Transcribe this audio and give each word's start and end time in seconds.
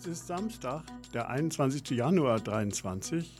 Es 0.00 0.06
ist 0.06 0.28
Samstag, 0.28 0.82
der 1.12 1.28
21. 1.28 1.90
Januar 1.90 2.40
23, 2.40 3.36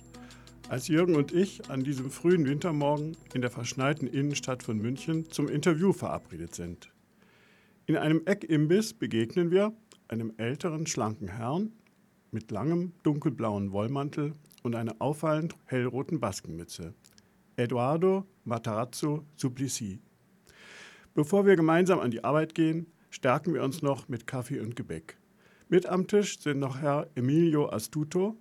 als 0.68 0.88
Jürgen 0.88 1.16
und 1.16 1.32
ich 1.32 1.70
an 1.70 1.84
diesem 1.84 2.10
frühen 2.10 2.44
Wintermorgen 2.44 3.16
in 3.32 3.40
der 3.40 3.50
verschneiten 3.50 4.06
Innenstadt 4.06 4.62
von 4.62 4.76
München 4.76 5.30
zum 5.30 5.48
Interview 5.48 5.94
verabredet 5.94 6.54
sind. 6.54 6.92
In 7.86 7.96
einem 7.96 8.26
Eckimbiss 8.26 8.92
begegnen 8.92 9.50
wir 9.50 9.72
einem 10.08 10.34
älteren, 10.36 10.86
schlanken 10.86 11.28
Herrn 11.28 11.72
mit 12.30 12.50
langem, 12.50 12.92
dunkelblauen 13.04 13.72
Wollmantel 13.72 14.34
und 14.62 14.74
einer 14.74 14.96
auffallend 14.98 15.56
hellroten 15.64 16.20
Baskenmütze. 16.20 16.92
Eduardo 17.56 18.26
Matarazzo 18.44 19.24
Suplicy. 19.34 19.98
Bevor 21.14 21.46
wir 21.46 21.56
gemeinsam 21.56 22.00
an 22.00 22.10
die 22.10 22.22
Arbeit 22.22 22.54
gehen, 22.54 22.86
stärken 23.08 23.54
wir 23.54 23.64
uns 23.64 23.80
noch 23.80 24.10
mit 24.10 24.26
Kaffee 24.26 24.60
und 24.60 24.76
Gebäck. 24.76 25.19
Mit 25.72 25.86
am 25.86 26.08
Tisch 26.08 26.40
sind 26.40 26.58
noch 26.58 26.80
Herr 26.80 27.06
Emilio 27.14 27.70
Astuto, 27.70 28.36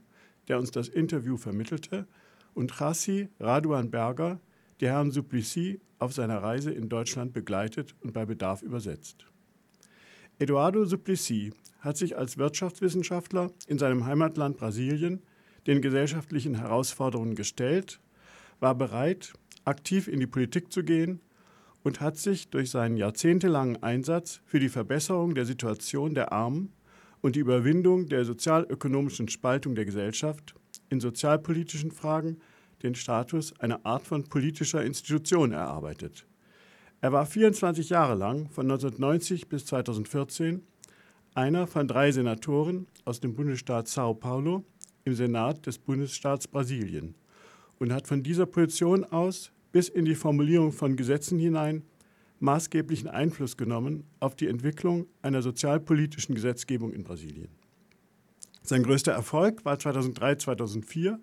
der 0.48 0.58
uns 0.58 0.72
das 0.72 0.88
Interview 0.88 1.38
vermittelte, 1.38 2.08
und 2.56 2.72
Chassi 2.72 3.30
Raduan 3.40 3.92
Berger, 3.92 4.40
der 4.80 4.94
Herrn 4.94 5.12
Suplicy 5.12 5.80
auf 6.00 6.12
seiner 6.12 6.42
Reise 6.42 6.72
in 6.72 6.90
Deutschland 6.90 7.32
begleitet 7.32 7.94
und 8.02 8.14
bei 8.14 8.26
Bedarf 8.26 8.64
übersetzt. 8.64 9.28
Eduardo 10.40 10.86
Suplicy 10.86 11.54
hat 11.82 11.98
sich 11.98 12.18
als 12.18 12.40
Wirtschaftswissenschaftler 12.40 13.52
in 13.68 13.78
seinem 13.78 14.08
Heimatland 14.08 14.58
Brasilien 14.58 15.22
den 15.68 15.84
gesellschaftlichen 15.84 16.56
Herausforderungen 16.56 17.36
gestellt, 17.36 18.00
war 18.60 18.74
bereit, 18.74 19.34
aktiv 19.66 20.08
in 20.08 20.20
die 20.20 20.26
Politik 20.26 20.74
zu 20.74 20.84
gehen 20.84 21.22
und 21.84 22.02
hat 22.02 22.18
sich 22.18 22.50
durch 22.50 22.72
seinen 22.72 22.98
jahrzehntelangen 22.98 23.84
Einsatz 23.84 24.42
für 24.46 24.60
die 24.60 24.70
Verbesserung 24.70 25.36
der 25.36 25.46
Situation 25.46 26.16
der 26.16 26.32
Armen 26.32 26.74
und 27.22 27.36
die 27.36 27.40
Überwindung 27.40 28.08
der 28.08 28.26
sozialökonomischen 28.26 29.28
Spaltung 29.28 29.76
der 29.76 29.86
Gesellschaft 29.86 30.56
in 30.90 31.00
sozialpolitischen 31.00 31.92
Fragen 31.92 32.38
den 32.84 32.96
Status 32.96 33.54
einer 33.60 33.86
Art 33.86 34.08
von 34.08 34.24
politischer 34.24 34.84
Institution 34.84 35.52
erarbeitet. 35.52 36.26
Er 37.02 37.12
war 37.12 37.26
24 37.26 37.90
Jahre 37.90 38.16
lang, 38.16 38.50
von 38.50 38.66
1990 38.66 39.48
bis 39.48 39.66
2014, 39.66 40.64
einer 41.34 41.68
von 41.68 41.88
drei 41.88 42.12
Senatoren 42.12 42.88
aus 43.06 43.20
dem 43.20 43.36
Bundesstaat 43.36 43.88
Sao 43.88 44.14
Paulo 44.14 44.64
im 45.06 45.14
Senat 45.14 45.66
des 45.66 45.78
Bundesstaats 45.78 46.48
Brasilien 46.48 47.16
und 47.80 47.94
hat 47.94 48.08
von 48.08 48.24
dieser 48.24 48.46
Position 48.46 49.06
aus 49.06 49.52
bis 49.72 49.88
in 49.88 50.06
die 50.06 50.16
Formulierung 50.16 50.72
von 50.72 50.96
Gesetzen 50.96 51.40
hinein 51.40 51.84
maßgeblichen 52.40 53.10
Einfluss 53.10 53.58
genommen 53.58 54.04
auf 54.20 54.36
die 54.36 54.48
Entwicklung 54.48 55.08
einer 55.22 55.42
sozialpolitischen 55.42 56.36
Gesetzgebung 56.36 56.94
in 56.94 57.04
Brasilien. 57.04 57.50
Sein 58.64 58.84
größter 58.84 59.12
Erfolg 59.12 59.66
war 59.66 59.78
2003-2004 59.78 61.18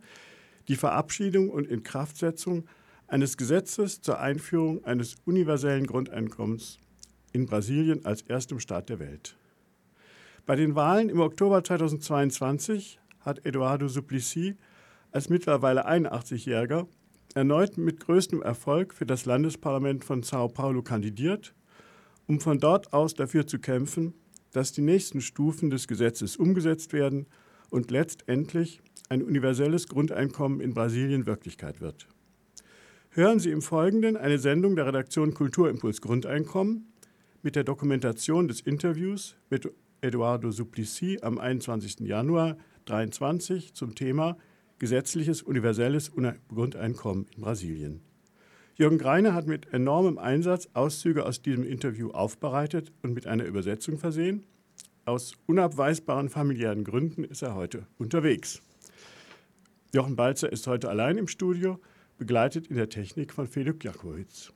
die 0.69 0.77
Verabschiedung 0.77 1.51
und 1.51 1.67
Inkraftsetzung 1.67 2.67
eines 3.07 3.37
Gesetzes 3.37 4.01
zur 4.01 4.19
Einführung 4.19 4.85
eines 4.85 5.17
universellen 5.25 5.87
Grundeinkommens 5.87 6.79
in 7.33 7.47
Brasilien 7.47 8.05
als 8.05 8.23
erstem 8.23 8.59
Staat 8.61 8.89
der 8.89 8.99
Welt. 8.99 9.37
Bei 10.45 10.57
den 10.57 10.75
Wahlen 10.75 11.09
im 11.09 11.21
Oktober 11.21 11.63
2022 11.63 12.99
hat 13.21 13.45
Eduardo 13.45 13.89
Suplicy 13.89 14.57
als 15.13 15.29
mittlerweile 15.29 15.89
81-Jähriger 15.89 16.87
erneut 17.37 17.79
mit 17.79 18.01
größtem 18.01 18.43
Erfolg 18.43 18.93
für 18.93 19.07
das 19.07 19.25
Landesparlament 19.25 20.05
von 20.05 20.25
Sao 20.25 20.49
Paulo 20.49 20.83
kandidiert, 20.83 21.55
um 22.27 22.41
von 22.41 22.59
dort 22.59 22.93
aus 22.93 23.15
dafür 23.15 23.47
zu 23.47 23.61
kämpfen, 23.61 24.15
dass 24.53 24.73
die 24.73 24.83
nächsten 24.83 25.21
Stufen 25.21 25.71
des 25.71 25.87
Gesetzes 25.87 26.37
umgesetzt 26.37 26.93
werden 26.93 27.27
und 27.71 27.93
letztendlich 27.93 28.81
ein 29.09 29.23
universelles 29.23 29.87
Grundeinkommen 29.87 30.61
in 30.61 30.75
Brasilien 30.75 31.27
Wirklichkeit 31.27 31.81
wird 31.81 32.09
hören 33.17 33.39
Sie 33.39 33.51
im 33.51 33.63
Folgenden 33.63 34.19
eine 34.19 34.39
Sendung 34.39 34.77
der 34.77 34.87
Redaktion 34.87 35.33
Kulturimpuls 35.33 36.03
Grundeinkommen 36.03 36.93
mit 37.43 37.57
der 37.57 37.65
Dokumentation 37.65 38.47
des 38.47 38.61
Interviews 38.61 39.37
mit 39.49 39.73
Eduardo 40.03 40.51
Suplicy 40.51 41.21
am 41.23 41.39
21. 41.39 42.01
Januar 42.01 42.59
2023 42.87 43.73
zum 43.73 43.95
Thema 43.95 44.37
gesetzliches 44.79 45.43
universelles 45.43 46.13
Grundeinkommen 46.49 47.27
in 47.35 47.43
Brasilien. 47.43 48.01
Jürgen 48.77 48.99
Greine 48.99 49.33
hat 49.33 49.47
mit 49.47 49.73
enormem 49.73 50.19
Einsatz 50.19 50.69
Auszüge 50.75 51.25
aus 51.25 51.41
diesem 51.41 51.65
Interview 51.65 52.11
aufbereitet 52.11 52.93
und 53.03 53.15
mit 53.15 53.27
einer 53.27 53.45
Übersetzung 53.45 53.99
versehen. 53.99 54.45
Aus 55.07 55.33
unabweisbaren 55.47 56.29
familiären 56.29 56.85
Gründen 56.85 57.25
ist 57.25 57.43
er 57.43 57.55
heute 57.55 57.87
unterwegs. 57.97 58.61
Jochen 59.95 60.17
Balzer 60.17 60.53
ist 60.53 60.67
heute 60.67 60.91
allein 60.91 61.17
im 61.17 61.29
Studio 61.29 61.81
begleitet 62.19 62.67
in 62.67 62.77
der 62.77 62.89
Technik 62.89 63.33
von 63.33 63.47
Felix 63.47 63.83
Jakowitz. 63.83 64.53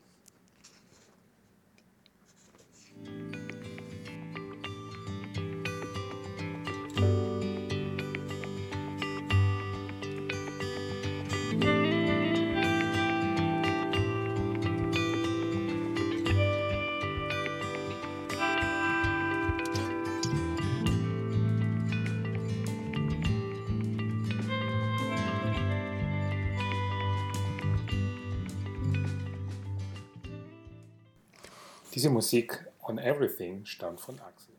Diese 32.01 32.09
Musik 32.09 32.65
On 32.89 32.97
Everything 32.97 33.67
stammt 33.67 34.01
von 34.01 34.19
Axel. 34.21 34.55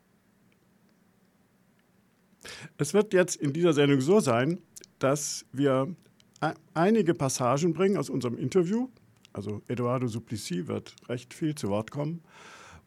Es 2.78 2.94
wird 2.94 3.16
jetzt 3.16 3.36
in 3.36 3.52
dieser 3.52 3.74
Sendung 3.74 4.00
so 4.00 4.20
sein, 4.20 4.60
dass 5.00 5.44
wir 5.52 5.96
einige 6.76 7.16
Passagen 7.16 7.74
bringen 7.74 7.98
aus 7.98 8.12
unserem 8.12 8.38
Interview. 8.38 8.90
Also 9.34 9.64
Eduardo 9.68 10.06
Suplicy 10.06 10.68
wird 10.68 10.96
recht 11.10 11.34
viel 11.34 11.56
zu 11.56 11.70
Wort 11.70 11.90
kommen. 11.90 12.22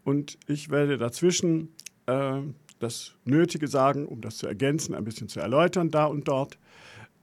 Und 0.04 0.38
ich 0.46 0.70
werde 0.70 0.98
dazwischen 0.98 1.74
äh, 2.06 2.42
das 2.78 3.16
Nötige 3.24 3.66
sagen, 3.66 4.06
um 4.06 4.20
das 4.20 4.36
zu 4.36 4.46
ergänzen, 4.46 4.94
ein 4.94 5.02
bisschen 5.02 5.28
zu 5.28 5.40
erläutern, 5.40 5.90
da 5.90 6.04
und 6.04 6.28
dort. 6.28 6.60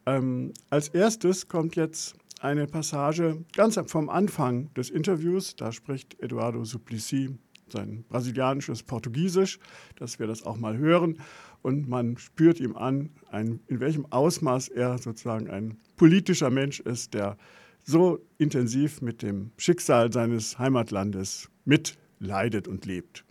Ähm, 0.06 0.52
als 0.70 0.90
erstes 0.90 1.48
kommt 1.48 1.78
jetzt 1.78 2.14
eine 2.42 2.66
Passage 2.68 3.46
ganz 3.56 3.80
vom 3.88 4.10
Anfang 4.10 4.74
des 4.74 4.90
Interviews. 4.90 5.56
Da 5.56 5.72
spricht 5.72 6.20
Eduardo 6.22 6.66
Suplicy 6.66 7.38
sein 7.72 8.04
brasilianisches 8.10 8.84
Portugiesisch, 8.84 9.60
dass 9.96 10.20
wir 10.20 10.28
das 10.28 10.44
auch 10.44 10.58
mal 10.58 10.78
hören. 10.78 11.20
Und 11.62 11.88
man 11.88 12.18
spürt 12.18 12.60
ihm 12.60 12.76
an, 12.76 13.12
ein, 13.30 13.62
in 13.68 13.80
welchem 13.80 14.06
Ausmaß 14.12 14.70
er 14.70 14.98
sozusagen 14.98 15.50
ein 15.50 15.78
politischer 15.96 16.50
Mensch 16.50 16.80
ist, 16.80 17.14
der 17.14 17.38
so 17.84 18.20
intensiv 18.38 19.02
mit 19.02 19.22
dem 19.22 19.52
Schicksal 19.58 20.12
seines 20.12 20.60
Heimatlandes 20.60 21.50
mitleidet 21.66 22.68
und 22.68 22.86
lebt. 22.86 23.24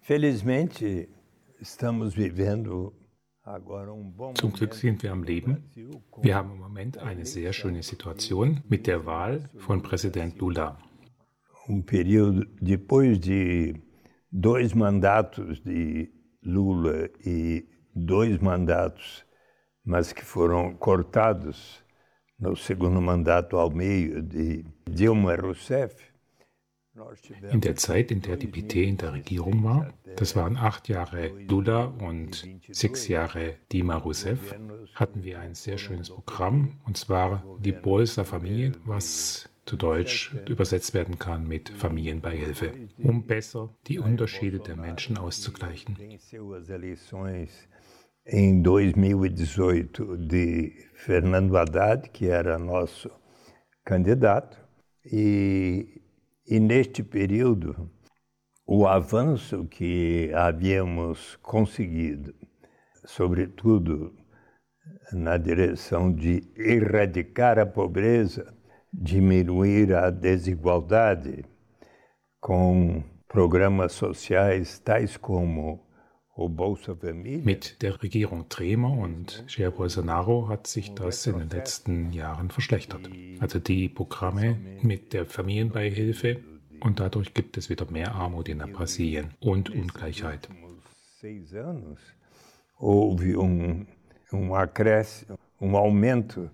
Felizmente 0.00 1.08
estamos 1.60 2.16
vivendo 2.16 2.92
zum 4.34 4.52
Glück 4.52 4.74
sind 4.74 5.02
wir 5.02 5.12
am 5.12 5.22
Leben. 5.22 5.64
Wir 6.20 6.34
haben 6.36 6.52
im 6.52 6.58
Moment 6.58 6.98
eine 6.98 7.24
sehr 7.24 7.52
schöne 7.52 7.82
Situation 7.82 8.62
mit 8.68 8.86
der 8.86 9.06
Wahl 9.06 9.48
von 9.58 9.82
Präsident 9.82 10.38
Lula. 10.38 10.78
Um 11.68 11.82
período 11.82 12.44
depois 12.60 13.18
de 13.18 13.74
dois 14.30 14.74
mandatos 14.74 15.62
de 15.62 16.10
Lula 16.42 17.08
e 17.24 17.66
dois 17.94 18.38
mandatos, 18.40 19.24
mas 19.84 20.12
que 20.12 20.24
foram 20.24 20.74
cortados 20.76 21.82
no 22.38 22.56
segundo 22.56 23.00
mandato 23.00 23.56
ao 23.56 23.70
meio 23.70 24.22
de 24.22 24.64
Dilma 24.88 25.36
Rousseff, 25.36 26.09
in 27.50 27.60
der 27.60 27.76
Zeit, 27.76 28.10
in 28.10 28.22
der 28.22 28.36
die 28.36 28.46
PT 28.46 28.76
in 28.76 28.96
der 28.96 29.12
Regierung 29.12 29.64
war, 29.64 29.92
das 30.16 30.36
waren 30.36 30.56
acht 30.56 30.88
Jahre 30.88 31.28
Lula 31.48 31.84
und 31.84 32.46
sechs 32.70 33.08
Jahre 33.08 33.56
Dima 33.72 33.96
Rousseff, 33.96 34.54
hatten 34.94 35.24
wir 35.24 35.40
ein 35.40 35.54
sehr 35.54 35.78
schönes 35.78 36.10
Programm, 36.10 36.80
und 36.86 36.96
zwar 36.96 37.44
die 37.60 37.72
Bolsa 37.72 38.24
Familie, 38.24 38.72
was 38.84 39.48
zu 39.66 39.76
Deutsch 39.76 40.34
übersetzt 40.48 40.94
werden 40.94 41.18
kann 41.18 41.46
mit 41.46 41.68
Familienbeihilfe, 41.68 42.72
um 42.98 43.26
besser 43.26 43.74
die 43.86 43.98
Unterschiede 43.98 44.58
der 44.58 44.76
Menschen 44.76 45.16
auszugleichen. 45.16 45.96
Em 48.24 48.64
2018 48.64 50.28
de 50.28 50.72
Fernando 50.94 51.56
Haddad, 51.56 52.12
que 52.12 52.26
era 52.26 52.58
nosso 52.58 53.10
candidato, 53.84 54.58
e 55.04 55.99
E 56.50 56.58
neste 56.58 57.02
período, 57.02 57.88
o 58.66 58.86
avanço 58.86 59.64
que 59.66 60.32
havíamos 60.34 61.36
conseguido 61.36 62.34
sobretudo 63.04 64.12
na 65.12 65.36
direção 65.36 66.12
de 66.12 66.42
erradicar 66.56 67.58
a 67.58 67.66
pobreza, 67.66 68.52
diminuir 68.92 69.94
a 69.94 70.10
desigualdade, 70.10 71.44
com 72.40 73.02
programas 73.28 73.92
sociais 73.92 74.78
tais 74.78 75.16
como 75.16 75.88
Mit 77.44 77.82
der 77.82 78.02
Regierung 78.02 78.48
Tremer 78.48 78.92
und 78.92 79.44
Jair 79.48 79.70
Bolsonaro 79.70 80.48
hat 80.48 80.66
sich 80.66 80.94
das 80.94 81.26
in 81.26 81.38
den 81.38 81.50
letzten 81.50 82.12
Jahren 82.12 82.48
verschlechtert. 82.48 83.10
Also 83.40 83.58
die 83.58 83.90
Programme 83.90 84.56
mit 84.80 85.12
der 85.12 85.26
Familienbeihilfe 85.26 86.40
und 86.80 86.98
dadurch 86.98 87.34
gibt 87.34 87.58
es 87.58 87.68
wieder 87.68 87.90
mehr 87.90 88.14
Armut 88.14 88.48
in 88.48 88.58
Brasilien 88.58 89.34
und 89.40 89.68
Ungleichheit. 89.68 90.48
Houve 92.80 93.38
um, 93.38 93.86
um 94.32 94.52
acréscimo, 94.54 95.38
um 95.58 95.76
aumento 95.76 96.48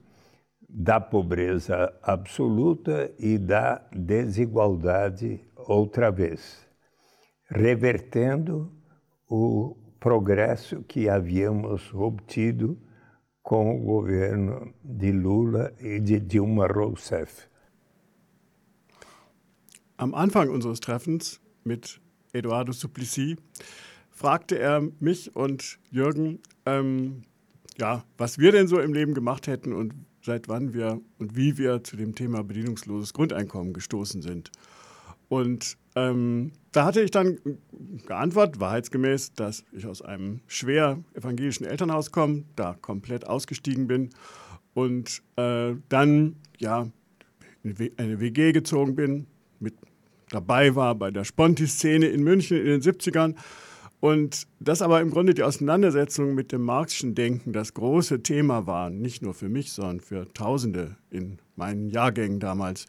da 0.68 1.00
pobreza 1.00 1.96
absoluta 2.02 3.12
e 3.18 3.38
da 3.38 3.86
desigualdade 3.92 5.40
outra 5.54 6.10
vez, 6.10 6.66
revertendo 7.48 8.75
o 9.28 9.76
progresso 10.00 10.82
que 10.84 11.08
havíamos 11.08 11.92
obtido 11.94 12.78
com 13.42 13.76
o 13.76 13.78
governo 13.78 14.74
de 14.82 15.12
Lula 15.12 15.72
e 15.78 16.00
de 16.00 16.20
Dilma 16.20 16.66
Rousseff. 16.66 17.48
Am 19.98 20.14
Anfang 20.14 20.50
unseres 20.50 20.80
Treffens 20.80 21.40
mit 21.64 22.00
Eduardo 22.32 22.72
Suplicy 22.72 23.36
fragte 24.10 24.58
er 24.58 24.82
mich 25.00 25.34
und 25.34 25.78
Jürgen, 25.90 26.40
ähm, 26.66 27.22
ja, 27.78 28.04
was 28.18 28.38
wir 28.38 28.52
denn 28.52 28.66
so 28.66 28.80
im 28.80 28.92
Leben 28.92 29.14
gemacht 29.14 29.46
hätten 29.46 29.72
und 29.72 29.94
seit 30.22 30.48
wann 30.48 30.74
wir 30.74 31.00
und 31.18 31.36
wie 31.36 31.56
wir 31.56 31.84
zu 31.84 31.96
dem 31.96 32.14
Thema 32.14 32.42
bedingungsloses 32.42 33.12
Grundeinkommen 33.12 33.72
gestoßen 33.72 34.22
sind. 34.22 34.50
Und 35.28 35.76
ähm, 35.94 36.52
da 36.76 36.84
hatte 36.84 37.00
ich 37.00 37.10
dann 37.10 37.38
geantwortet, 38.06 38.60
wahrheitsgemäß, 38.60 39.32
dass 39.32 39.64
ich 39.72 39.86
aus 39.86 40.02
einem 40.02 40.40
schwer 40.46 41.02
evangelischen 41.14 41.64
Elternhaus 41.64 42.12
komme, 42.12 42.44
da 42.54 42.76
komplett 42.78 43.26
ausgestiegen 43.26 43.86
bin 43.86 44.10
und 44.74 45.22
äh, 45.36 45.72
dann 45.88 46.36
ja 46.58 46.88
in 47.62 47.90
eine 47.96 48.20
WG 48.20 48.52
gezogen 48.52 48.94
bin, 48.94 49.26
mit 49.58 49.74
dabei 50.28 50.74
war 50.76 50.94
bei 50.94 51.10
der 51.10 51.24
Sponti-Szene 51.24 52.08
in 52.08 52.22
München 52.22 52.58
in 52.58 52.66
den 52.66 52.82
70ern 52.82 53.36
und 54.00 54.46
das 54.60 54.82
aber 54.82 55.00
im 55.00 55.10
Grunde 55.10 55.32
die 55.32 55.44
Auseinandersetzung 55.44 56.34
mit 56.34 56.52
dem 56.52 56.60
marxischen 56.60 57.14
Denken 57.14 57.54
das 57.54 57.72
große 57.72 58.22
Thema 58.22 58.66
war, 58.66 58.90
nicht 58.90 59.22
nur 59.22 59.32
für 59.32 59.48
mich, 59.48 59.72
sondern 59.72 60.00
für 60.00 60.30
Tausende 60.34 60.96
in 61.10 61.38
meinen 61.56 61.88
Jahrgängen 61.88 62.38
damals. 62.38 62.86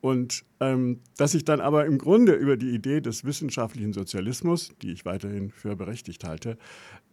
Und 0.00 0.44
ähm, 0.60 1.00
dass 1.16 1.34
ich 1.34 1.44
dann 1.44 1.60
aber 1.60 1.86
im 1.86 1.98
Grunde 1.98 2.32
über 2.34 2.56
die 2.56 2.70
Idee 2.70 3.00
des 3.00 3.24
wissenschaftlichen 3.24 3.92
Sozialismus, 3.92 4.72
die 4.82 4.92
ich 4.92 5.04
weiterhin 5.04 5.50
für 5.50 5.74
berechtigt 5.74 6.24
halte, 6.24 6.56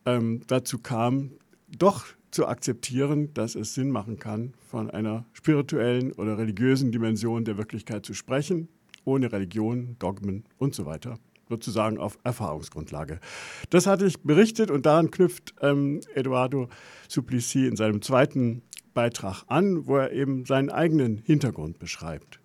ähm, 0.05 0.41
dazu 0.47 0.77
kam, 0.79 1.31
doch 1.67 2.05
zu 2.29 2.47
akzeptieren, 2.47 3.33
dass 3.33 3.55
es 3.55 3.73
Sinn 3.73 3.89
machen 3.89 4.19
kann, 4.19 4.53
von 4.67 4.91
einer 4.91 5.25
spirituellen 5.33 6.11
oder 6.13 6.37
religiösen 6.37 6.91
Dimension 6.91 7.45
der 7.45 7.57
Wirklichkeit 7.57 8.05
zu 8.05 8.13
sprechen, 8.13 8.67
ohne 9.05 9.31
Religion, 9.31 9.95
Dogmen 9.99 10.43
und 10.57 10.75
so 10.75 10.85
weiter, 10.85 11.17
sozusagen 11.49 11.97
auf 11.97 12.19
Erfahrungsgrundlage. 12.23 13.19
Das 13.69 13.87
hatte 13.87 14.05
ich 14.05 14.21
berichtet 14.21 14.69
und 14.69 14.85
daran 14.85 15.11
knüpft 15.11 15.55
ähm, 15.61 16.01
Eduardo 16.13 16.67
Suplicy 17.07 17.67
in 17.67 17.77
seinem 17.77 18.01
zweiten 18.01 18.61
Beitrag 18.93 19.43
an, 19.47 19.87
wo 19.87 19.97
er 19.97 20.11
eben 20.11 20.45
seinen 20.45 20.69
eigenen 20.69 21.17
Hintergrund 21.17 21.79
beschreibt. 21.79 22.39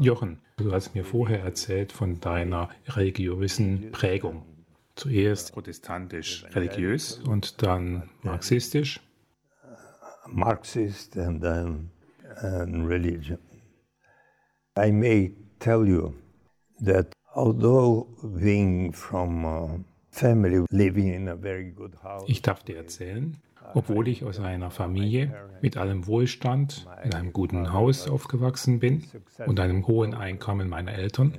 Jochen, 0.00 0.40
du 0.56 0.72
hast 0.72 0.94
mir 0.94 1.04
vorher 1.04 1.40
erzählt 1.40 1.92
von 1.92 2.20
deiner 2.20 2.68
religiösen 2.86 3.92
Prägung. 3.92 4.44
Zuerst 4.94 5.52
protestantisch 5.52 6.44
religiös 6.54 7.18
und 7.18 7.62
dann 7.62 8.10
marxistisch. 8.22 9.00
Marxist 10.28 11.16
and 11.16 11.40
then 11.40 11.90
and 12.42 12.88
religion. 12.88 13.38
I 14.76 14.90
may 14.90 15.34
tell 15.60 15.86
you 15.86 16.14
that 16.84 17.12
although 17.34 18.08
being 18.22 18.92
from 18.92 19.44
a 19.44 19.84
family 20.10 20.64
living 20.70 21.12
in 21.12 21.28
a 21.28 21.36
very 21.36 21.70
good 21.70 22.02
house, 22.02 22.28
ich 22.28 22.42
darf 22.42 22.64
dir 22.64 22.76
erzählen, 22.76 23.36
obwohl 23.74 24.08
ich 24.08 24.24
aus 24.24 24.40
einer 24.40 24.70
Familie 24.70 25.34
mit 25.60 25.76
allem 25.76 26.06
Wohlstand 26.06 26.86
in 27.04 27.14
einem 27.14 27.32
guten 27.32 27.72
Haus 27.72 28.08
aufgewachsen 28.08 28.78
bin 28.78 29.04
und 29.46 29.60
einem 29.60 29.86
hohen 29.86 30.14
Einkommen 30.14 30.68
meiner 30.68 30.92
Eltern. 30.92 31.38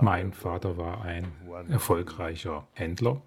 Mein 0.00 0.32
Vater 0.32 0.76
war 0.76 1.02
ein 1.02 1.26
erfolgreicher 1.68 2.66
Händler. 2.72 3.22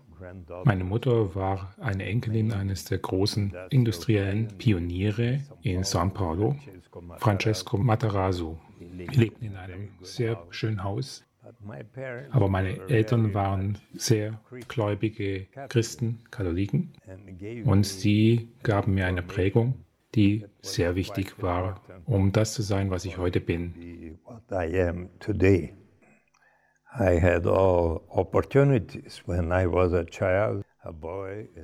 Meine 0.63 0.83
Mutter 0.83 1.35
war 1.35 1.73
eine 1.79 2.05
Enkelin 2.05 2.53
eines 2.53 2.85
der 2.85 2.99
großen 2.99 3.53
industriellen 3.69 4.47
Pioniere 4.57 5.41
in 5.61 5.83
São 5.83 6.09
Paulo, 6.09 6.55
Francesco 7.17 7.77
Matarazzo. 7.77 8.57
Wir 8.79 9.07
lebten 9.07 9.45
in 9.45 9.55
einem 9.55 9.89
sehr 10.01 10.41
schönen 10.49 10.83
Haus 10.83 11.24
aber 12.31 12.47
meine 12.47 12.79
Eltern 12.89 13.33
waren 13.33 13.77
sehr 13.93 14.39
gläubige 14.67 15.47
Christen, 15.69 16.23
Katholiken, 16.31 16.93
und 17.65 17.85
sie 17.85 18.49
gaben 18.63 18.93
mir 18.95 19.05
eine 19.05 19.21
Prägung, 19.21 19.85
die 20.15 20.45
sehr 20.61 20.95
wichtig 20.95 21.41
war, 21.41 21.81
um 22.05 22.31
das 22.31 22.53
zu 22.53 22.61
sein, 22.61 22.89
was 22.89 23.05
ich 23.05 23.17
heute 23.17 23.41
bin. 23.41 24.17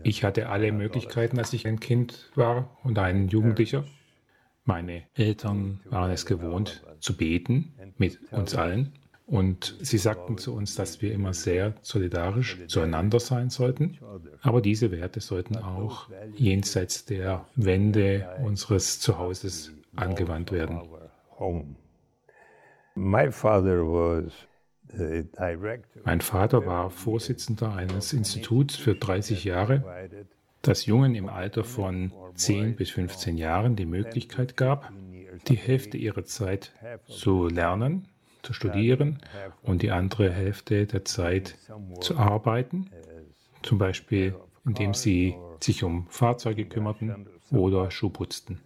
Ich 0.04 0.24
hatte 0.24 0.50
alle 0.50 0.72
Möglichkeiten, 0.72 1.38
als 1.40 1.54
ich 1.54 1.68
ein 1.68 1.80
Kind 1.80 2.32
war 2.36 2.78
und 2.84 3.00
ein 3.00 3.30
Jugendlicher. 3.30 3.86
Meine 4.64 5.04
Eltern 5.16 5.80
waren 5.86 6.12
es 6.12 6.26
gewohnt, 6.26 6.86
zu 7.00 7.18
beten 7.18 7.74
mit 7.98 8.20
uns 8.32 8.56
allen. 8.56 8.94
Und 9.32 9.76
sie 9.80 9.98
sagten 9.98 10.38
zu 10.38 10.54
uns, 10.54 10.76
dass 10.76 11.02
wir 11.02 11.14
immer 11.14 11.34
sehr 11.34 11.74
solidarisch 11.82 12.60
zueinander 12.68 13.22
sein 13.22 13.50
sollten. 13.50 13.98
Aber 14.42 14.60
diese 14.60 14.92
Werte 14.92 15.22
sollten 15.22 15.56
auch 15.56 16.10
jenseits 16.36 17.06
der 17.06 17.48
Wände 17.56 18.28
unseres 18.44 19.00
Zuhauses 19.00 19.72
angewandt 19.96 20.52
werden. 20.52 20.82
Mein 22.94 23.32
Vater 23.32 23.88
war 26.66 26.90
Vorsitzender 26.90 27.74
eines 27.74 28.12
Instituts 28.12 28.76
für 28.76 28.96
30 28.96 29.46
Jahre, 29.46 30.10
das 30.62 30.86
Jungen 30.86 31.16
im 31.16 31.30
Alter 31.30 31.64
von 31.64 32.12
10 32.36 32.76
bis 32.76 32.90
15 32.90 33.38
Jahren 33.38 33.78
die 33.78 33.86
Möglichkeit 33.86 34.58
gab, 34.58 34.92
die 35.48 35.56
Hälfte 35.56 35.96
ihrer 35.96 36.26
Zeit 36.26 36.74
zu 37.08 37.48
lernen 37.48 38.10
zu 38.44 38.54
studieren 38.54 39.20
und 39.62 39.82
die 39.82 39.92
andere 39.92 40.32
Hälfte 40.32 40.86
der 40.86 41.06
Zeit 41.06 41.58
zu 42.00 42.18
arbeiten, 42.18 42.90
zum 43.62 43.78
Beispiel 43.78 44.36
indem 44.66 44.94
sie 44.94 45.36
sich 45.60 45.84
um 45.84 46.08
Fahrzeuge 46.10 46.66
kümmerten 46.66 47.28
oder 47.52 47.92
Schuh 47.92 48.10
putzten. 48.10 48.62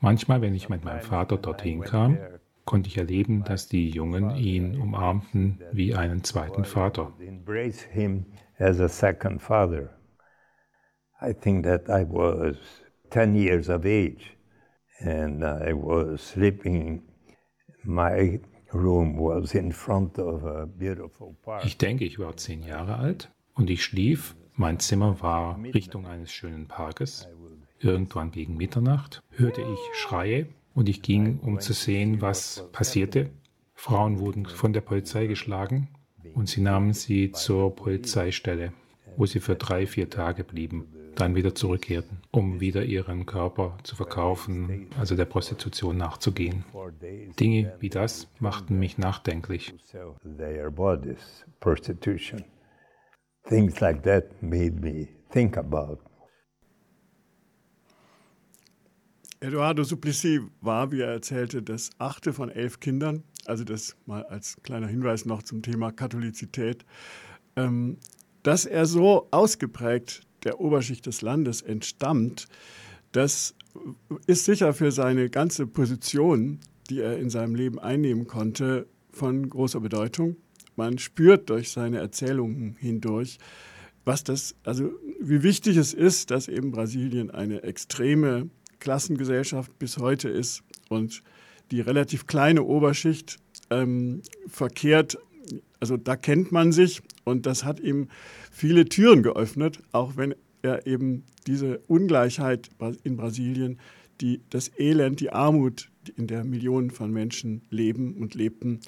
Manchmal, 0.00 0.40
wenn 0.40 0.54
ich 0.54 0.68
mit 0.68 0.84
meinem 0.84 1.00
Vater 1.00 1.36
dorthin 1.36 1.82
kam, 1.82 2.18
konnte 2.64 2.88
ich 2.88 2.98
erleben, 2.98 3.44
dass 3.44 3.68
die 3.68 3.90
Jungen 3.90 4.36
ihn 4.36 4.80
umarmten 4.80 5.60
wie 5.72 5.94
einen 5.94 6.24
zweiten 6.24 6.64
Vater. 6.64 7.12
I 11.24 11.32
think 11.32 11.64
that 11.64 11.88
I 11.88 12.04
was 12.04 12.56
10 13.10 13.36
years 13.36 13.68
of 13.68 13.84
age 13.84 14.36
and 14.98 15.42
I 15.42 15.72
was 15.72 16.30
sleeping 16.30 17.02
ich 21.64 21.78
denke, 21.78 22.04
ich 22.04 22.18
war 22.18 22.36
zehn 22.36 22.62
Jahre 22.62 22.96
alt 22.96 23.30
und 23.54 23.70
ich 23.70 23.84
schlief. 23.84 24.36
Mein 24.54 24.78
Zimmer 24.78 25.20
war 25.20 25.58
Richtung 25.62 26.06
eines 26.06 26.32
schönen 26.32 26.68
Parkes. 26.68 27.28
Irgendwann 27.80 28.30
gegen 28.30 28.56
Mitternacht 28.56 29.22
hörte 29.30 29.62
ich 29.62 29.98
Schreie 29.98 30.46
und 30.74 30.88
ich 30.88 31.02
ging, 31.02 31.38
um 31.40 31.60
zu 31.60 31.72
sehen, 31.72 32.20
was 32.20 32.68
passierte. 32.72 33.30
Frauen 33.74 34.18
wurden 34.20 34.46
von 34.46 34.72
der 34.72 34.82
Polizei 34.82 35.26
geschlagen 35.26 35.88
und 36.34 36.48
sie 36.48 36.60
nahmen 36.60 36.92
sie 36.92 37.32
zur 37.32 37.74
Polizeistelle, 37.74 38.72
wo 39.16 39.26
sie 39.26 39.40
für 39.40 39.56
drei, 39.56 39.86
vier 39.86 40.08
Tage 40.08 40.44
blieben. 40.44 40.86
Dann 41.16 41.34
wieder 41.34 41.54
zurückkehrten, 41.54 42.18
um 42.30 42.60
wieder 42.60 42.84
ihren 42.84 43.26
Körper 43.26 43.78
zu 43.82 43.96
verkaufen, 43.96 44.88
also 44.98 45.16
der 45.16 45.24
Prostitution 45.24 45.96
nachzugehen. 45.96 46.64
Dinge 47.38 47.74
wie 47.80 47.90
das 47.90 48.28
machten 48.38 48.78
mich 48.78 48.98
nachdenklich. 48.98 49.74
Things 53.48 53.80
like 53.80 54.04
that 54.04 54.40
made 54.40 54.80
me 54.80 55.08
think 55.32 55.58
about 55.58 55.98
Eduardo 59.42 59.82
Suplicy 59.82 60.40
war, 60.60 60.92
wie 60.92 61.00
er 61.00 61.08
erzählte, 61.08 61.62
das 61.64 61.90
achte 61.98 62.32
von 62.32 62.48
elf 62.48 62.78
Kindern. 62.78 63.24
Also 63.44 63.64
das 63.64 63.96
mal 64.06 64.22
als 64.26 64.56
kleiner 64.62 64.86
Hinweis 64.86 65.24
noch 65.24 65.42
zum 65.42 65.62
Thema 65.62 65.90
Katholizität. 65.90 66.84
Ähm, 67.56 67.98
dass 68.44 68.66
er 68.66 68.86
so 68.86 69.26
ausgeprägt 69.32 70.22
der 70.44 70.60
Oberschicht 70.60 71.06
des 71.06 71.22
Landes 71.22 71.62
entstammt, 71.62 72.46
das 73.12 73.54
ist 74.26 74.44
sicher 74.44 74.72
für 74.74 74.90
seine 74.90 75.30
ganze 75.30 75.66
Position, 75.66 76.60
die 76.90 77.00
er 77.00 77.18
in 77.18 77.30
seinem 77.30 77.54
Leben 77.54 77.78
einnehmen 77.78 78.26
konnte, 78.26 78.86
von 79.10 79.48
großer 79.48 79.80
Bedeutung. 79.80 80.36
Man 80.76 80.98
spürt 80.98 81.50
durch 81.50 81.70
seine 81.70 81.98
Erzählungen 81.98 82.76
hindurch, 82.78 83.38
was 84.04 84.24
das, 84.24 84.54
also 84.64 84.90
wie 85.20 85.42
wichtig 85.42 85.76
es 85.76 85.94
ist, 85.94 86.30
dass 86.30 86.48
eben 86.48 86.72
Brasilien 86.72 87.30
eine 87.30 87.62
extreme 87.62 88.48
Klassengesellschaft 88.80 89.78
bis 89.78 89.98
heute 89.98 90.28
ist 90.28 90.62
und 90.88 91.22
die 91.70 91.80
relativ 91.80 92.26
kleine 92.26 92.64
Oberschicht 92.64 93.38
ähm, 93.70 94.22
verkehrt, 94.48 95.18
also 95.80 95.96
da 95.96 96.16
kennt 96.16 96.52
man 96.52 96.72
sich 96.72 97.02
und 97.24 97.46
das 97.46 97.64
hat 97.64 97.80
ihm 97.80 98.08
viele 98.50 98.84
Türen 98.86 99.22
geöffnet, 99.22 99.80
auch 99.92 100.16
wenn 100.16 100.34
er 100.62 100.86
eben 100.86 101.24
diese 101.46 101.78
Ungleichheit 101.88 102.70
in 103.02 103.16
Brasilien, 103.16 103.78
die, 104.20 104.40
das 104.50 104.70
Elend, 104.78 105.20
die 105.20 105.32
Armut, 105.32 105.88
in 106.16 106.26
der 106.26 106.44
Millionen 106.44 106.90
von 106.90 107.12
Menschen 107.12 107.62
leben 107.70 108.14
und 108.14 108.34
lebten, 108.34 108.80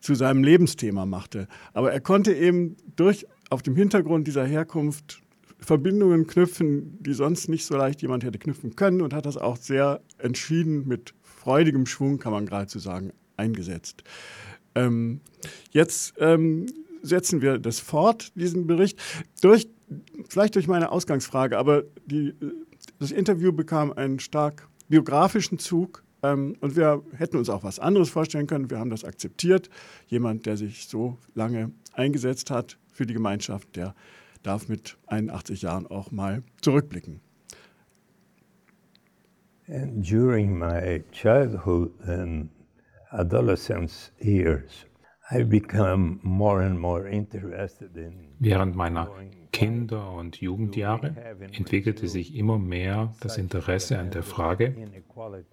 zu 0.00 0.14
seinem 0.14 0.44
Lebensthema 0.44 1.06
machte. 1.06 1.48
Aber 1.72 1.92
er 1.92 2.00
konnte 2.00 2.34
eben 2.34 2.76
durch 2.96 3.26
auf 3.50 3.62
dem 3.62 3.76
Hintergrund 3.76 4.26
dieser 4.26 4.44
Herkunft 4.44 5.22
Verbindungen 5.58 6.26
knüpfen, 6.26 7.02
die 7.02 7.14
sonst 7.14 7.48
nicht 7.48 7.64
so 7.64 7.76
leicht 7.76 8.02
jemand 8.02 8.24
hätte 8.24 8.38
knüpfen 8.38 8.76
können 8.76 9.00
und 9.00 9.14
hat 9.14 9.24
das 9.24 9.36
auch 9.36 9.56
sehr 9.56 10.00
entschieden 10.18 10.86
mit 10.86 11.14
freudigem 11.22 11.86
Schwung, 11.86 12.18
kann 12.18 12.32
man 12.32 12.46
geradezu 12.46 12.78
sagen, 12.78 13.12
eingesetzt. 13.36 14.04
Ähm, 14.74 15.20
jetzt 15.70 16.14
ähm, 16.18 16.66
setzen 17.02 17.42
wir 17.42 17.58
das 17.58 17.80
fort, 17.80 18.32
diesen 18.34 18.66
Bericht, 18.66 18.98
durch, 19.42 19.68
vielleicht 20.28 20.54
durch 20.54 20.66
meine 20.66 20.90
Ausgangsfrage, 20.90 21.58
aber 21.58 21.84
die, 22.06 22.34
das 22.98 23.10
Interview 23.10 23.52
bekam 23.52 23.92
einen 23.92 24.18
stark 24.18 24.68
biografischen 24.88 25.58
Zug 25.58 26.02
ähm, 26.22 26.56
und 26.60 26.76
wir 26.76 27.02
hätten 27.16 27.36
uns 27.36 27.50
auch 27.50 27.62
was 27.62 27.78
anderes 27.78 28.08
vorstellen 28.08 28.46
können. 28.46 28.70
Wir 28.70 28.78
haben 28.78 28.90
das 28.90 29.04
akzeptiert. 29.04 29.68
Jemand, 30.06 30.46
der 30.46 30.56
sich 30.56 30.88
so 30.88 31.18
lange 31.34 31.70
eingesetzt 31.92 32.50
hat 32.50 32.78
für 32.92 33.06
die 33.06 33.14
Gemeinschaft, 33.14 33.76
der 33.76 33.94
darf 34.42 34.68
mit 34.68 34.96
81 35.06 35.62
Jahren 35.62 35.86
auch 35.86 36.10
mal 36.10 36.42
zurückblicken. 36.60 37.20
And 39.66 40.02
during 40.02 40.58
my 40.58 41.02
childhood 41.12 41.90
and 42.06 42.50
adolescence 43.14 44.12
years, 44.20 44.86
Während 48.38 48.76
meiner 48.76 49.10
Kinder- 49.52 50.12
und 50.12 50.40
Jugendjahre 50.40 51.14
entwickelte 51.40 52.08
sich 52.08 52.36
immer 52.36 52.58
mehr 52.58 53.14
das 53.20 53.38
Interesse 53.38 53.98
an 53.98 54.10
der 54.10 54.22
Frage, 54.22 54.74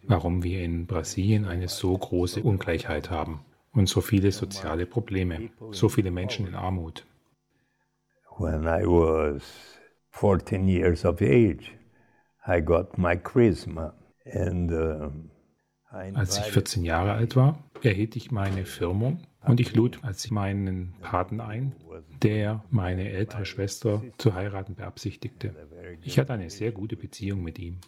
warum 0.03 0.43
wir 0.43 0.61
in 0.61 0.87
Brasilien 0.87 1.45
eine 1.45 1.69
so 1.69 1.97
große 1.97 2.43
Ungleichheit 2.43 3.09
haben 3.09 3.45
und 3.71 3.87
so 3.87 4.01
viele 4.01 4.33
soziale 4.33 4.85
Probleme, 4.85 5.51
so 5.71 5.87
viele 5.87 6.11
Menschen 6.11 6.47
in 6.47 6.55
Armut 6.55 7.05
when 8.41 8.67
I 8.67 8.85
was 8.85 9.43
14 10.11 10.67
years 10.67 11.05
of 11.05 11.21
age, 11.21 11.71
I 12.47 12.59
got 12.59 12.97
my 12.97 13.15
charisma. 13.15 13.93
And, 14.25 14.71
uh, 14.71 15.09
als 15.91 16.37
ich 16.37 16.45
14 16.45 16.83
Jahre 16.83 17.13
alt 17.13 17.35
war, 17.35 17.59
erhielt 17.81 18.15
ich 18.15 18.31
meine 18.31 18.65
Firmung 18.65 19.19
und 19.45 19.59
ich 19.59 19.75
lud 19.75 19.99
als 20.03 20.29
meinen 20.31 20.93
Paten 21.01 21.41
ein, 21.41 21.73
der 22.21 22.63
meine 22.69 23.09
ältere 23.09 23.45
Schwester 23.45 24.03
zu 24.17 24.33
heiraten 24.33 24.75
beabsichtigte. 24.75 25.55
Ich 26.03 26.19
hatte 26.19 26.33
eine 26.33 26.49
sehr 26.49 26.71
gute 26.71 26.95
Beziehung 26.95 27.41
mit 27.41 27.59
ihm 27.59 27.79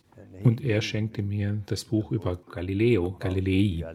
und 0.43 0.62
er 0.62 0.81
schenkte 0.81 1.22
mir 1.22 1.62
das 1.67 1.86
Buch 1.86 2.12
über 2.12 2.38
Galileo 2.38 3.15
Galilei. 3.19 3.86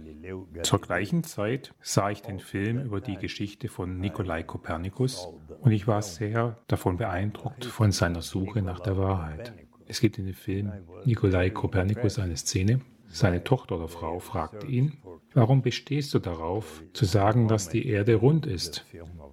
Zur 0.62 0.80
gleichen 0.80 1.24
Zeit 1.24 1.74
sah 1.80 2.10
ich 2.10 2.22
den 2.22 2.38
Film 2.38 2.84
über 2.84 3.00
die 3.00 3.16
Geschichte 3.16 3.68
von 3.68 3.98
Nikolai 3.98 4.42
Kopernikus 4.42 5.28
und 5.60 5.72
ich 5.72 5.86
war 5.86 6.02
sehr 6.02 6.58
davon 6.68 6.96
beeindruckt 6.96 7.64
von 7.64 7.92
seiner 7.92 8.22
Suche 8.22 8.62
nach 8.62 8.80
der 8.80 8.96
Wahrheit. 8.96 9.52
Es 9.86 10.00
gibt 10.00 10.18
in 10.18 10.26
dem 10.26 10.34
Film 10.34 10.72
Nikolai 11.04 11.50
Kopernikus 11.50 12.18
eine 12.18 12.36
Szene, 12.36 12.80
seine 13.10 13.42
Tochter 13.42 13.76
oder 13.76 13.88
Frau 13.88 14.18
fragt 14.18 14.64
ihn, 14.64 14.98
warum 15.34 15.62
bestehst 15.62 16.12
du 16.14 16.18
darauf, 16.18 16.82
zu 16.92 17.04
sagen, 17.04 17.48
dass 17.48 17.68
die 17.68 17.86
Erde 17.86 18.16
rund 18.16 18.46
ist 18.46 18.84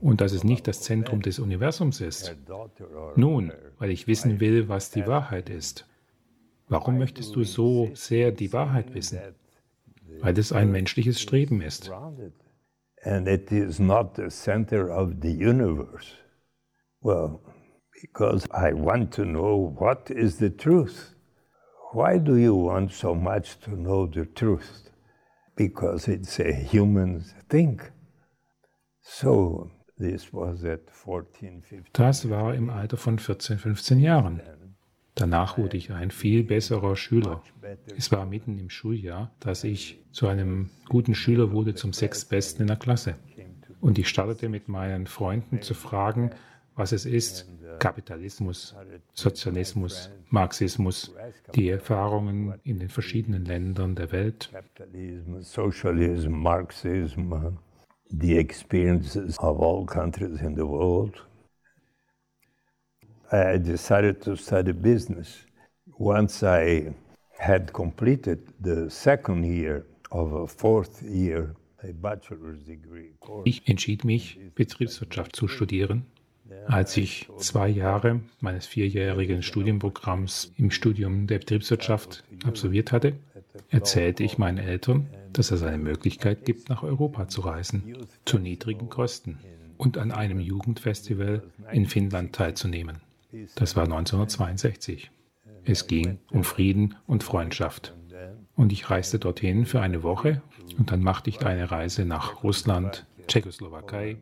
und 0.02 0.22
dass 0.22 0.32
es 0.32 0.44
nicht 0.44 0.68
das 0.68 0.82
Zentrum 0.82 1.22
des 1.22 1.40
Universums 1.40 2.02
ist? 2.02 2.36
Nun, 3.16 3.52
weil 3.78 3.92
ich 3.92 4.08
wissen 4.08 4.40
will, 4.40 4.70
was 4.70 4.92
die 4.92 5.06
Wahrheit 5.08 5.50
ist. 5.50 5.88
Warum 6.68 6.98
möchtest 6.98 7.36
du 7.36 7.44
so 7.44 7.92
sehr 7.94 8.32
die 8.32 8.52
Wahrheit 8.54 8.94
wissen? 8.94 9.20
Weil 10.22 10.38
es 10.40 10.52
ein 10.52 10.72
menschliches 10.72 11.22
Streben 11.22 11.62
ist. 11.62 11.92
And 13.04 13.28
it 13.28 13.52
is 13.52 13.78
not 13.78 14.16
the 14.16 14.30
center 14.30 14.90
of 14.90 15.12
the 15.22 15.30
universe. 15.30 16.16
Well, 17.02 17.40
because 18.02 18.48
I 18.52 18.74
want 18.74 19.14
to 19.16 19.26
know 19.26 19.76
what 19.78 20.10
is 20.10 20.40
the 20.40 20.50
truth. 20.50 21.15
Why 21.96 22.20
do 22.20 22.36
you 22.36 22.54
want 22.56 22.92
so 22.92 23.16
much 23.16 23.58
to 23.62 23.72
know 23.72 24.06
the 24.06 24.26
truth? 24.26 24.90
Because 25.56 26.10
it's 26.10 26.42
a 26.42 26.52
human 26.52 27.24
thing. 27.48 27.80
So, 29.02 29.72
this 29.98 30.34
was 30.34 30.66
at 30.66 30.90
14, 30.92 31.62
15. 31.62 31.94
Das 31.94 32.30
war 32.30 32.54
im 32.54 32.70
Alter 32.70 32.98
von 32.98 33.18
14, 33.18 33.58
15 33.58 34.02
Jahren. 34.02 34.42
Danach 35.16 35.58
wurde 35.58 35.78
ich 35.78 35.94
ein 35.94 36.12
viel 36.12 36.44
besserer 36.44 36.98
Schüler. 36.98 37.42
Es 37.96 38.12
war 38.12 38.26
mitten 38.26 38.60
im 38.60 38.70
Schuljahr, 38.70 39.32
dass 39.40 39.64
ich 39.64 40.04
zu 40.12 40.28
einem 40.28 40.72
guten 40.90 41.16
Schüler 41.16 41.54
wurde, 41.54 41.76
zum 41.76 41.94
sechstbesten 41.94 42.64
in 42.64 42.68
der 42.68 42.76
Klasse. 42.76 43.16
Und 43.80 43.98
ich 43.98 44.10
startete 44.10 44.50
mit 44.50 44.68
meinen 44.68 45.08
Freunden 45.08 45.62
zu 45.62 45.74
fragen, 45.74 46.32
was 46.76 46.92
es 46.92 47.06
ist, 47.06 47.48
Kapitalismus, 47.80 48.76
Sozialismus, 49.14 50.10
Marxismus, 50.30 51.14
die 51.54 51.70
Erfahrungen 51.70 52.60
in 52.64 52.80
den 52.80 52.90
verschiedenen 52.90 53.46
Ländern 53.46 53.96
der 53.96 54.12
Welt. 54.12 54.52
Socialism, 55.42 56.32
Marxism, 56.32 57.58
the 58.10 58.38
experiences 58.38 59.38
of 59.40 59.60
all 59.62 59.86
countries 59.86 60.42
in 60.42 60.56
the 60.56 60.68
world. 60.68 61.26
I 63.32 63.58
decided 63.58 64.22
to 64.24 64.36
study 64.36 64.74
business. 64.74 65.46
Once 65.98 66.44
I 66.44 66.94
had 67.40 67.74
completed 67.74 68.54
the 68.62 68.90
second 68.90 69.44
year 69.44 69.86
of 70.12 70.34
a 70.34 70.48
fourth 70.48 71.02
year 71.02 71.56
ich 73.44 73.68
entschied 73.68 74.06
mich, 74.06 74.40
Betriebswirtschaft 74.56 75.36
zu 75.36 75.48
studieren 75.48 76.06
als 76.68 76.98
ich 76.98 77.28
zwei 77.38 77.70
Jahre 77.70 78.22
meines 78.40 78.66
vierjährigen 78.66 79.44
Studienprogramms 79.44 80.52
im 80.58 80.72
Studium 80.72 81.28
der 81.28 81.40
Betriebswirtschaft 81.40 82.24
absolviert 82.46 82.92
hatte, 82.92 83.14
erzählte 83.70 84.24
ich 84.24 84.38
meinen 84.38 84.58
Eltern, 84.58 85.08
dass 85.34 85.52
es 85.52 85.64
eine 85.64 85.78
Möglichkeit 85.78 86.46
gibt, 86.46 86.70
nach 86.70 86.84
Europa 86.84 87.28
zu 87.28 87.42
reisen, 87.42 87.98
zu 88.26 88.40
niedrigen 88.40 88.90
Kosten 88.90 89.40
und 89.78 89.98
an 89.98 90.12
einem 90.12 90.40
Jugendfestival 90.40 91.44
in 91.72 91.86
Finnland 91.86 92.34
teilzunehmen. 92.34 93.02
Das 93.56 93.76
war 93.76 93.84
1962. 93.84 95.12
Es 95.66 95.88
ging 95.88 96.20
um 96.32 96.44
Frieden 96.44 96.96
und 97.08 97.24
Freundschaft. 97.24 97.94
Und 98.56 98.72
ich 98.72 98.90
reiste 98.90 99.20
dorthin 99.20 99.66
für 99.66 99.82
eine 99.82 100.04
Woche 100.04 100.42
und 100.78 100.92
dann 100.92 101.02
machte 101.02 101.30
ich 101.30 101.46
eine 101.46 101.72
Reise 101.72 102.06
nach 102.06 102.44
Russland, 102.44 103.06
Tschechoslowakei, 103.28 104.18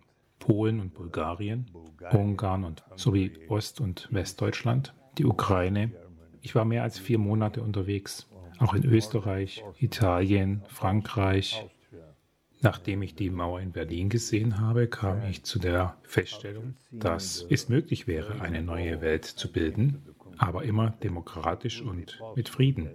Polen 0.45 0.79
und 0.79 0.93
Bulgarien, 0.93 1.65
Ungarn 2.11 2.63
und 2.63 2.83
sowie 2.95 3.31
Ost- 3.47 3.81
und 3.81 4.07
Westdeutschland, 4.11 4.93
die 5.17 5.25
Ukraine. 5.25 5.91
Ich 6.41 6.55
war 6.55 6.65
mehr 6.65 6.83
als 6.83 6.99
vier 6.99 7.17
Monate 7.17 7.61
unterwegs, 7.61 8.29
auch 8.59 8.73
in 8.73 8.85
Österreich, 8.85 9.63
Italien, 9.77 10.63
Frankreich. 10.67 11.65
Nachdem 12.61 13.01
ich 13.01 13.15
die 13.15 13.29
Mauer 13.29 13.59
in 13.59 13.71
Berlin 13.71 14.09
gesehen 14.09 14.59
habe, 14.59 14.87
kam 14.87 15.23
ich 15.29 15.43
zu 15.43 15.59
der 15.59 15.97
Feststellung, 16.03 16.75
dass 16.91 17.45
es 17.49 17.67
möglich 17.67 18.07
wäre, 18.07 18.41
eine 18.41 18.61
neue 18.61 19.01
Welt 19.01 19.25
zu 19.25 19.51
bilden 19.51 20.13
aber 20.37 20.63
immer 20.63 20.91
demokratisch 21.03 21.81
und 21.81 22.19
mit 22.35 22.49
Frieden. 22.49 22.89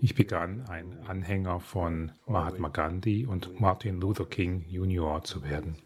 Ich 0.00 0.14
begann 0.14 0.66
ein 0.68 0.98
Anhänger 1.06 1.60
von 1.60 2.12
Mahatma 2.26 2.68
Gandhi 2.68 3.26
und 3.26 3.58
Martin 3.60 4.00
Luther 4.00 4.26
King 4.26 4.64
Jr. 4.68 5.22
zu 5.22 5.42
werden. 5.42 5.76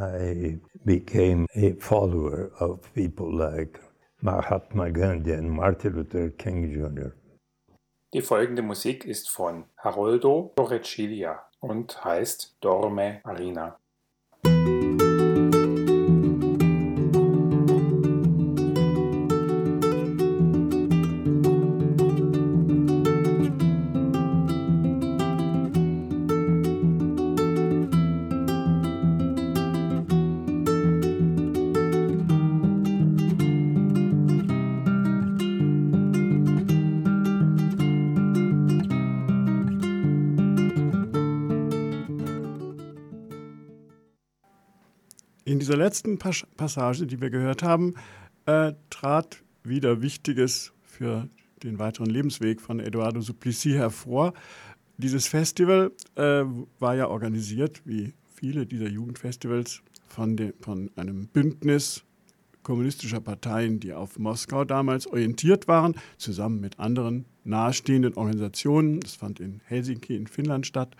I 0.00 0.58
became 0.84 1.46
a 1.54 1.72
follower 1.74 2.50
of 2.58 2.80
people 2.94 3.30
like 3.30 3.78
Mahatma 4.22 4.90
Gandhi 4.90 5.32
and 5.32 5.50
Martin 5.50 5.96
Luther 5.96 6.30
King 6.30 6.72
Jr. 6.72 7.12
Die 8.14 8.22
folgende 8.22 8.62
Musik 8.62 9.04
ist 9.04 9.28
von 9.28 9.64
Haroldo 9.76 10.52
Torreciglia 10.56 11.44
und 11.60 12.02
heißt 12.02 12.56
Dorme 12.60 13.20
Marina. 13.24 13.78
Dieser 45.58 45.76
letzten 45.76 46.18
Passage, 46.18 47.06
die 47.06 47.20
wir 47.20 47.30
gehört 47.30 47.62
haben, 47.62 47.94
äh, 48.46 48.72
trat 48.90 49.42
wieder 49.64 50.02
Wichtiges 50.02 50.72
für 50.82 51.28
den 51.62 51.78
weiteren 51.78 52.08
Lebensweg 52.08 52.60
von 52.60 52.80
Eduardo 52.80 53.20
Suplicy 53.20 53.72
hervor. 53.72 54.32
Dieses 54.96 55.26
Festival 55.26 55.92
äh, 56.16 56.44
war 56.78 56.94
ja 56.94 57.08
organisiert, 57.08 57.82
wie 57.84 58.14
viele 58.34 58.66
dieser 58.66 58.88
Jugendfestivals, 58.88 59.82
von, 60.06 60.36
de, 60.36 60.52
von 60.60 60.90
einem 60.96 61.28
Bündnis 61.28 62.04
kommunistischer 62.62 63.20
Parteien, 63.20 63.80
die 63.80 63.92
auf 63.92 64.18
Moskau 64.18 64.64
damals 64.64 65.06
orientiert 65.06 65.68
waren, 65.68 65.94
zusammen 66.18 66.60
mit 66.60 66.78
anderen 66.78 67.24
nahestehenden 67.44 68.14
Organisationen. 68.14 69.00
Das 69.00 69.14
fand 69.14 69.40
in 69.40 69.60
Helsinki 69.64 70.16
in 70.16 70.26
Finnland 70.26 70.66
statt. 70.66 70.96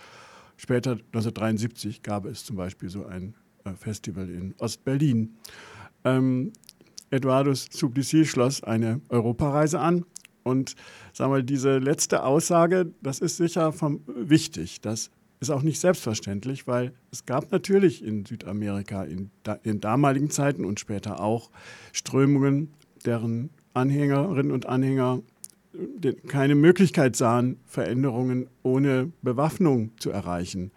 Später, 0.57 0.92
1973, 0.92 2.02
gab 2.02 2.25
es 2.25 2.45
zum 2.45 2.57
Beispiel 2.57 2.88
so 2.88 3.04
ein 3.04 3.35
Festival 3.76 4.29
in 4.29 4.55
Ostberlin. 4.59 5.37
Ähm, 6.05 6.52
Eduardus 7.11 7.67
Suplicy 7.71 8.25
schloss 8.25 8.62
eine 8.62 9.00
Europareise 9.09 9.81
an. 9.81 10.05
Und 10.43 10.75
sagen 11.12 11.33
wir, 11.33 11.43
diese 11.43 11.79
letzte 11.79 12.23
Aussage, 12.23 12.93
das 13.02 13.19
ist 13.19 13.37
sicher 13.37 13.73
vom, 13.73 14.00
wichtig. 14.07 14.81
Das 14.81 15.11
ist 15.40 15.50
auch 15.50 15.62
nicht 15.62 15.81
selbstverständlich, 15.81 16.67
weil 16.67 16.93
es 17.11 17.26
gab 17.26 17.50
natürlich 17.52 18.05
in 18.05 18.25
Südamerika 18.25 19.05
in, 19.05 19.31
in 19.62 19.81
damaligen 19.81 20.31
Zeiten 20.31 20.64
und 20.64 20.81
später 20.81 21.21
auch 21.21 21.50
Strömungen, 21.93 22.73
deren 23.05 23.50
Anhängerinnen 23.75 24.52
und 24.52 24.67
Anhänger 24.67 25.23
äh, 26.02 26.12
keine 26.26 26.55
Möglichkeit 26.55 27.17
sahen, 27.17 27.59
Veränderungen 27.67 28.49
ohne 28.62 29.12
Bewaffnung 29.23 29.93
zu 29.99 30.11
erreichen. 30.11 30.73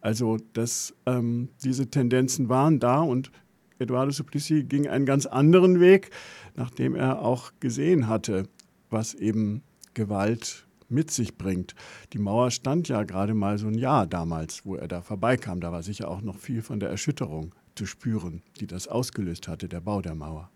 Also 0.00 0.38
das, 0.52 0.94
ähm, 1.06 1.48
diese 1.64 1.90
Tendenzen 1.90 2.48
waren 2.48 2.78
da 2.78 3.00
und 3.00 3.30
Eduardo 3.78 4.10
Suplicy 4.10 4.64
ging 4.64 4.88
einen 4.88 5.06
ganz 5.06 5.26
anderen 5.26 5.80
Weg, 5.80 6.10
nachdem 6.54 6.94
er 6.94 7.22
auch 7.22 7.52
gesehen 7.60 8.08
hatte, 8.08 8.48
was 8.90 9.14
eben 9.14 9.62
Gewalt 9.94 10.66
mit 10.88 11.10
sich 11.10 11.36
bringt. 11.36 11.74
Die 12.12 12.18
Mauer 12.18 12.50
stand 12.50 12.88
ja 12.88 13.02
gerade 13.04 13.34
mal 13.34 13.58
so 13.58 13.66
ein 13.66 13.74
Jahr 13.74 14.06
damals, 14.06 14.64
wo 14.64 14.74
er 14.74 14.88
da 14.88 15.02
vorbeikam. 15.02 15.60
Da 15.60 15.70
war 15.70 15.82
sicher 15.82 16.08
auch 16.08 16.22
noch 16.22 16.38
viel 16.38 16.62
von 16.62 16.80
der 16.80 16.88
Erschütterung 16.88 17.54
zu 17.74 17.86
spüren, 17.86 18.42
die 18.60 18.66
das 18.66 18.88
ausgelöst 18.88 19.48
hatte, 19.48 19.68
der 19.68 19.80
Bau 19.80 20.00
der 20.00 20.14
Mauer. 20.14 20.50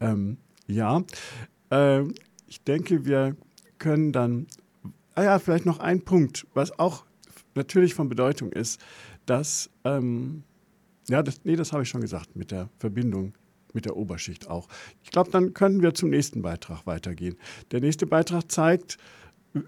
Ähm, 0.00 0.36
ja, 0.66 1.02
äh, 1.70 2.02
ich 2.46 2.62
denke, 2.62 3.04
wir 3.04 3.36
können 3.78 4.12
dann, 4.12 4.46
ah 5.14 5.24
ja, 5.24 5.38
vielleicht 5.38 5.66
noch 5.66 5.78
ein 5.78 6.04
Punkt, 6.04 6.46
was 6.54 6.78
auch 6.78 7.04
natürlich 7.54 7.94
von 7.94 8.08
Bedeutung 8.08 8.52
ist, 8.52 8.80
dass, 9.26 9.70
ähm, 9.84 10.42
ja, 11.08 11.22
das, 11.22 11.44
nee, 11.44 11.56
das 11.56 11.72
habe 11.72 11.82
ich 11.82 11.88
schon 11.88 12.00
gesagt, 12.00 12.36
mit 12.36 12.50
der 12.50 12.68
Verbindung 12.78 13.34
mit 13.74 13.86
der 13.86 13.96
Oberschicht 13.96 14.48
auch. 14.48 14.68
Ich 15.02 15.10
glaube, 15.10 15.30
dann 15.30 15.54
können 15.54 15.82
wir 15.82 15.94
zum 15.94 16.10
nächsten 16.10 16.42
Beitrag 16.42 16.86
weitergehen. 16.86 17.36
Der 17.70 17.80
nächste 17.80 18.06
Beitrag 18.06 18.50
zeigt, 18.50 18.98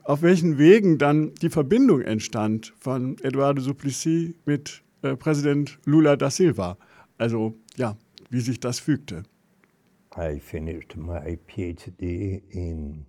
auf 0.03 0.23
welchen 0.23 0.59
Wegen 0.59 0.99
dann 0.99 1.35
die 1.37 1.51
Verbindung 1.51 2.01
entstand 2.03 2.73
von 2.79 3.19
Eduardo 3.23 3.61
Suplicy 3.61 4.35
mit 4.45 4.83
äh, 5.03 5.17
Präsident 5.17 5.79
Lula 5.85 6.17
da 6.17 6.31
Silva. 6.31 6.79
Also 7.19 7.55
ja, 7.77 7.97
wie 8.31 8.41
sich 8.41 8.61
das 8.61 8.79
fügte. 8.79 9.25
I 10.17 10.39
finished 10.39 10.97
my 10.97 11.39
PhD 11.49 12.43
in 12.49 13.05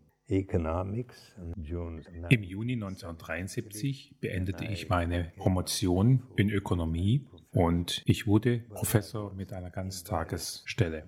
im 2.30 2.44
Juni 2.44 2.74
1973 2.74 4.16
beendete 4.20 4.66
ich 4.66 4.90
meine 4.90 5.32
Promotion 5.38 6.24
in 6.36 6.50
Ökonomie 6.50 7.28
und 7.52 8.02
ich 8.06 8.26
wurde 8.26 8.60
Professor. 8.70 9.34
Mit 9.34 9.54
einer 9.54 9.70
Ganztagesstelle. 9.70 11.04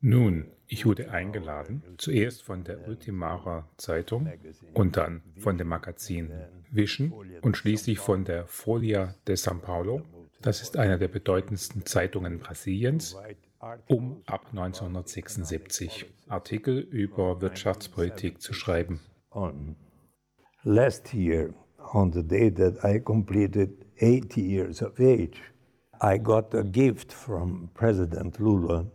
Nun, 0.00 0.50
ich 0.66 0.84
wurde 0.84 1.10
eingeladen, 1.10 1.82
zuerst 1.96 2.42
von 2.42 2.64
der 2.64 2.88
Ultimara 2.88 3.68
Zeitung 3.76 4.28
und 4.74 4.96
dann 4.96 5.22
von 5.38 5.56
dem 5.56 5.68
Magazin 5.68 6.30
Vision 6.70 7.12
und 7.40 7.56
schließlich 7.56 7.98
von 7.98 8.24
der 8.24 8.46
Folia 8.46 9.14
de 9.26 9.36
São 9.36 9.60
Paulo. 9.60 10.02
Das 10.40 10.60
ist 10.60 10.76
einer 10.76 10.98
der 10.98 11.08
bedeutendsten 11.08 11.86
Zeitungen 11.86 12.38
Brasiliens 12.38 13.16
um 13.88 14.22
ab 14.26 14.46
1976 14.52 16.06
Artikel 16.28 16.78
über 16.78 17.40
Wirtschaftspolitik 17.40 18.40
zu 18.40 18.52
schreiben. 18.52 19.00
Last 20.64 21.14
year, 21.14 21.54
on 21.92 22.12
the 22.12 22.22
day 22.22 22.50
that 22.50 22.84
I 22.84 22.98
completed 22.98 23.86
80 23.98 24.40
years 24.40 24.82
of 24.82 24.98
age, 25.00 25.40
I 26.00 26.18
got 26.18 26.54
a 26.54 26.62
gift 26.62 27.12
from 27.12 27.70
President 27.74 28.38
Lula 28.38 28.90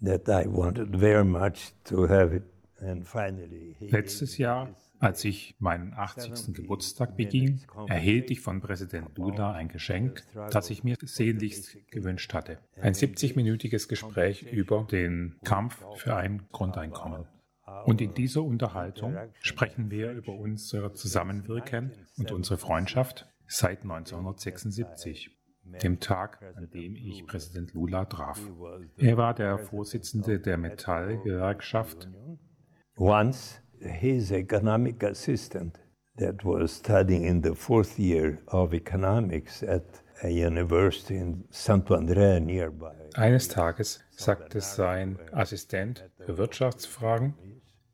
that 0.00 0.28
I 0.28 0.46
wanted 0.46 0.96
very 0.96 1.24
much 1.24 1.74
to 1.84 2.06
have 2.06 2.34
it. 2.34 2.44
And 2.78 3.06
finally, 3.06 3.76
Letztes 3.80 4.38
Jahr 4.38 4.68
als 5.02 5.24
ich 5.24 5.56
meinen 5.58 5.92
80. 5.94 6.54
Geburtstag 6.54 7.16
beging, 7.16 7.60
erhielt 7.88 8.30
ich 8.30 8.40
von 8.40 8.60
Präsident 8.60 9.18
Lula 9.18 9.52
ein 9.52 9.66
Geschenk, 9.68 10.22
das 10.50 10.70
ich 10.70 10.84
mir 10.84 10.96
sehnlichst 11.02 11.76
gewünscht 11.90 12.32
hatte. 12.32 12.58
Ein 12.80 12.94
70-minütiges 12.94 13.88
Gespräch 13.88 14.44
über 14.44 14.86
den 14.90 15.36
Kampf 15.42 15.84
für 15.96 16.14
ein 16.14 16.46
Grundeinkommen. 16.52 17.26
Und 17.84 18.00
in 18.00 18.14
dieser 18.14 18.42
Unterhaltung 18.42 19.16
sprechen 19.40 19.90
wir 19.90 20.12
über 20.12 20.34
unser 20.34 20.94
Zusammenwirken 20.94 21.92
und 22.16 22.30
unsere 22.30 22.58
Freundschaft 22.58 23.26
seit 23.46 23.82
1976 23.82 25.36
dem 25.82 25.98
Tag, 25.98 26.42
an 26.54 26.70
dem 26.70 26.94
ich 26.94 27.26
Präsident 27.26 27.74
Lula 27.74 28.04
traf. 28.04 28.40
Er 28.96 29.16
war 29.16 29.34
der 29.34 29.58
Vorsitzende 29.58 30.38
der 30.38 30.58
Metallgewerkschaft. 30.58 32.08
Once 32.96 33.61
his 33.84 34.32
economic 34.32 35.02
assistant 35.02 35.78
that 36.16 36.44
was 36.44 36.72
studying 36.72 37.24
in 37.24 37.42
the 37.42 37.54
fourth 37.54 37.98
year 37.98 38.38
of 38.48 38.74
economics 38.74 39.62
at 39.62 39.84
a 40.22 40.28
university 40.28 41.16
in 41.16 41.44
Santo 41.50 41.96
André 41.96 42.40
nearby. 42.40 42.92
Eines 43.14 43.48
Tages 43.48 44.00
sagte 44.10 44.60
sein 44.60 45.18
Assistent 45.32 46.08
für 46.24 46.38
Wirtschaftsfragen, 46.38 47.34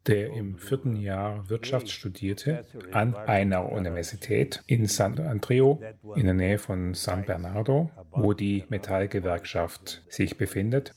der 0.07 0.33
im 0.33 0.59
vierten 0.59 0.97
Jahr 0.97 1.49
Wirtschaft 1.49 1.91
studierte, 1.91 2.65
an 2.93 3.15
einer 3.15 3.71
Universität 3.71 4.63
in 4.67 4.87
Santo 4.87 5.23
Andreo 5.23 5.81
in 6.17 6.25
der 6.25 6.35
Nähe 6.35 6.59
von 6.59 6.95
San 6.95 7.25
Bernardo, 7.25 7.91
wo 8.11 8.33
die 8.33 8.65
Metallgewerkschaft 8.69 10.03
sich 10.09 10.39
befindet, 10.39 10.95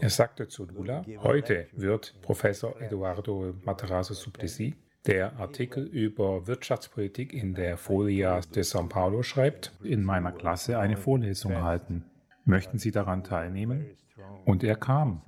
er 0.00 0.10
sagte 0.10 0.48
zu 0.48 0.66
Lula, 0.66 1.04
heute 1.22 1.68
wird 1.72 2.14
Professor 2.22 2.80
Eduardo 2.80 3.54
Matarazzo 3.64 4.14
Suplicy, 4.14 4.74
der 5.06 5.36
Artikel 5.38 5.84
über 5.84 6.46
Wirtschaftspolitik 6.46 7.32
in 7.32 7.54
der 7.54 7.76
Folia 7.76 8.40
de 8.40 8.62
São 8.62 8.88
Paulo 8.88 9.22
schreibt, 9.22 9.72
in 9.82 10.04
meiner 10.04 10.32
Klasse 10.32 10.78
eine 10.78 10.96
Vorlesung 10.96 11.62
halten. 11.62 12.04
Möchten 12.44 12.78
Sie 12.78 12.90
daran 12.90 13.24
teilnehmen? 13.24 13.96
Und 14.44 14.62
er 14.64 14.76
kam. 14.76 15.22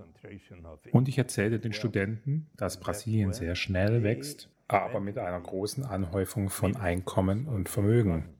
Und 0.92 1.08
ich 1.08 1.18
erzählte 1.18 1.58
den 1.58 1.72
Studenten, 1.72 2.50
dass 2.56 2.80
Brasilien 2.80 3.32
sehr 3.32 3.54
schnell 3.54 4.02
wächst, 4.02 4.48
aber 4.68 5.00
mit 5.00 5.18
einer 5.18 5.40
großen 5.40 5.84
Anhäufung 5.84 6.48
von 6.48 6.76
Einkommen 6.76 7.46
und 7.46 7.68
Vermögen. 7.68 8.30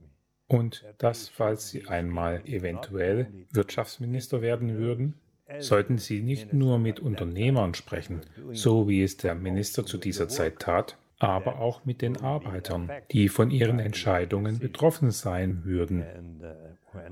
Und 0.46 0.84
dass, 0.98 1.28
falls 1.28 1.70
sie 1.70 1.88
einmal 1.88 2.42
eventuell 2.46 3.46
Wirtschaftsminister 3.50 4.42
werden 4.42 4.76
würden, 4.76 5.14
sollten 5.58 5.98
Sie 5.98 6.20
nicht 6.20 6.52
nur 6.52 6.78
mit 6.78 7.00
Unternehmern 7.00 7.74
sprechen, 7.74 8.22
so 8.52 8.88
wie 8.88 9.02
es 9.02 9.16
der 9.16 9.34
Minister 9.34 9.84
zu 9.84 9.98
dieser 9.98 10.28
Zeit 10.28 10.58
tat, 10.60 10.96
aber 11.18 11.60
auch 11.60 11.84
mit 11.84 12.02
den 12.02 12.16
Arbeitern, 12.20 12.90
die 13.12 13.28
von 13.28 13.50
ihren 13.50 13.78
Entscheidungen 13.78 14.58
betroffen 14.58 15.10
sein 15.10 15.64
würden. 15.64 16.04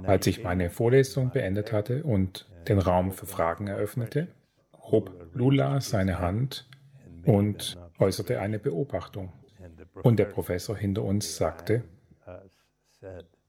Als 0.05 0.27
ich 0.27 0.43
meine 0.43 0.71
Vorlesung 0.71 1.31
beendet 1.31 1.73
hatte 1.73 2.05
und 2.05 2.49
den 2.69 2.79
Raum 2.79 3.13
für 3.13 3.27
Fragen 3.27 3.67
eröffnete, 3.67 4.29
hob 4.75 5.31
Lula 5.35 5.81
seine 5.81 6.19
Hand 6.19 6.69
und 7.25 7.79
äußerte 7.99 8.41
eine 8.41 8.59
Beobachtung. 8.59 9.33
Und 10.03 10.19
der 10.19 10.25
Professor 10.27 10.77
hinter 10.77 11.03
uns 11.03 11.37
sagte, 11.37 11.85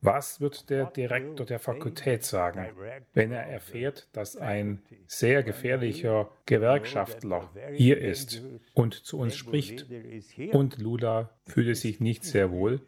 was 0.04 0.42
wird 0.42 0.70
der 0.70 0.86
Direktor 0.86 1.46
der 1.46 1.60
Fakultät 1.60 2.24
sagen, 2.24 2.68
wenn 3.13 3.32
er 3.32 3.44
erfährt, 3.44 4.10
dass 4.13 4.36
ein 4.36 4.82
sehr 5.08 5.44
gefährlicher 5.44 6.30
Gewerkschaftler 6.46 7.50
hier 7.74 8.00
ist 8.00 8.44
und 8.74 8.94
zu 8.94 9.18
uns 9.18 9.36
spricht? 9.36 9.86
Und 10.52 10.78
Lula 10.78 11.30
fühlte 11.46 11.76
sich 11.76 12.00
nicht 12.00 12.26
sehr 12.26 12.52
wohl 12.52 12.82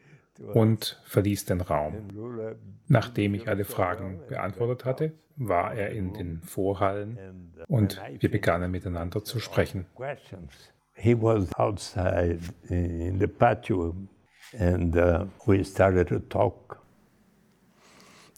und 0.54 1.02
verließ 1.06 1.46
den 1.46 1.62
Raum. 1.62 2.58
Nachdem 2.88 3.34
ich 3.34 3.48
alle 3.48 3.64
Fragen 3.64 4.20
beantwortet 4.28 4.86
hatte, 4.86 5.14
war 5.38 5.74
er 5.74 5.92
in 5.92 6.14
den 6.14 6.42
Vorhallen 6.42 7.54
und 7.68 8.02
wir 8.20 8.30
begannen 8.30 8.72
miteinander 8.72 9.24
zu 9.24 9.40
sprechen. 9.40 9.86
He 10.98 11.14
was 11.14 11.54
outside 11.56 12.40
in 12.70 13.20
the 13.20 13.28
patio 13.28 13.96
and 14.58 14.96
uh, 14.96 15.26
we 15.46 15.64
started 15.64 16.08
to 16.08 16.20
talk. 16.20 16.85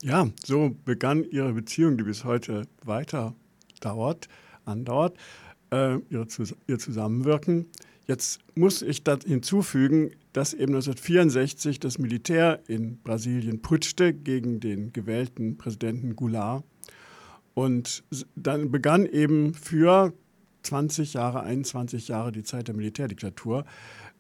Ja, 0.04 0.30
so 0.46 0.76
begann 0.86 1.24
ihre 1.24 1.54
Beziehung, 1.54 1.98
die 1.98 2.04
bis 2.04 2.24
heute 2.24 2.68
weiter 2.84 3.34
dauert, 3.82 4.28
andauert, 4.64 5.18
äh, 5.72 5.98
ihr, 6.10 6.28
ihr 6.68 6.80
Zusammenwirken. 6.80 7.68
Jetzt 8.06 8.40
muss 8.56 8.84
ich 8.84 9.04
da 9.04 9.18
hinzufügen, 9.26 10.12
dass 10.34 10.54
eben 10.54 10.74
1964 10.76 11.80
das 11.80 11.98
Militär 11.98 12.62
in 12.68 13.02
Brasilien 13.02 13.62
putschte 13.62 14.14
gegen 14.14 14.60
den 14.60 14.94
gewählten 14.94 15.58
Präsidenten 15.58 16.16
Goulart. 16.16 16.64
Und 17.56 18.04
dann 18.36 18.72
begann 18.72 19.08
eben 19.08 19.56
für 19.56 20.14
20 20.62 21.14
Jahre, 21.14 21.42
21 21.42 22.08
Jahre 22.08 22.32
die 22.32 22.44
Zeit 22.44 22.68
der 22.68 22.76
Militärdiktatur. 22.76 23.66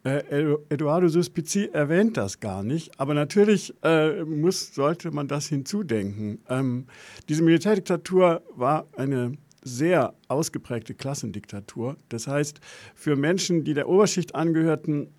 Äh, 0.07 0.55
Eduardo 0.69 1.09
Suspici 1.09 1.69
erwähnt 1.73 2.15
das 2.15 2.39
gar 2.39 2.63
nicht, 2.63 2.97
aber 2.97 3.13
natürlich 3.13 3.73
äh, 3.83 4.23
muss, 4.23 4.73
sollte 4.73 5.11
man 5.11 5.27
das 5.27 5.47
hinzudenken. 5.47 6.39
Ähm, 6.47 6.85
diese 7.27 7.43
Militärdiktatur 7.43 8.41
war 8.55 8.87
eine 8.95 9.33
sehr 9.63 10.13
ausgeprägte 10.29 10.93
Klassendiktatur. 10.93 11.97
Das 12.07 12.27
heißt, 12.27 12.61
für 12.95 13.17
Menschen, 13.17 13.65
die 13.65 13.73
der 13.73 13.89
Oberschicht 13.89 14.33
angehörten, 14.33 15.09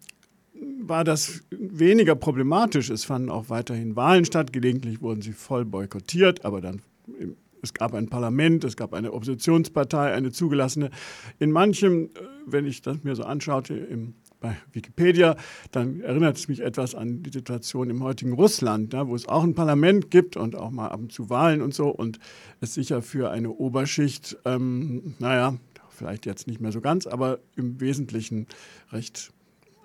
war 0.81 1.05
das 1.05 1.43
weniger 1.51 2.15
problematisch. 2.15 2.89
Es 2.89 3.05
fanden 3.05 3.29
auch 3.29 3.51
weiterhin 3.51 3.95
Wahlen 3.95 4.25
statt. 4.25 4.55
Gelegentlich 4.55 5.03
wurden 5.03 5.21
sie 5.21 5.33
voll 5.33 5.67
boykottiert, 5.67 6.47
aber 6.47 6.63
dann 6.63 6.81
es 7.61 7.75
gab 7.75 7.93
ein 7.93 8.09
Parlament, 8.09 8.65
es 8.65 8.77
gab 8.77 8.95
eine 8.95 9.13
Oppositionspartei, 9.13 10.13
eine 10.13 10.31
zugelassene. 10.31 10.91
In 11.39 11.51
manchem, 11.51 12.05
äh, 12.05 12.09
wenn 12.47 12.65
ich 12.65 12.81
das 12.81 13.05
mir 13.05 13.15
so 13.15 13.25
anschaute, 13.25 13.75
im 13.75 14.15
bei 14.41 14.57
Wikipedia, 14.73 15.37
dann 15.73 16.01
erinnert 16.01 16.37
es 16.37 16.49
mich 16.49 16.61
etwas 16.61 16.95
an 16.95 17.23
die 17.23 17.31
Situation 17.31 17.91
im 17.91 18.03
heutigen 18.03 18.33
Russland, 18.33 18.93
ne, 18.93 19.09
wo 19.09 19.15
es 19.15 19.29
auch 19.29 19.43
ein 19.43 19.55
Parlament 19.55 20.11
gibt 20.11 20.37
und 20.37 20.55
auch 20.55 20.71
mal 20.71 20.89
ab 20.89 21.01
und 21.01 21.13
zu 21.13 21.31
Wahlen 21.31 21.63
und 21.63 21.75
so 21.75 21.89
und 21.89 22.19
es 22.61 22.75
sicher 22.75 23.03
für 23.03 23.31
eine 23.31 23.51
Oberschicht, 23.51 24.37
ähm, 24.45 25.15
naja, 25.19 25.57
vielleicht 25.91 26.27
jetzt 26.27 26.47
nicht 26.47 26.61
mehr 26.61 26.73
so 26.73 26.81
ganz, 26.81 27.07
aber 27.07 27.41
im 27.57 27.81
Wesentlichen 27.81 28.47
recht, 28.93 29.33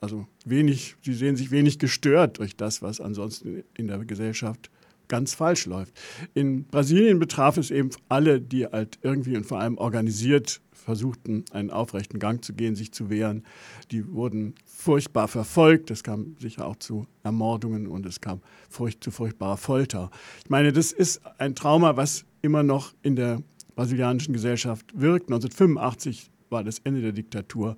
also 0.01 0.27
wenig, 0.45 0.95
sie 1.01 1.13
sehen 1.13 1.35
sich 1.35 1.51
wenig 1.51 1.79
gestört 1.79 2.39
durch 2.39 2.55
das, 2.55 2.81
was 2.81 3.01
ansonsten 3.01 3.63
in 3.75 3.87
der 3.87 3.99
Gesellschaft 3.99 4.69
ganz 5.07 5.33
falsch 5.33 5.65
läuft. 5.65 5.93
In 6.33 6.65
Brasilien 6.65 7.19
betraf 7.19 7.57
es 7.57 7.71
eben 7.71 7.89
alle, 8.09 8.39
die 8.39 8.65
halt 8.65 8.99
irgendwie 9.01 9.35
und 9.35 9.45
vor 9.45 9.59
allem 9.59 9.77
organisiert 9.77 10.61
versuchten, 10.83 11.45
einen 11.51 11.71
aufrechten 11.71 12.19
Gang 12.19 12.43
zu 12.43 12.53
gehen, 12.53 12.75
sich 12.75 12.91
zu 12.91 13.09
wehren. 13.09 13.43
Die 13.91 14.11
wurden 14.11 14.55
furchtbar 14.65 15.27
verfolgt. 15.27 15.89
Es 15.91 16.03
kam 16.03 16.35
sicher 16.39 16.67
auch 16.67 16.75
zu 16.75 17.07
Ermordungen 17.23 17.87
und 17.87 18.05
es 18.05 18.21
kam 18.21 18.41
furcht, 18.69 19.03
zu 19.03 19.11
furchtbarer 19.11 19.57
Folter. 19.57 20.11
Ich 20.43 20.49
meine, 20.49 20.71
das 20.73 20.91
ist 20.91 21.21
ein 21.37 21.55
Trauma, 21.55 21.97
was 21.97 22.25
immer 22.41 22.63
noch 22.63 22.93
in 23.01 23.15
der 23.15 23.41
brasilianischen 23.75 24.33
Gesellschaft 24.33 24.91
wirkt. 24.93 25.31
1985 25.31 26.29
war 26.49 26.63
das 26.63 26.79
Ende 26.79 27.01
der 27.01 27.13
Diktatur. 27.13 27.77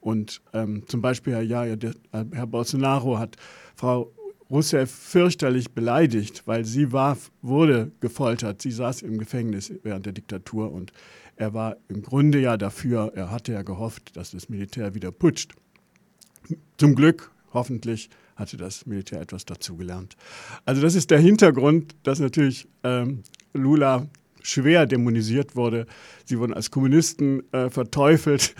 Und 0.00 0.40
ähm, 0.52 0.84
zum 0.86 1.02
Beispiel, 1.02 1.40
ja, 1.42 1.76
der, 1.76 1.94
Herr 2.12 2.46
Bolsonaro 2.46 3.18
hat 3.18 3.36
Frau 3.76 4.12
Rousseff 4.50 4.90
fürchterlich 4.90 5.72
beleidigt, 5.72 6.42
weil 6.46 6.64
sie 6.64 6.90
war, 6.90 7.16
wurde 7.40 7.92
gefoltert. 8.00 8.60
Sie 8.60 8.72
saß 8.72 9.02
im 9.02 9.18
Gefängnis 9.18 9.72
während 9.84 10.06
der 10.06 10.12
Diktatur 10.12 10.72
und 10.72 10.92
er 11.40 11.54
war 11.54 11.78
im 11.88 12.02
Grunde 12.02 12.38
ja 12.38 12.58
dafür, 12.58 13.12
er 13.14 13.30
hatte 13.30 13.52
ja 13.52 13.62
gehofft, 13.62 14.14
dass 14.14 14.32
das 14.32 14.50
Militär 14.50 14.94
wieder 14.94 15.10
putscht. 15.10 15.54
Zum 16.76 16.94
Glück, 16.94 17.30
hoffentlich, 17.54 18.10
hatte 18.36 18.58
das 18.58 18.84
Militär 18.84 19.22
etwas 19.22 19.46
dazugelernt. 19.46 20.16
Also 20.66 20.82
das 20.82 20.94
ist 20.94 21.10
der 21.10 21.18
Hintergrund, 21.18 21.94
dass 22.02 22.20
natürlich 22.20 22.68
ähm, 22.84 23.22
Lula 23.54 24.06
schwer 24.42 24.84
dämonisiert 24.84 25.56
wurde. 25.56 25.86
Sie 26.26 26.38
wurden 26.38 26.52
als 26.52 26.70
Kommunisten 26.70 27.42
äh, 27.52 27.70
verteufelt 27.70 28.54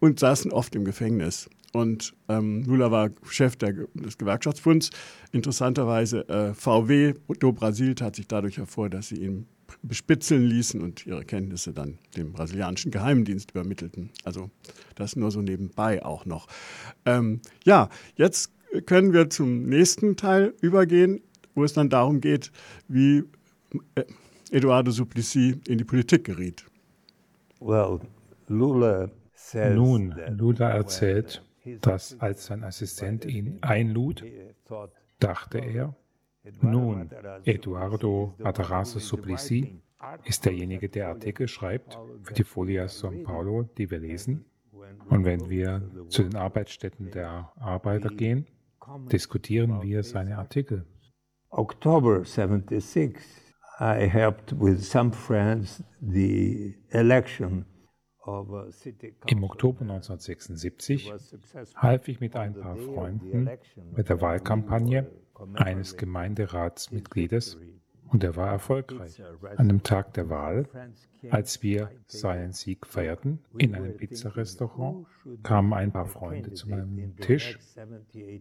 und 0.00 0.18
saßen 0.18 0.50
oft 0.50 0.74
im 0.74 0.84
Gefängnis. 0.84 1.48
Und 1.72 2.14
ähm, 2.28 2.62
Lula 2.64 2.90
war 2.90 3.10
Chef 3.28 3.56
der, 3.56 3.74
des 3.94 4.18
Gewerkschaftsbunds. 4.18 4.90
Interessanterweise 5.32 6.28
äh, 6.28 6.54
VW 6.54 7.14
do 7.38 7.52
Brasil 7.52 7.94
tat 7.94 8.16
sich 8.16 8.28
dadurch 8.28 8.58
hervor, 8.58 8.88
dass 8.88 9.08
sie 9.08 9.16
ihn 9.16 9.46
bespitzeln 9.82 10.44
ließen 10.44 10.80
und 10.80 11.06
ihre 11.06 11.24
Kenntnisse 11.24 11.72
dann 11.72 11.98
dem 12.16 12.32
brasilianischen 12.32 12.90
Geheimdienst 12.90 13.50
übermittelten. 13.50 14.10
Also 14.24 14.50
das 14.94 15.16
nur 15.16 15.30
so 15.30 15.42
nebenbei 15.42 16.04
auch 16.04 16.24
noch. 16.24 16.46
Ähm, 17.04 17.40
ja, 17.64 17.88
jetzt 18.16 18.52
können 18.86 19.12
wir 19.12 19.30
zum 19.30 19.64
nächsten 19.64 20.16
Teil 20.16 20.54
übergehen, 20.60 21.20
wo 21.54 21.64
es 21.64 21.72
dann 21.72 21.88
darum 21.88 22.20
geht, 22.20 22.52
wie 22.88 23.24
äh, 23.94 24.04
Eduardo 24.50 24.90
Suplicy 24.90 25.60
in 25.66 25.78
die 25.78 25.84
Politik 25.84 26.24
geriet. 26.24 26.64
Well, 27.60 28.00
Lula 28.48 29.10
Nun, 29.54 30.14
Lula 30.36 30.70
erzählt, 30.70 31.42
dass 31.80 32.18
als 32.20 32.46
sein 32.46 32.64
Assistent 32.64 33.24
ihn 33.24 33.58
einlud, 33.62 34.24
dachte 35.18 35.58
er, 35.58 35.94
nun, 36.60 37.10
Eduardo 37.44 38.34
Matarazzo 38.38 38.98
Suplicy 38.98 39.80
ist 40.24 40.44
derjenige, 40.44 40.88
der 40.88 41.08
Artikel 41.08 41.48
schreibt 41.48 41.98
für 42.22 42.34
die 42.34 42.44
Folia 42.44 42.84
São 42.84 43.24
Paulo, 43.24 43.64
die 43.64 43.90
wir 43.90 43.98
lesen. 43.98 44.44
Und 45.08 45.24
wenn 45.24 45.48
wir 45.48 45.82
zu 46.08 46.22
den 46.22 46.36
Arbeitsstätten 46.36 47.10
der 47.10 47.52
Arbeiter 47.56 48.10
gehen, 48.10 48.46
diskutieren 49.10 49.82
wir 49.82 50.02
seine 50.02 50.38
Artikel. 50.38 50.86
October 51.50 52.24
76, 52.24 53.16
I 53.80 54.08
helped 54.08 54.52
with 54.58 54.88
some 54.88 55.12
friends 55.12 55.82
the 56.00 56.76
election 56.90 57.64
im 59.26 59.44
Oktober 59.44 59.82
1976 59.82 61.12
half 61.74 62.08
ich 62.08 62.20
mit 62.20 62.36
ein 62.36 62.54
paar 62.54 62.76
Freunden 62.76 63.48
bei 63.94 64.02
der 64.02 64.20
Wahlkampagne 64.20 65.10
eines 65.54 65.96
Gemeinderatsmitgliedes 65.96 67.58
und 68.08 68.22
er 68.24 68.36
war 68.36 68.50
erfolgreich. 68.50 69.22
An 69.56 69.68
dem 69.68 69.82
Tag 69.82 70.14
der 70.14 70.30
Wahl, 70.30 70.68
als 71.30 71.62
wir 71.62 71.90
seinen 72.06 72.52
Sieg 72.52 72.86
feierten, 72.86 73.40
in 73.58 73.74
einem 73.74 73.96
Pizzarestaurant, 73.96 75.06
kamen 75.42 75.72
ein 75.72 75.92
paar 75.92 76.06
Freunde 76.06 76.52
zu 76.52 76.68
meinem 76.68 77.16
Tisch. 77.16 77.58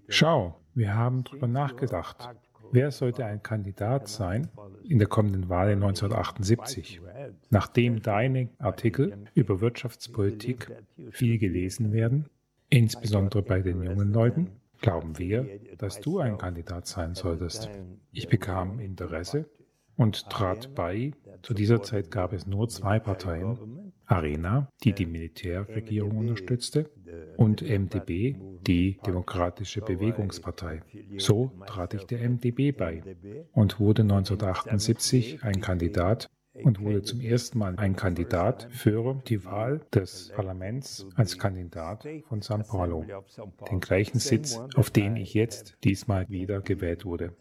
Schau, 0.08 0.60
wir 0.74 0.94
haben 0.94 1.24
darüber 1.24 1.48
nachgedacht. 1.48 2.30
Wer 2.72 2.92
sollte 2.92 3.26
ein 3.26 3.42
Kandidat 3.42 4.08
sein 4.08 4.50
in 4.84 5.00
der 5.00 5.08
kommenden 5.08 5.50
Wahl 5.50 5.70
in 5.70 5.84
1978? 5.84 7.02
Nachdem 7.50 8.02
deine 8.02 8.50
Artikel 8.58 9.18
über 9.34 9.62
Wirtschaftspolitik 9.62 10.72
viel 11.12 11.38
gelesen 11.38 11.92
werden, 11.92 12.26
insbesondere 12.70 13.42
bei 13.42 13.62
den 13.62 13.82
jungen 13.84 14.12
Leuten, 14.12 14.52
glauben 14.82 15.18
wir, 15.18 15.48
dass 15.78 16.02
du 16.02 16.20
ein 16.20 16.38
Kandidat 16.38 16.88
sein 16.88 17.16
solltest. 17.16 17.70
Ich 18.12 18.28
bekam 18.28 18.80
Interesse 18.80 19.46
und 19.96 20.30
trat 20.30 20.76
bei. 20.76 21.12
Zu 21.42 21.54
dieser 21.54 21.82
Zeit 21.82 22.12
gab 22.12 22.34
es 22.34 22.46
nur 22.46 22.68
zwei 22.70 23.00
Parteien. 23.00 23.94
Arena, 24.06 24.70
die 24.84 24.94
die 24.94 25.06
Militärregierung 25.06 26.18
unterstützte, 26.18 26.92
und 27.38 27.62
MDB, 27.62 28.36
die 28.66 28.98
Demokratische 29.06 29.82
Bewegungspartei. 29.82 30.82
So 31.18 31.52
trat 31.66 31.94
ich 31.94 32.06
der 32.06 32.28
MDB 32.28 32.72
bei 32.72 33.02
und 33.54 33.80
wurde 33.80 34.04
1978 34.04 35.44
ein 35.44 35.62
Kandidat 35.62 36.30
und 36.64 36.82
wurde 36.82 37.02
zum 37.02 37.20
ersten 37.20 37.60
Mal 37.60 37.76
ein 37.78 37.96
Kandidat 37.96 38.68
für 38.72 39.22
die 39.28 39.44
Wahl 39.44 39.82
des 39.94 40.32
Parlaments 40.36 41.06
als 41.16 41.38
Kandidat 41.38 42.08
von 42.28 42.42
São 42.42 42.64
Paulo, 42.64 43.06
den 43.70 43.80
gleichen 43.80 44.20
Sitz, 44.20 44.60
auf 44.76 44.90
den 44.90 45.18
ich 45.18 45.34
jetzt 45.34 45.78
diesmal 45.84 46.30
wieder 46.30 46.62
gewählt 46.62 47.06
wurde. 47.06 47.34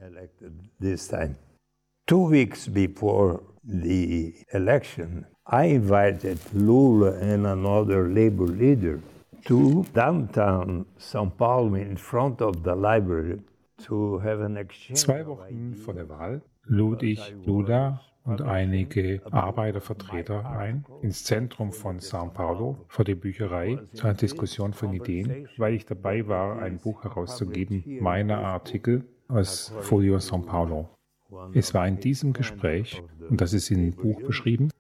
Two 2.07 2.31
weeks 2.31 2.69
before 2.69 3.41
the 3.63 4.35
election, 4.49 5.27
I 5.51 5.77
invited 5.77 6.39
Lula 6.53 7.13
and 7.19 7.47
another 7.47 8.07
labor 8.07 8.47
leader 8.47 8.99
to 9.45 9.85
downtown 9.95 10.87
São 10.99 11.31
Paulo 11.31 11.75
in 11.75 11.97
front 11.97 12.41
of 12.41 12.63
the 12.65 12.75
library 12.75 13.41
to 13.87 14.19
have 14.21 14.41
an 14.41 14.57
exchange. 14.57 14.99
Zwei 14.99 15.27
Wochen 15.27 15.75
vor 15.75 15.95
der 15.95 16.09
Wahl 16.09 16.43
lud 16.67 17.03
ich 17.03 17.35
Lula 17.45 18.01
und 18.25 18.41
einige 18.41 19.21
Arbeitervertreter 19.31 20.49
ein 20.51 20.85
ins 21.03 21.25
Zentrum 21.25 21.73
von 21.73 21.99
São 21.99 22.31
Paulo 22.31 22.79
vor 22.89 23.05
die 23.05 23.15
Bücherei 23.15 23.79
zu 23.93 24.07
einer 24.07 24.15
Diskussion 24.15 24.73
von 24.73 24.95
Ideen, 24.95 25.49
weil 25.59 25.75
ich 25.75 25.85
dabei 25.85 26.27
war, 26.27 26.61
ein 26.63 26.79
Buch 26.79 27.05
herauszugeben, 27.05 27.85
meiner 28.01 28.39
Artikel 28.39 29.05
aus 29.29 29.73
Folio 29.81 30.17
São 30.17 30.45
Paulo. 30.45 30.89
Es 31.53 31.75
war 31.75 31.87
in 31.87 31.99
diesem 31.99 32.33
Gespräch, 32.33 33.03
und 33.29 33.41
das 33.41 33.53
ist 33.53 33.71
in 33.71 33.91
dem 33.91 33.95
Buch 33.95 34.23
beschrieben, 34.23 34.71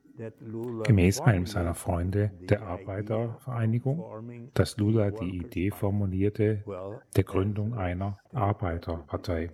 gemäß 0.85 1.20
einem 1.20 1.46
seiner 1.46 1.74
Freunde 1.74 2.31
der 2.48 2.62
Arbeitervereinigung, 2.62 4.50
dass 4.55 4.77
Lula 4.77 5.11
die 5.11 5.38
Idee 5.38 5.70
formulierte 5.70 6.64
der 7.16 7.24
Gründung 7.24 7.74
einer 7.74 8.18
Arbeiterpartei. 8.33 9.50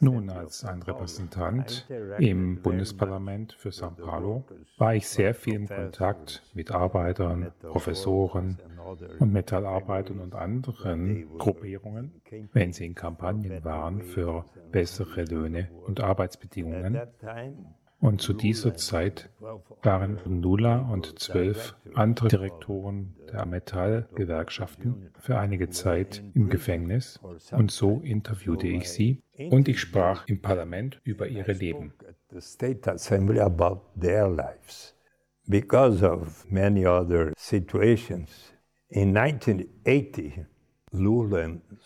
Nun, 0.00 0.28
als 0.28 0.64
ein 0.66 0.82
Repräsentant 0.82 1.86
im 2.18 2.60
Bundesparlament 2.60 3.54
für 3.54 3.70
São 3.70 3.92
Paulo 3.92 4.44
war 4.76 4.94
ich 4.94 5.08
sehr 5.08 5.34
viel 5.34 5.54
im 5.54 5.66
Kontakt 5.66 6.42
mit 6.52 6.72
Arbeitern, 6.72 7.52
Professoren 7.62 8.58
und 9.18 9.32
Metallarbeitern 9.32 10.20
und 10.20 10.34
anderen 10.34 11.26
Gruppierungen, 11.38 12.20
wenn 12.52 12.74
sie 12.74 12.84
in 12.84 12.94
Kampagnen 12.94 13.64
waren 13.64 14.02
für 14.02 14.44
bessere 14.72 15.24
Löhne 15.24 15.70
und 15.86 16.00
Arbeitsbedingungen 16.00 17.00
und 18.00 18.20
zu 18.20 18.34
dieser 18.34 18.74
Zeit 18.74 19.30
waren 19.82 20.18
Nula 20.26 20.78
und 20.90 21.18
zwölf 21.18 21.76
andere 21.94 22.28
Direktoren 22.28 23.16
der 23.32 23.46
Metallgewerkschaften 23.46 25.10
für 25.18 25.38
einige 25.38 25.70
Zeit 25.70 26.22
im 26.34 26.48
Gefängnis. 26.48 27.18
Und 27.52 27.70
so 27.70 28.00
interviewte 28.04 28.68
ich 28.68 28.90
sie 28.90 29.22
und 29.50 29.68
ich 29.68 29.80
sprach 29.80 30.26
im 30.28 30.42
Parlament 30.42 31.00
über 31.04 31.26
ihre 31.28 31.52
Leben. 31.52 31.92
Because 35.48 36.04
of 36.04 36.44
many 36.50 36.86
other 36.86 37.32
situations, 37.36 38.52
in 38.88 39.16
1980, 39.16 40.44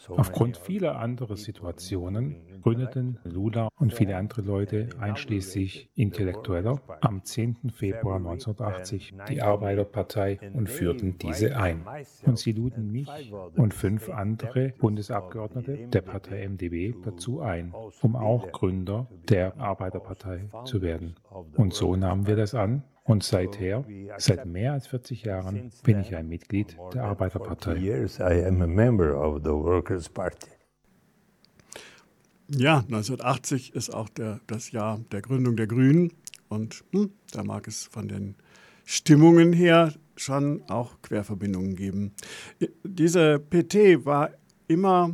Aufgrund 0.08 0.56
vieler 0.56 0.98
anderer 0.98 1.36
Situationen 1.36 2.36
gründeten 2.62 3.18
Lula 3.24 3.68
und 3.76 3.92
viele 3.92 4.16
andere 4.16 4.42
Leute, 4.42 4.88
einschließlich 4.98 5.90
Intellektueller, 5.94 6.80
am 7.00 7.24
10. 7.24 7.70
Februar 7.72 8.16
1980 8.16 9.14
die 9.28 9.42
Arbeiterpartei 9.42 10.38
und 10.54 10.68
führten 10.68 11.18
diese 11.18 11.56
ein. 11.56 11.84
Und 12.24 12.38
sie 12.38 12.52
luden 12.52 12.90
mich 12.90 13.08
und 13.56 13.74
fünf 13.74 14.08
andere 14.08 14.74
Bundesabgeordnete 14.78 15.88
der 15.88 16.02
Partei 16.02 16.46
MDB 16.48 16.94
dazu 17.04 17.40
ein, 17.40 17.72
um 18.02 18.16
auch 18.16 18.52
Gründer 18.52 19.08
der 19.28 19.58
Arbeiterpartei 19.58 20.48
zu 20.64 20.82
werden. 20.82 21.16
Und 21.56 21.74
so 21.74 21.96
nahmen 21.96 22.26
wir 22.26 22.36
das 22.36 22.54
an 22.54 22.82
und 23.10 23.22
seither, 23.22 23.84
seit 24.18 24.46
mehr 24.46 24.72
als 24.72 24.86
40 24.86 25.24
Jahren, 25.24 25.70
bin 25.82 26.00
ich 26.00 26.14
ein 26.14 26.28
Mitglied 26.28 26.76
der 26.94 27.04
Arbeiterpartei. 27.04 27.76
Ja, 32.48 32.78
1980 32.78 33.74
ist 33.74 33.94
auch 33.94 34.08
der, 34.08 34.40
das 34.46 34.72
Jahr 34.72 35.00
der 35.12 35.22
Gründung 35.22 35.56
der 35.56 35.66
Grünen 35.68 36.12
und 36.48 36.84
hm, 36.92 37.12
da 37.32 37.44
mag 37.44 37.68
es 37.68 37.84
von 37.84 38.08
den 38.08 38.34
Stimmungen 38.84 39.52
her 39.52 39.92
schon 40.16 40.62
auch 40.68 41.00
Querverbindungen 41.02 41.76
geben. 41.76 42.12
Diese 42.82 43.38
PT 43.38 44.04
war 44.04 44.30
immer 44.66 45.12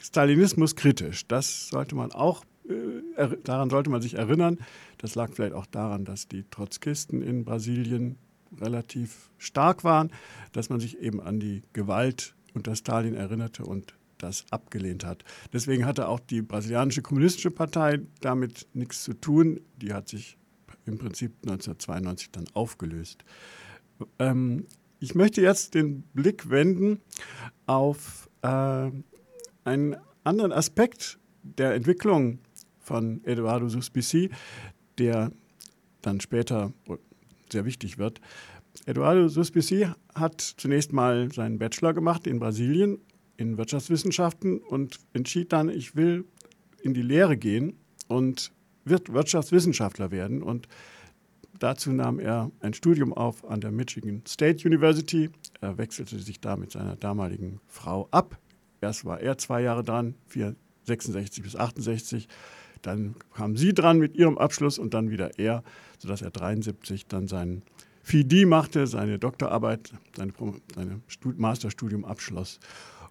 Stalinismus 0.00 0.76
kritisch. 0.76 1.26
Das 1.26 1.68
sollte 1.68 1.94
man 1.94 2.12
auch, 2.12 2.44
äh, 2.68 3.28
daran 3.44 3.70
sollte 3.70 3.90
man 3.90 4.02
sich 4.02 4.14
erinnern. 4.14 4.58
Das 4.98 5.14
lag 5.14 5.32
vielleicht 5.32 5.54
auch 5.54 5.66
daran, 5.66 6.04
dass 6.04 6.28
die 6.28 6.44
Trotzkisten 6.44 7.22
in 7.22 7.44
Brasilien 7.44 8.16
relativ 8.60 9.30
stark 9.38 9.84
waren, 9.84 10.10
dass 10.52 10.70
man 10.70 10.80
sich 10.80 10.98
eben 10.98 11.20
an 11.20 11.40
die 11.40 11.62
Gewalt 11.72 12.34
unter 12.54 12.76
Stalin 12.76 13.14
erinnerte 13.14 13.64
und 13.64 13.94
das 14.18 14.46
abgelehnt 14.50 15.04
hat. 15.04 15.24
Deswegen 15.52 15.84
hatte 15.86 16.08
auch 16.08 16.20
die 16.20 16.40
brasilianische 16.40 17.02
kommunistische 17.02 17.50
Partei 17.50 18.00
damit 18.20 18.66
nichts 18.72 19.02
zu 19.02 19.14
tun. 19.14 19.60
Die 19.76 19.92
hat 19.92 20.08
sich 20.08 20.38
im 20.86 20.98
Prinzip 20.98 21.32
1992 21.42 22.30
dann 22.30 22.44
aufgelöst. 22.54 23.24
Ähm, 24.18 24.66
ich 25.00 25.14
möchte 25.14 25.42
jetzt 25.42 25.74
den 25.74 26.02
Blick 26.14 26.48
wenden 26.48 27.00
auf 27.66 28.30
äh, 28.42 28.90
einen 29.64 29.96
anderen 30.22 30.52
Aspekt 30.52 31.18
der 31.42 31.74
Entwicklung 31.74 32.38
von 32.84 33.22
Eduardo 33.24 33.68
Suspisi, 33.68 34.30
der 34.98 35.32
dann 36.02 36.20
später 36.20 36.72
sehr 37.50 37.64
wichtig 37.64 37.98
wird. 37.98 38.20
Eduardo 38.86 39.28
Suspisi 39.28 39.86
hat 40.14 40.40
zunächst 40.40 40.92
mal 40.92 41.32
seinen 41.32 41.58
Bachelor 41.58 41.94
gemacht 41.94 42.26
in 42.26 42.38
Brasilien 42.38 42.98
in 43.36 43.56
Wirtschaftswissenschaften 43.58 44.58
und 44.58 45.00
entschied 45.12 45.52
dann, 45.52 45.68
ich 45.68 45.96
will 45.96 46.24
in 46.82 46.94
die 46.94 47.02
Lehre 47.02 47.36
gehen 47.36 47.76
und 48.08 48.52
wird 48.84 49.12
Wirtschaftswissenschaftler 49.12 50.10
werden. 50.10 50.42
Und 50.42 50.68
dazu 51.58 51.92
nahm 51.92 52.18
er 52.18 52.50
ein 52.60 52.74
Studium 52.74 53.12
auf 53.12 53.44
an 53.44 53.60
der 53.60 53.72
Michigan 53.72 54.22
State 54.26 54.66
University. 54.68 55.30
Er 55.60 55.78
wechselte 55.78 56.18
sich 56.18 56.40
da 56.40 56.56
mit 56.56 56.72
seiner 56.72 56.96
damaligen 56.96 57.60
Frau 57.66 58.08
ab. 58.10 58.38
Erst 58.80 59.04
war 59.04 59.20
er 59.20 59.38
zwei 59.38 59.62
Jahre 59.62 59.82
dran, 59.82 60.14
66 60.84 61.42
bis 61.42 61.56
68. 61.56 62.28
Dann 62.86 63.16
kam 63.34 63.56
sie 63.56 63.74
dran 63.74 63.98
mit 63.98 64.14
ihrem 64.14 64.38
Abschluss 64.38 64.78
und 64.78 64.94
dann 64.94 65.10
wieder 65.10 65.38
er, 65.38 65.62
sodass 65.98 66.22
er 66.22 66.30
73 66.30 67.06
dann 67.06 67.28
sein 67.28 67.62
FIDI 68.02 68.44
machte, 68.44 68.86
seine 68.86 69.18
Doktorarbeit, 69.18 69.92
sein 70.16 70.32
Masterstudium 71.36 72.04
abschloss. 72.04 72.60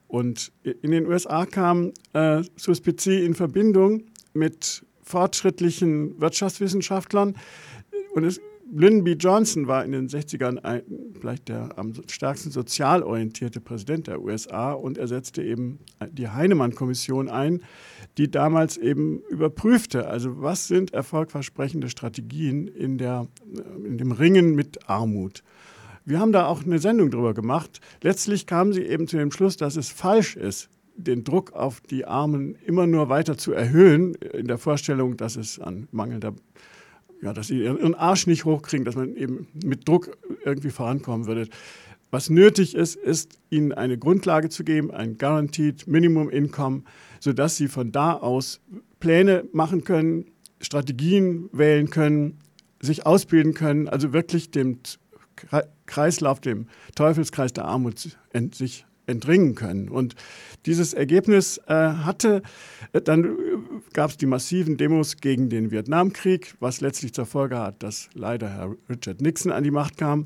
Und 0.07 0.51
in 0.63 0.91
den 0.91 1.07
USA 1.07 1.47
kam 1.47 1.91
äh, 2.13 2.43
Suspici 2.55 3.25
in 3.25 3.33
Verbindung 3.33 4.03
mit 4.33 4.85
fortschrittlichen 5.01 6.21
Wirtschaftswissenschaftlern. 6.21 7.35
Und 8.13 8.23
es, 8.23 8.39
Lyndon 8.75 9.03
B. 9.03 9.11
Johnson 9.13 9.67
war 9.67 9.85
in 9.85 9.91
den 9.91 10.07
60ern 10.07 10.57
ein, 10.57 10.81
vielleicht 11.19 11.47
der 11.47 11.77
am 11.77 11.93
stärksten 12.07 12.49
sozial 12.49 13.03
orientierte 13.03 13.61
Präsident 13.61 14.07
der 14.07 14.21
USA 14.21 14.73
und 14.73 14.97
er 14.97 15.07
setzte 15.07 15.43
eben 15.43 15.77
die 16.11 16.29
Heinemann-Kommission 16.29 17.29
ein, 17.29 17.61
die 18.17 18.31
damals 18.31 18.77
eben 18.77 19.21
überprüfte, 19.29 20.07
also 20.07 20.41
was 20.41 20.67
sind 20.67 20.91
erfolgversprechende 20.91 21.89
Strategien 21.89 22.67
in, 22.67 22.97
der, 22.97 23.27
in 23.85 23.99
dem 23.99 24.11
Ringen 24.11 24.55
mit 24.55 24.89
Armut. 24.89 25.43
Wir 26.03 26.19
haben 26.19 26.31
da 26.31 26.47
auch 26.47 26.63
eine 26.63 26.79
Sendung 26.79 27.11
drüber 27.11 27.35
gemacht. 27.35 27.79
Letztlich 28.01 28.47
kamen 28.47 28.73
sie 28.73 28.83
eben 28.83 29.07
zu 29.07 29.17
dem 29.17 29.31
Schluss, 29.31 29.55
dass 29.55 29.75
es 29.75 29.89
falsch 29.89 30.35
ist, 30.35 30.69
den 30.95 31.23
Druck 31.23 31.53
auf 31.53 31.79
die 31.81 32.05
Armen 32.05 32.55
immer 32.65 32.87
nur 32.87 33.09
weiter 33.09 33.37
zu 33.37 33.53
erhöhen, 33.53 34.15
in 34.15 34.47
der 34.47 34.57
Vorstellung, 34.57 35.15
dass 35.15 35.35
es 35.35 35.59
an 35.59 35.87
mangelnder, 35.91 36.33
ja, 37.23 37.31
dass 37.31 37.47
sie 37.47 37.63
ihren 37.63 37.95
Arsch 37.95 38.27
nicht 38.27 38.43
hochkriegen, 38.43 38.83
dass 38.83 38.95
man 38.95 39.15
eben 39.15 39.47
mit 39.63 39.87
Druck 39.87 40.17
irgendwie 40.43 40.71
vorankommen 40.71 41.25
würde. 41.25 41.47
Was 42.11 42.29
nötig 42.29 42.75
ist, 42.75 42.95
ist 42.95 43.39
ihnen 43.49 43.71
eine 43.71 43.97
Grundlage 43.97 44.49
zu 44.49 44.63
geben, 44.65 44.91
ein 44.91 45.17
Guaranteed 45.17 45.87
Minimum 45.87 46.29
Income, 46.29 46.83
sodass 47.21 47.55
sie 47.55 47.69
von 47.69 47.93
da 47.93 48.13
aus 48.13 48.59
Pläne 48.99 49.45
machen 49.53 49.85
können, 49.85 50.25
Strategien 50.61 51.49
wählen 51.53 51.89
können, 51.89 52.39
sich 52.81 53.05
ausbilden 53.05 53.53
können, 53.53 53.87
also 53.87 54.11
wirklich 54.11 54.51
dem 54.51 54.79
Kreislauf, 55.85 56.41
dem 56.41 56.67
Teufelskreis 56.95 57.53
der 57.53 57.65
Armut 57.65 58.17
sich 58.51 58.85
entringen 59.05 59.55
können. 59.55 59.89
Und 59.89 60.15
dieses 60.65 60.93
Ergebnis 60.93 61.59
äh, 61.67 61.73
hatte, 61.73 62.41
äh, 62.93 63.01
dann 63.01 63.25
äh, 63.25 63.29
gab 63.93 64.11
es 64.11 64.17
die 64.17 64.25
massiven 64.25 64.77
Demos 64.77 65.17
gegen 65.17 65.49
den 65.49 65.71
Vietnamkrieg, 65.71 66.55
was 66.59 66.79
letztlich 66.79 67.13
zur 67.13 67.25
Folge 67.25 67.57
hat, 67.57 67.83
dass 67.83 68.09
leider 68.13 68.49
Herr 68.49 68.75
Richard 68.89 69.21
Nixon 69.21 69.51
an 69.51 69.63
die 69.63 69.71
Macht 69.71 69.97
kam. 69.97 70.25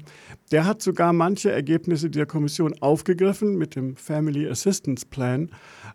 Der 0.51 0.65
hat 0.65 0.81
sogar 0.81 1.11
manche 1.13 1.51
Ergebnisse 1.51 2.09
der 2.09 2.25
Kommission 2.25 2.75
aufgegriffen 2.81 3.57
mit 3.57 3.75
dem 3.75 3.95
Family 3.95 4.47
Assistance 4.47 5.05
Plan. 5.05 5.49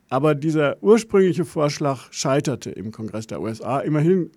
Aber 0.08 0.34
dieser 0.34 0.82
ursprüngliche 0.82 1.44
Vorschlag 1.44 2.12
scheiterte 2.12 2.70
im 2.70 2.90
Kongress 2.90 3.28
der 3.28 3.40
USA. 3.40 3.80
Immerhin 3.80 4.30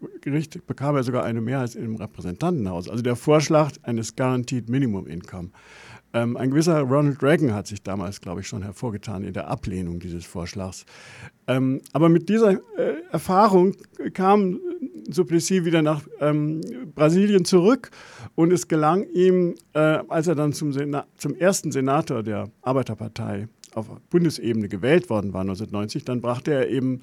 bekam 0.67 0.95
er 0.95 1.03
sogar 1.03 1.23
eine 1.23 1.41
Mehrheit 1.41 1.75
im 1.75 1.95
Repräsentantenhaus. 1.95 2.87
Also 2.87 3.03
der 3.03 3.15
Vorschlag 3.15 3.71
eines 3.83 4.15
Guaranteed 4.15 4.69
Minimum 4.69 5.07
Income. 5.07 5.49
Ähm, 6.15 6.37
ein 6.37 6.49
gewisser 6.49 6.79
Ronald 6.79 7.21
Reagan 7.21 7.53
hat 7.53 7.67
sich 7.67 7.83
damals, 7.83 8.21
glaube 8.21 8.39
ich, 8.39 8.47
schon 8.47 8.63
hervorgetan 8.63 9.25
in 9.25 9.33
der 9.33 9.49
Ablehnung 9.49 9.99
dieses 9.99 10.23
Vorschlags. 10.23 10.85
Ähm, 11.45 11.81
aber 11.91 12.07
mit 12.07 12.29
dieser 12.29 12.53
äh, 12.53 13.01
Erfahrung 13.11 13.75
kam 14.13 14.57
Suplicy 15.11 15.65
wieder 15.65 15.81
nach 15.81 16.01
ähm, 16.21 16.61
Brasilien 16.95 17.43
zurück 17.43 17.91
und 18.33 18.53
es 18.53 18.69
gelang 18.69 19.05
ihm, 19.13 19.55
äh, 19.73 19.99
als 20.07 20.27
er 20.27 20.35
dann 20.35 20.53
zum, 20.53 20.71
zum 21.17 21.35
ersten 21.35 21.73
Senator 21.73 22.23
der 22.23 22.49
Arbeiterpartei 22.61 23.49
auf 23.73 23.89
Bundesebene 24.09 24.69
gewählt 24.69 25.09
worden 25.09 25.33
war 25.33 25.41
1990, 25.41 26.05
dann 26.05 26.21
brachte 26.21 26.53
er 26.53 26.69
eben 26.69 27.01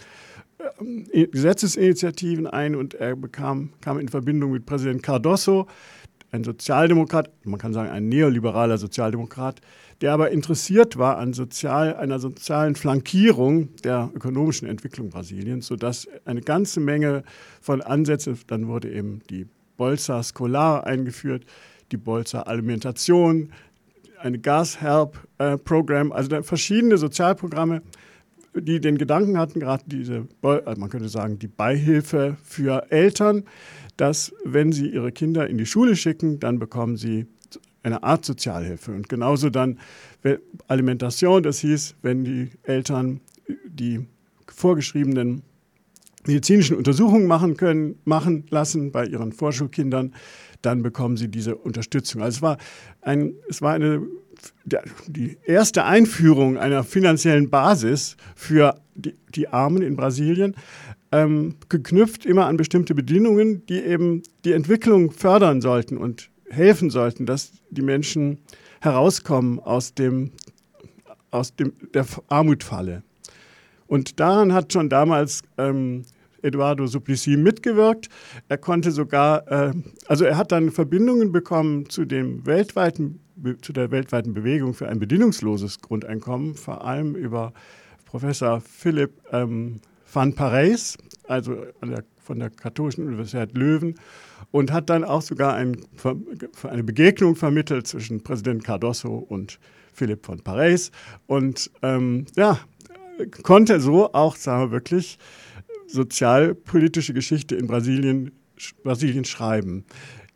äh, 1.12 1.26
Gesetzesinitiativen 1.26 2.46
ein 2.46 2.74
und 2.76 2.94
er 2.94 3.14
bekam, 3.14 3.74
kam 3.82 3.98
in 3.98 4.08
Verbindung 4.08 4.52
mit 4.52 4.64
Präsident 4.64 5.02
Cardoso, 5.02 5.66
ein 6.32 6.44
Sozialdemokrat, 6.44 7.30
man 7.44 7.60
kann 7.60 7.74
sagen 7.74 7.90
ein 7.90 8.08
neoliberaler 8.08 8.78
Sozialdemokrat, 8.78 9.60
der 10.00 10.12
aber 10.12 10.30
interessiert 10.30 10.96
war 10.96 11.18
an 11.18 11.34
sozial, 11.34 11.94
einer 11.94 12.18
sozialen 12.18 12.74
Flankierung 12.74 13.76
der 13.84 14.10
ökonomischen 14.14 14.66
Entwicklung 14.66 15.10
Brasiliens, 15.10 15.66
sodass 15.66 16.08
eine 16.24 16.40
ganze 16.40 16.80
Menge 16.80 17.22
von 17.60 17.82
Ansätzen, 17.82 18.38
dann 18.46 18.66
wurde 18.66 18.90
eben 18.90 19.20
die 19.28 19.46
Bolsa 19.76 20.22
Scholar 20.22 20.86
eingeführt, 20.86 21.44
die 21.92 21.98
Bolsa 21.98 22.42
Alimentation, 22.42 23.52
eine 24.18 24.38
Gashelp-Programm, 24.38 26.12
also 26.12 26.42
verschiedene 26.42 26.96
Sozialprogramme, 26.96 27.82
die 28.54 28.80
den 28.80 28.98
Gedanken 28.98 29.38
hatten, 29.38 29.60
gerade 29.60 29.82
diese, 29.86 30.26
also 30.42 30.80
man 30.80 30.90
könnte 30.90 31.08
sagen, 31.08 31.38
die 31.38 31.48
Beihilfe 31.48 32.36
für 32.42 32.90
Eltern, 32.90 33.44
dass 33.96 34.32
wenn 34.44 34.72
sie 34.72 34.88
ihre 34.88 35.12
Kinder 35.12 35.48
in 35.48 35.58
die 35.58 35.66
Schule 35.66 35.96
schicken, 35.96 36.40
dann 36.40 36.58
bekommen 36.58 36.96
sie 36.96 37.26
eine 37.82 38.02
Art 38.02 38.24
Sozialhilfe. 38.24 38.92
Und 38.92 39.08
genauso 39.08 39.50
dann 39.50 39.78
Alimentation, 40.68 41.42
das 41.42 41.58
hieß, 41.60 41.96
wenn 42.02 42.24
die 42.24 42.50
Eltern 42.62 43.20
die 43.66 44.06
vorgeschriebenen 44.46 45.42
medizinischen 46.26 46.76
Untersuchungen 46.76 47.26
machen 47.26 47.56
können, 47.56 47.98
machen 48.04 48.44
lassen 48.50 48.92
bei 48.92 49.06
ihren 49.06 49.32
Vorschulkindern, 49.32 50.14
dann 50.62 50.82
bekommen 50.82 51.16
sie 51.16 51.28
diese 51.28 51.56
Unterstützung. 51.56 52.22
Also 52.22 52.36
es 52.36 52.42
war, 52.42 52.58
ein, 53.00 53.34
es 53.48 53.60
war 53.60 53.74
eine, 53.74 54.02
die 55.08 55.36
erste 55.44 55.84
Einführung 55.84 56.56
einer 56.56 56.84
finanziellen 56.84 57.50
Basis 57.50 58.16
für 58.36 58.80
die, 58.94 59.14
die 59.34 59.48
Armen 59.48 59.82
in 59.82 59.96
Brasilien, 59.96 60.54
ähm, 61.12 61.56
geknüpft 61.68 62.24
immer 62.24 62.46
an 62.46 62.56
bestimmte 62.56 62.94
Bedingungen, 62.94 63.64
die 63.66 63.80
eben 63.80 64.22
die 64.44 64.52
Entwicklung 64.52 65.10
fördern 65.10 65.60
sollten 65.60 65.98
und 65.98 66.30
helfen 66.48 66.90
sollten, 66.90 67.26
dass 67.26 67.52
die 67.70 67.82
Menschen 67.82 68.38
herauskommen 68.80 69.60
aus, 69.60 69.94
dem, 69.94 70.32
aus 71.30 71.54
dem, 71.54 71.72
der 71.94 72.06
Armutfalle. 72.28 73.02
Und 73.86 74.20
daran 74.20 74.52
hat 74.52 74.72
schon 74.72 74.88
damals 74.88 75.42
ähm, 75.58 76.02
Eduardo 76.42 76.86
Suplicy 76.86 77.36
mitgewirkt. 77.36 78.08
Er 78.48 78.58
konnte 78.58 78.90
sogar, 78.90 79.50
äh, 79.50 79.72
also 80.06 80.24
er 80.24 80.36
hat 80.36 80.50
dann 80.50 80.70
Verbindungen 80.70 81.30
bekommen 81.30 81.88
zu, 81.88 82.04
dem 82.04 82.44
weltweiten, 82.46 83.20
zu 83.60 83.72
der 83.72 83.90
weltweiten 83.90 84.34
Bewegung 84.34 84.74
für 84.74 84.88
ein 84.88 84.98
bedingungsloses 84.98 85.80
Grundeinkommen, 85.80 86.54
vor 86.54 86.84
allem 86.84 87.14
über 87.14 87.52
Professor 88.06 88.60
Philipp 88.60 89.12
ähm, 89.30 89.80
van 90.12 90.34
Parijs, 90.34 90.98
also 91.26 91.64
der, 91.82 92.04
von 92.18 92.38
der 92.38 92.50
Katholischen 92.50 93.06
Universität 93.06 93.56
Löwen, 93.56 93.94
und 94.50 94.70
hat 94.70 94.90
dann 94.90 95.04
auch 95.04 95.22
sogar 95.22 95.54
ein, 95.54 95.76
eine 96.64 96.84
Begegnung 96.84 97.36
vermittelt 97.36 97.86
zwischen 97.86 98.22
Präsident 98.22 98.64
Cardoso 98.64 99.14
und 99.14 99.58
Philipp 99.92 100.26
von 100.26 100.40
Parijs. 100.40 100.90
Und 101.26 101.70
ähm, 101.82 102.26
ja, 102.36 102.58
konnte 103.42 103.80
so 103.80 104.12
auch, 104.12 104.36
sagen 104.36 104.66
wir 104.66 104.70
wirklich, 104.70 105.18
sozialpolitische 105.86 107.14
Geschichte 107.14 107.54
in 107.56 107.66
Brasilien, 107.66 108.32
Brasilien 108.82 109.24
schreiben. 109.24 109.84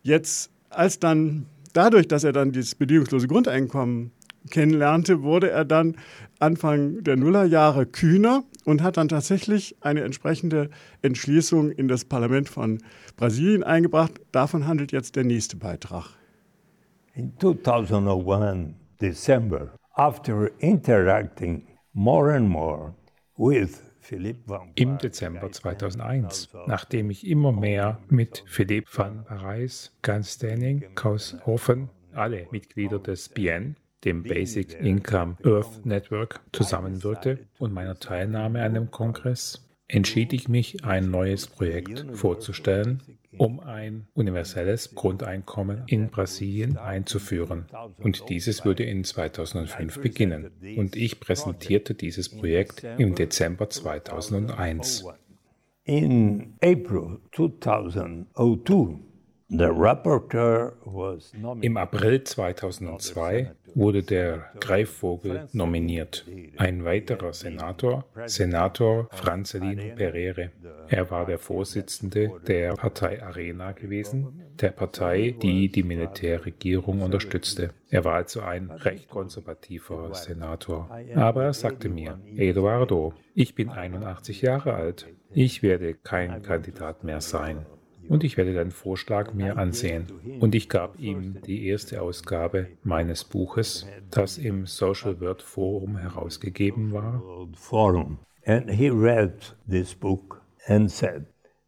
Jetzt, 0.03 0.51
als 0.71 0.99
dann 0.99 1.47
dadurch, 1.73 2.09
dass 2.09 2.25
er 2.25 2.33
dann 2.33 2.53
dieses 2.53 2.75
bedingungslose 2.75 3.29
Grundeinkommen 3.29 4.13
kennenlernte, 4.51 5.23
wurde 5.23 5.51
er 5.51 5.65
dann 5.65 5.97
Anfang 6.39 7.03
der 7.03 7.17
Nullerjahre 7.17 7.87
kühner 7.87 8.45
und 8.67 8.83
hat 8.83 8.97
dann 8.99 9.09
tatsächlich 9.09 9.77
eine 9.81 10.03
entsprechende 10.03 10.69
Entschließung 11.01 11.71
in 11.71 11.89
das 11.89 12.05
Parlament 12.05 12.49
von 12.49 12.79
Brasilien 13.17 13.63
eingebracht. 13.63 14.21
Davon 14.33 14.67
handelt 14.67 14.93
jetzt 14.93 15.17
der 15.17 15.25
nächste 15.25 15.57
Beitrag. 15.57 16.11
In 17.15 17.33
2001 17.39 18.75
December, 19.01 19.73
after 19.95 20.51
interacting 20.59 21.67
more 21.95 22.35
and 22.35 22.49
more 22.49 22.95
with 23.39 23.83
im 24.77 24.99
Dezember 24.99 25.51
2001, 25.51 26.51
nachdem 26.69 27.11
ich 27.11 27.27
immer 27.27 27.51
mehr 27.51 27.99
mit 28.09 28.45
Philipp 28.47 28.87
van 28.97 29.25
Parijs, 29.25 29.97
Gans 30.03 30.39
Denning, 30.39 30.85
Kaus 30.95 31.37
Hoffen, 31.45 31.89
alle 32.13 32.47
Mitglieder 32.53 33.01
des 33.01 33.29
BN, 33.29 33.75
dem 34.05 34.23
Basic 34.23 34.75
Income 34.81 35.37
Earth 35.45 35.85
Network, 35.85 36.41
zusammenwirkte 36.53 37.47
und 37.59 37.73
meiner 37.73 37.99
Teilnahme 37.99 38.63
an 38.63 38.75
dem 38.75 38.91
Kongress, 38.91 39.67
entschied 39.89 40.33
ich 40.33 40.49
mich, 40.49 40.85
ein 40.85 41.11
neues 41.11 41.47
Projekt 41.47 42.05
vorzustellen, 42.13 43.03
um 43.39 43.61
ein 43.61 44.07
universelles 44.15 44.95
Grundeinkommen 44.95 45.83
in 45.87 46.09
Brasilien 46.09 46.77
einzuführen. 46.79 47.67
Und 47.99 48.29
dieses 48.29 48.65
würde 48.65 48.85
in 48.85 49.05
2005 49.05 50.01
beginnen. 50.01 50.51
Und 50.77 50.97
ich 50.97 51.21
präsentierte 51.21 51.95
dieses 51.95 52.29
Projekt 52.29 52.85
im 52.99 53.15
Dezember 53.15 53.69
2001. 53.71 55.05
In 55.85 56.55
April 56.61 57.21
2002, 57.33 58.99
im 61.61 61.77
April 61.77 62.25
2002 62.25 63.53
wurde 63.77 64.03
der 64.03 64.47
Greifvogel 64.59 65.49
nominiert. 65.53 66.25
Ein 66.57 66.85
weiterer 66.85 67.33
Senator, 67.33 68.07
Senator 68.25 69.09
Francelino 69.13 69.95
Pereire. 69.95 70.51
Er 70.89 71.11
war 71.11 71.27
der 71.27 71.39
Vorsitzende 71.39 72.33
der 72.47 72.73
Partei 72.73 73.23
Arena 73.23 73.73
gewesen, 73.73 74.43
der 74.61 74.71
Partei, 74.71 75.37
die 75.41 75.69
die 75.69 75.83
Militärregierung 75.83 77.03
unterstützte. 77.03 77.71
Er 77.91 78.05
war 78.05 78.15
also 78.15 78.41
ein 78.41 78.71
recht 78.71 79.11
konservativer 79.11 80.15
Senator. 80.15 80.91
Aber 81.15 81.45
er 81.45 81.53
sagte 81.53 81.91
mir, 81.91 82.19
Eduardo, 82.35 83.13
ich 83.35 83.55
bin 83.55 83.69
81 83.69 84.41
Jahre 84.41 84.73
alt. 84.75 85.07
Ich 85.33 85.63
werde 85.63 85.95
kein 85.95 86.43
Kandidat 86.43 87.05
mehr 87.05 87.21
sein 87.21 87.67
und 88.09 88.25
ich 88.25 88.37
werde 88.37 88.55
deinen 88.55 88.71
Vorschlag 88.71 89.35
mir 89.35 89.59
ansehen. 89.59 90.07
Und 90.41 90.55
ich 90.55 90.69
gab 90.69 90.99
ihm 90.99 91.41
die 91.47 91.67
erste 91.67 92.03
Ausgabe 92.03 92.69
meines 92.83 93.25
Buches, 93.25 93.87
das 94.11 94.39
im 94.39 94.67
Social 94.67 95.21
World 95.21 95.43
Forum 95.43 95.97
herausgegeben 95.97 96.93
war. 96.93 97.23
Forum. 97.55 98.19
And 98.45 98.71
he 98.71 98.89
read 98.89 99.57
this 99.69 99.95
book 99.95 100.41
and 100.67 100.91
said, 100.91 101.27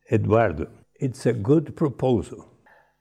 Eduardo, 0.09 0.67
it's 0.95 1.27
a 1.27 1.33
good 1.33 1.75
proposal, 1.75 2.45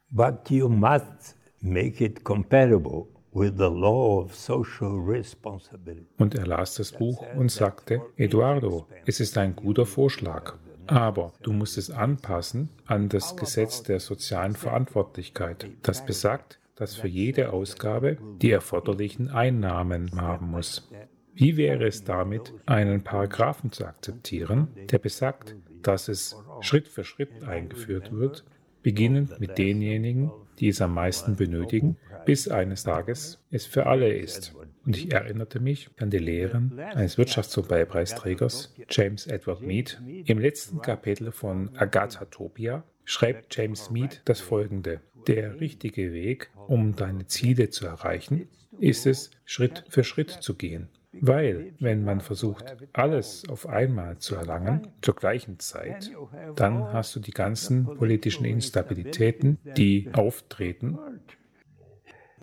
but 0.10 0.50
you 0.50 0.67
must 0.67 1.36
make 1.62 2.04
it 2.04 2.23
compatible 2.23 3.08
with 3.34 3.58
the 3.58 3.69
law 3.69 4.19
of 4.19 4.34
social 4.36 5.00
responsibility. 5.00 6.08
Und 6.17 6.36
er 6.36 6.47
las 6.47 6.76
das 6.76 6.91
Buch 6.91 7.23
und 7.38 7.52
sagte, 7.52 8.02
Eduardo, 8.15 8.88
es 9.06 9.19
ist 9.19 9.38
ein 9.38 9.56
guter 9.56 9.86
Vorschlag, 9.86 10.58
aber 10.88 11.34
du 11.41 11.54
musst 11.54 11.78
es 11.78 11.91
anpassen 11.91 12.69
an 12.86 13.10
das 13.10 13.36
Gesetz 13.36 13.84
der 13.84 14.00
sozialen 14.00 14.56
Verantwortlichkeit, 14.56 15.67
das 15.84 16.06
besagt, 16.06 16.60
dass 16.76 16.95
für 16.95 17.08
jede 17.08 17.52
Ausgabe 17.52 18.17
die 18.41 18.52
erforderlichen 18.52 19.30
Einnahmen 19.30 20.12
haben 20.19 20.52
muss. 20.52 20.89
Wie 21.34 21.58
wäre 21.58 21.86
es 21.86 22.04
damit, 22.04 22.53
einen 22.66 23.03
Paragraphen 23.03 23.72
zu 23.72 23.86
akzeptieren, 23.86 24.70
der 24.89 24.99
besagt, 24.99 25.55
dass 25.82 26.07
es 26.07 26.36
Schritt 26.61 26.88
für 26.88 27.03
Schritt 27.03 27.43
eingeführt 27.43 28.11
wird, 28.11 28.43
beginnend 28.82 29.39
mit 29.39 29.57
denjenigen, 29.57 30.32
die 30.60 30.70
es 30.70 30.82
am 30.82 30.93
meisten 30.93 31.36
benötigen, 31.36 31.97
bis 32.26 32.47
eines 32.47 32.84
Tages 32.84 33.39
es 33.51 33.66
für 33.66 33.86
alle 33.86 34.14
ist. 34.14 34.53
Und 34.86 34.97
ich 34.97 35.12
erinnerte 35.12 35.60
mich 35.60 35.89
an 35.97 36.10
die 36.10 36.18
Lehren 36.18 36.80
eines 36.80 37.18
Wirtschaftsnobelpreisträgers, 37.18 38.74
James 38.89 39.28
Edward 39.28 39.62
Mead. 39.62 40.01
Im 40.26 40.39
letzten 40.39 40.82
Kapitel 40.82 41.32
von 41.32 41.76
Agathatopia 41.76 42.84
schreibt 43.03 43.55
James 43.55 43.89
Mead 43.89 44.22
das 44.26 44.39
folgende. 44.39 45.01
Der 45.28 45.60
richtige 45.60 46.14
Weg, 46.14 46.51
um 46.68 46.95
deine 46.95 47.26
Ziele 47.28 47.70
zu 47.70 47.86
erreichen, 47.86 48.47
ist 48.80 49.05
es, 49.05 49.32
Schritt 49.43 49.84
für 49.89 50.03
Schritt 50.03 50.32
zu 50.32 50.55
gehen. 50.55 50.88
Weil, 51.22 51.74
wenn 51.80 52.03
man 52.03 52.22
versucht, 52.22 52.76
alles 52.93 53.47
auf 53.49 53.68
einmal 53.68 54.18
zu 54.18 54.36
erlangen, 54.36 54.88
zur 55.01 55.15
gleichen 55.15 55.59
Zeit, 55.59 56.11
dann 56.55 56.91
hast 56.93 57.15
du 57.15 57.20
die 57.20 57.32
ganzen 57.32 57.86
politischen 57.86 58.45
Instabilitäten, 58.45 59.57
die 59.76 60.09
auftreten. 60.13 60.97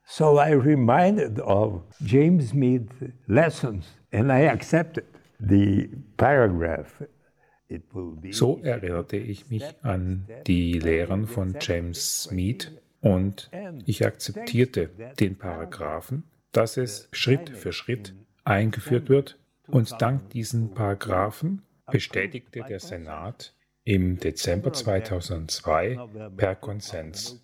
So 0.06 0.38
I 0.38 0.52
reminded 0.52 1.40
of 1.40 1.82
James 2.00 2.52
Mead 2.52 2.88
lessons 3.26 3.86
and 4.12 4.30
I 4.30 4.48
accepted 4.48 5.04
the 5.38 5.88
paragraph. 6.16 7.02
So 8.30 8.60
erinnerte 8.62 9.16
ich 9.16 9.48
mich 9.50 9.64
an 9.82 10.28
die 10.46 10.78
Lehren 10.78 11.26
von 11.26 11.56
James 11.58 12.28
Mead 12.30 12.70
und 13.00 13.50
ich 13.86 14.04
akzeptierte 14.06 14.90
den 15.18 15.36
Paragraphen, 15.36 16.24
dass 16.52 16.76
es 16.76 17.08
Schritt 17.12 17.50
für 17.50 17.72
Schritt 17.72 18.14
eingeführt 18.44 19.08
wird. 19.08 19.38
Und 19.66 20.00
dank 20.00 20.30
diesen 20.30 20.74
Paragraphen 20.74 21.62
bestätigte 21.90 22.62
der 22.68 22.80
Senat 22.80 23.54
im 23.84 24.18
Dezember 24.18 24.72
2002 24.72 25.98
per 26.36 26.54
Konsens. 26.54 27.42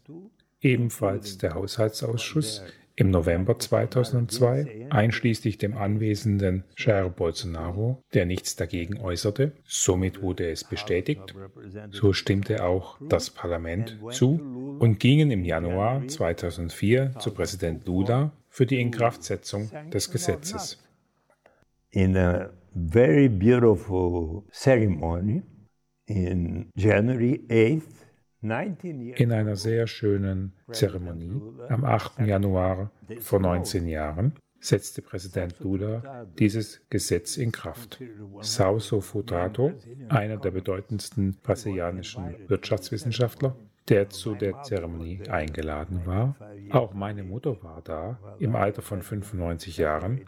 Ebenfalls 0.60 1.38
der 1.38 1.54
Haushaltsausschuss 1.54 2.62
im 2.96 3.10
November 3.10 3.58
2002, 3.58 4.88
einschließlich 4.90 5.56
dem 5.56 5.74
anwesenden 5.74 6.64
Jair 6.76 7.08
Bolsonaro, 7.08 8.02
der 8.12 8.26
nichts 8.26 8.56
dagegen 8.56 8.98
äußerte. 9.00 9.52
Somit 9.64 10.20
wurde 10.20 10.50
es 10.50 10.64
bestätigt. 10.64 11.34
So 11.90 12.12
stimmte 12.12 12.62
auch 12.62 12.98
das 13.08 13.30
Parlament 13.30 13.98
zu 14.10 14.76
und 14.78 15.00
gingen 15.00 15.30
im 15.30 15.44
Januar 15.44 16.06
2004 16.08 17.12
zu 17.18 17.30
Präsident 17.32 17.86
Lula 17.86 18.32
für 18.48 18.66
die 18.66 18.80
Inkraftsetzung 18.80 19.70
des 19.90 20.10
Gesetzes. 20.10 20.78
In 21.92 22.16
a 22.16 22.50
very 22.72 23.28
beautiful 23.28 24.44
ceremony 24.52 25.42
in 26.06 26.70
January 26.76 27.44
8th, 27.48 27.82
in 29.18 29.32
einer 29.32 29.56
sehr 29.56 29.88
schönen 29.88 30.52
Zeremonie 30.70 31.40
am 31.68 31.84
8. 31.84 32.20
Januar 32.20 32.92
vor 33.18 33.40
19 33.40 33.88
Jahren 33.88 34.34
setzte 34.60 35.02
Präsident 35.02 35.58
Lula 35.58 36.26
dieses 36.38 36.80
Gesetz 36.90 37.36
in 37.36 37.50
Kraft. 37.50 38.00
Sauso 38.40 39.00
Futrato, 39.00 39.72
einer 40.08 40.36
der 40.36 40.52
bedeutendsten 40.52 41.38
brasilianischen 41.42 42.36
Wirtschaftswissenschaftler, 42.48 43.56
der 43.90 44.08
zu 44.08 44.34
der 44.34 44.62
Zeremonie 44.62 45.20
eingeladen 45.28 46.02
war. 46.06 46.36
Auch 46.70 46.94
meine 46.94 47.24
Mutter 47.24 47.62
war 47.62 47.82
da, 47.82 48.18
im 48.38 48.56
Alter 48.56 48.82
von 48.82 49.02
95 49.02 49.76
Jahren, 49.76 50.20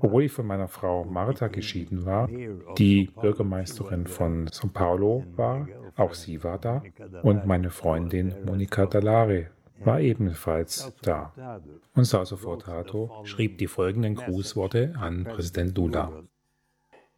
obwohl 0.00 0.24
ich 0.24 0.32
von 0.32 0.46
meiner 0.46 0.68
Frau 0.68 1.04
Marta 1.04 1.48
geschieden 1.48 2.04
war, 2.04 2.28
die 2.76 3.10
Bürgermeisterin 3.20 4.06
von 4.06 4.48
São 4.48 4.70
Paulo 4.72 5.24
war. 5.34 5.66
Auch 5.96 6.14
sie 6.14 6.44
war 6.44 6.58
da. 6.58 6.82
Und 7.22 7.46
meine 7.46 7.70
Freundin 7.70 8.34
Monica 8.44 8.86
Dallare 8.86 9.46
war 9.80 10.00
ebenfalls 10.00 10.92
da. 11.02 11.32
Und 11.94 12.04
Sauso 12.04 12.36
Fortato 12.36 13.22
schrieb 13.24 13.58
die 13.58 13.68
folgenden 13.68 14.16
Grußworte 14.16 14.94
an 14.98 15.24
Präsident 15.24 15.76
Lula. 15.76 16.12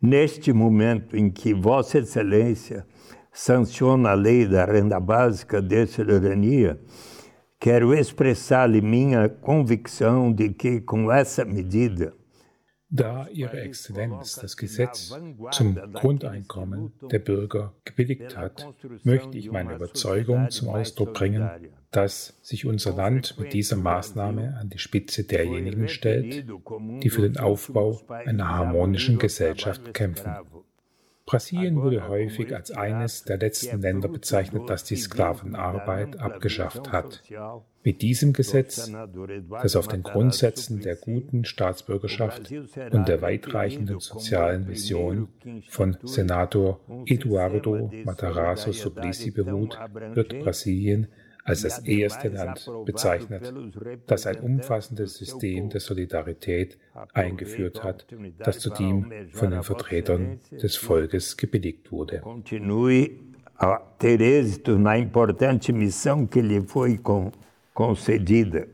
Neste 0.03 0.55
momento 0.55 1.15
em 1.15 1.35
que 1.35 1.55
Vossa 1.55 1.99
Excelência 1.99 2.87
sanciona 3.33 4.11
a 4.11 4.15
lei 4.15 4.47
da 4.47 4.65
renda 4.65 5.01
básica 5.01 5.61
de 5.61 5.87
cidadania, 5.87 6.81
quero 7.59 7.95
expressar-lhe 7.95 8.81
minha 8.81 9.29
convicção 9.29 10.33
de 10.33 10.51
que, 10.51 10.81
com 10.81 11.11
essa 11.11 11.45
medida, 11.45 12.15
da 12.91 13.29
Ihre 13.31 13.61
Exzellenz 13.61 14.35
das 14.35 14.57
Gesetz 14.57 15.13
zum 15.53 15.75
Grundeinkommen 15.93 16.93
der 17.11 17.21
Bürger 17.21 17.73
gebilligt 17.85 18.37
hat, 18.37 18.67
möchte 19.05 19.39
ich 19.39 19.51
meine 19.51 19.77
Überzeugung 19.77 20.51
zum 20.51 20.71
Ausdruck 20.71 21.15
bringen, 21.15 21.49
dass 21.93 22.37
sich 22.43 22.67
unser 22.67 22.95
Land 22.95 23.39
mit 23.39 23.53
dieser 23.53 23.77
Maßnahme 23.77 24.57
an 24.61 24.71
die 24.71 24.79
Spitze 24.79 25.23
derjenigen 25.23 25.89
stellt, 25.89 26.47
die 27.03 27.11
für 27.11 27.23
den 27.23 27.39
Aufbau 27.39 28.01
einer 28.09 28.49
harmonischen 28.49 29.19
Gesellschaft 29.19 29.95
kämpfen. 29.95 30.33
Brasilien 31.31 31.77
wurde 31.81 32.09
häufig 32.09 32.53
als 32.57 32.73
eines 32.73 33.23
der 33.23 33.39
letzten 33.39 33.81
Länder 33.81 34.09
bezeichnet, 34.09 34.69
das 34.69 34.83
die 34.83 34.97
Sklavenarbeit 34.97 36.19
abgeschafft 36.19 36.91
hat. 36.91 37.23
Mit 37.85 38.03
diesem 38.03 38.33
Gesetz, 38.33 38.91
das 39.63 39.77
auf 39.77 39.87
den 39.87 40.03
Grundsätzen 40.03 40.81
der 40.81 40.97
guten 40.97 41.45
Staatsbürgerschaft 41.45 42.51
und 42.91 43.07
der 43.07 43.23
weitreichenden 43.23 44.01
sozialen 44.01 44.67
Vision 44.67 45.29
von 45.69 45.97
Senator 46.03 46.81
Eduardo 47.07 47.93
Matarazzo 48.05 48.73
Suplicy 48.73 49.31
beruht, 49.31 49.79
wird 50.15 50.41
Brasilien 50.41 51.07
als 51.45 51.63
das 51.63 51.79
erste 51.81 52.29
Land 52.29 52.71
bezeichnet, 52.85 53.53
das 54.07 54.27
ein 54.27 54.41
umfassendes 54.41 55.15
System 55.15 55.69
der 55.71 55.81
Solidarität 55.81 56.79
eingeführt 57.13 57.83
hat, 57.83 58.07
das 58.39 58.59
zudem 58.59 59.11
von 59.33 59.51
den 59.51 59.63
Vertretern 59.63 60.41
des 60.51 60.77
Volkes 60.77 61.37
gebilligt 61.37 61.91
wurde. 61.93 62.23
ter 63.99 64.21
êxito 64.21 64.79
na 64.79 64.97
importante 64.97 65.71
missão 65.71 66.27
que 66.27 66.41
lhe 66.41 66.63
foi 66.63 66.99
concedida. 67.75 68.67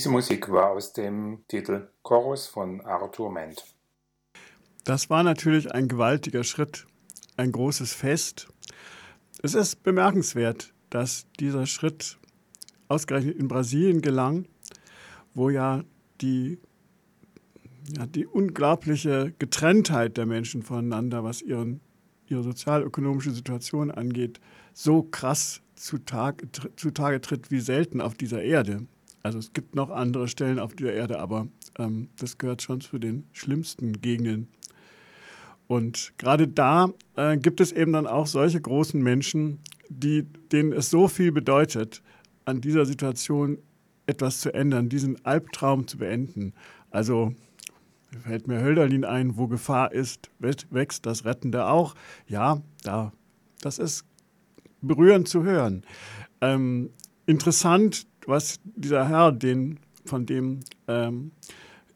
Diese 0.00 0.08
Musik 0.08 0.50
war 0.50 0.70
aus 0.70 0.94
dem 0.94 1.44
Titel 1.46 1.90
Chorus 2.02 2.46
von 2.46 2.80
Arthur 2.80 3.30
Ment. 3.30 3.62
Das 4.86 5.10
war 5.10 5.22
natürlich 5.22 5.74
ein 5.74 5.88
gewaltiger 5.88 6.42
Schritt, 6.42 6.86
ein 7.36 7.52
großes 7.52 7.92
Fest. 7.92 8.48
Es 9.42 9.52
ist 9.52 9.82
bemerkenswert, 9.82 10.72
dass 10.88 11.26
dieser 11.38 11.66
Schritt 11.66 12.18
ausgerechnet 12.88 13.36
in 13.36 13.46
Brasilien 13.46 14.00
gelang, 14.00 14.46
wo 15.34 15.50
ja 15.50 15.84
die, 16.22 16.58
ja, 17.94 18.06
die 18.06 18.24
unglaubliche 18.24 19.34
Getrenntheit 19.38 20.16
der 20.16 20.24
Menschen 20.24 20.62
voneinander, 20.62 21.24
was 21.24 21.42
ihren, 21.42 21.82
ihre 22.26 22.42
sozialökonomische 22.42 23.32
Situation 23.32 23.90
angeht, 23.90 24.40
so 24.72 25.02
krass 25.02 25.60
zutage, 25.74 26.48
zutage 26.76 27.20
tritt 27.20 27.50
wie 27.50 27.60
selten 27.60 28.00
auf 28.00 28.14
dieser 28.14 28.42
Erde. 28.42 28.86
Also 29.22 29.38
es 29.38 29.52
gibt 29.52 29.74
noch 29.74 29.90
andere 29.90 30.28
Stellen 30.28 30.58
auf 30.58 30.74
der 30.74 30.94
Erde, 30.94 31.18
aber 31.18 31.48
ähm, 31.78 32.08
das 32.18 32.38
gehört 32.38 32.62
schon 32.62 32.80
zu 32.80 32.98
den 32.98 33.24
schlimmsten 33.32 34.00
Gegenden. 34.00 34.48
Und 35.66 36.14
gerade 36.18 36.48
da 36.48 36.92
äh, 37.16 37.36
gibt 37.36 37.60
es 37.60 37.70
eben 37.70 37.92
dann 37.92 38.06
auch 38.06 38.26
solche 38.26 38.60
großen 38.60 39.00
Menschen, 39.00 39.60
die, 39.88 40.24
denen 40.50 40.72
es 40.72 40.90
so 40.90 41.06
viel 41.06 41.32
bedeutet, 41.32 42.02
an 42.44 42.60
dieser 42.60 42.86
Situation 42.86 43.58
etwas 44.06 44.40
zu 44.40 44.52
ändern, 44.52 44.88
diesen 44.88 45.24
Albtraum 45.24 45.86
zu 45.86 45.98
beenden. 45.98 46.54
Also 46.90 47.34
fällt 48.24 48.48
mir 48.48 48.60
Hölderlin 48.60 49.04
ein, 49.04 49.36
wo 49.36 49.46
Gefahr 49.46 49.92
ist, 49.92 50.30
wächst 50.38 51.06
das 51.06 51.24
Rettende 51.24 51.66
auch. 51.66 51.94
Ja, 52.26 52.60
da, 52.82 53.12
das 53.60 53.78
ist 53.78 54.04
berührend 54.80 55.28
zu 55.28 55.44
hören. 55.44 55.84
Ähm, 56.40 56.90
interessant 57.26 58.06
was 58.30 58.60
dieser 58.64 59.08
Herr, 59.08 59.32
den, 59.32 59.78
von 60.06 60.24
dem 60.24 60.60
ähm, 60.88 61.32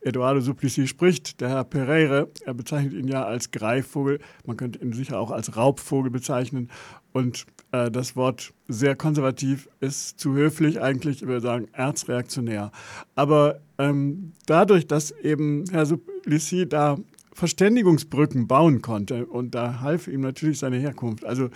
Eduardo 0.04 0.40
Suplicy 0.40 0.86
spricht, 0.86 1.40
der 1.40 1.48
Herr 1.48 1.64
Pereire, 1.64 2.28
er 2.44 2.52
bezeichnet 2.52 2.92
ihn 2.92 3.08
ja 3.08 3.24
als 3.24 3.50
Greifvogel, 3.50 4.18
man 4.44 4.58
könnte 4.58 4.78
ihn 4.80 4.92
sicher 4.92 5.18
auch 5.18 5.30
als 5.30 5.56
Raubvogel 5.56 6.10
bezeichnen. 6.10 6.70
Und 7.12 7.46
äh, 7.72 7.90
das 7.90 8.14
Wort 8.14 8.52
sehr 8.68 8.96
konservativ 8.96 9.68
ist 9.80 10.20
zu 10.20 10.34
höflich, 10.34 10.82
eigentlich, 10.82 11.22
ich 11.22 11.28
würde 11.28 11.40
sagen, 11.40 11.68
erzreaktionär. 11.72 12.70
Aber 13.14 13.60
ähm, 13.78 14.32
dadurch, 14.46 14.86
dass 14.86 15.10
eben 15.10 15.64
Herr 15.70 15.86
Suplicy 15.86 16.68
da 16.68 16.98
Verständigungsbrücken 17.32 18.46
bauen 18.46 18.82
konnte 18.82 19.26
und 19.26 19.54
da 19.54 19.80
half 19.80 20.06
ihm 20.06 20.20
natürlich 20.20 20.58
seine 20.58 20.76
Herkunft. 20.76 21.24
Also 21.24 21.48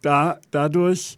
da, 0.00 0.40
dadurch 0.50 1.16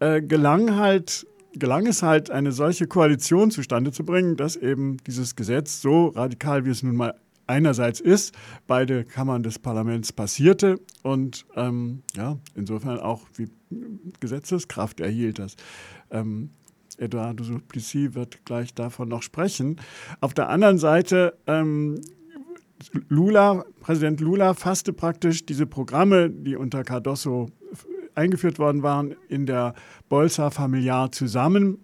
äh, 0.00 0.20
gelang 0.20 0.76
halt 0.76 1.26
gelang 1.58 1.86
es 1.86 2.02
halt, 2.02 2.30
eine 2.30 2.52
solche 2.52 2.86
Koalition 2.86 3.50
zustande 3.50 3.92
zu 3.92 4.04
bringen, 4.04 4.36
dass 4.36 4.56
eben 4.56 4.98
dieses 5.06 5.36
Gesetz 5.36 5.80
so 5.80 6.08
radikal, 6.08 6.64
wie 6.64 6.70
es 6.70 6.82
nun 6.82 6.96
mal 6.96 7.14
einerseits 7.46 8.00
ist, 8.00 8.34
beide 8.66 9.04
Kammern 9.04 9.42
des 9.42 9.58
Parlaments 9.58 10.12
passierte 10.12 10.80
und 11.02 11.46
ähm, 11.54 12.02
ja, 12.16 12.38
insofern 12.54 12.98
auch 12.98 13.22
wie 13.36 13.48
Gesetzeskraft 14.20 15.00
erhielt 15.00 15.38
das. 15.38 15.56
Ähm, 16.10 16.50
Eduardo 16.98 17.44
Suplicy 17.44 18.14
wird 18.14 18.44
gleich 18.44 18.74
davon 18.74 19.08
noch 19.08 19.22
sprechen. 19.22 19.76
Auf 20.20 20.34
der 20.34 20.48
anderen 20.48 20.78
Seite, 20.78 21.36
ähm, 21.46 22.00
Lula, 23.08 23.64
Präsident 23.80 24.20
Lula 24.20 24.54
fasste 24.54 24.92
praktisch 24.92 25.46
diese 25.46 25.66
Programme, 25.66 26.30
die 26.30 26.56
unter 26.56 26.84
Cardoso 26.84 27.48
eingeführt 28.16 28.58
worden 28.58 28.82
waren, 28.82 29.14
in 29.28 29.46
der 29.46 29.74
Bolsa 30.08 30.50
Familiar 30.50 31.12
zusammen. 31.12 31.78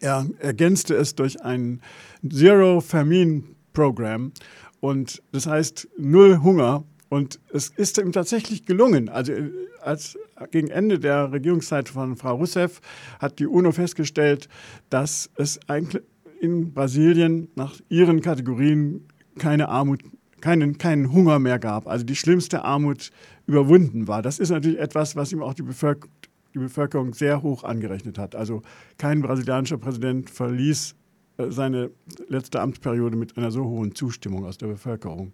Er 0.00 0.26
ergänzte 0.38 0.94
es 0.94 1.14
durch 1.14 1.42
ein 1.42 1.80
Zero 2.28 2.80
Famine 2.80 3.42
Program 3.72 4.32
und 4.80 5.22
das 5.32 5.46
heißt 5.46 5.88
null 5.98 6.40
Hunger. 6.42 6.84
Und 7.10 7.40
es 7.52 7.70
ist 7.70 7.96
ihm 7.96 8.12
tatsächlich 8.12 8.66
gelungen. 8.66 9.08
Also 9.08 9.32
als 9.80 10.18
gegen 10.50 10.68
Ende 10.68 10.98
der 10.98 11.32
Regierungszeit 11.32 11.88
von 11.88 12.16
Frau 12.16 12.36
Rousseff 12.36 12.80
hat 13.18 13.38
die 13.38 13.46
UNO 13.46 13.72
festgestellt, 13.72 14.48
dass 14.90 15.30
es 15.36 15.58
eigentlich 15.68 16.02
in 16.40 16.72
Brasilien 16.74 17.48
nach 17.54 17.80
ihren 17.88 18.20
Kategorien 18.20 19.08
keine 19.38 19.68
Armut, 19.68 20.02
keinen, 20.40 20.78
keinen 20.78 21.12
Hunger 21.12 21.38
mehr 21.38 21.58
gab. 21.58 21.86
Also 21.86 22.04
die 22.04 22.16
schlimmste 22.16 22.64
Armut 22.64 23.10
überwunden 23.46 24.08
war. 24.08 24.22
Das 24.22 24.38
ist 24.38 24.50
natürlich 24.50 24.78
etwas, 24.78 25.16
was 25.16 25.32
ihm 25.32 25.42
auch 25.42 25.54
die, 25.54 25.62
Bevölker 25.62 26.08
die 26.54 26.58
Bevölkerung 26.58 27.14
sehr 27.14 27.42
hoch 27.42 27.64
angerechnet 27.64 28.18
hat. 28.18 28.34
Also 28.34 28.62
kein 28.96 29.22
brasilianischer 29.22 29.78
Präsident 29.78 30.30
verließ 30.30 30.94
äh, 31.38 31.50
seine 31.50 31.90
letzte 32.28 32.60
Amtsperiode 32.60 33.16
mit 33.16 33.36
einer 33.36 33.50
so 33.50 33.64
hohen 33.64 33.94
Zustimmung 33.94 34.44
aus 34.44 34.58
der 34.58 34.68
Bevölkerung. 34.68 35.32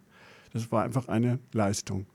Das 0.52 0.70
war 0.70 0.84
einfach 0.84 1.08
eine 1.08 1.38
Leistung. 1.52 2.06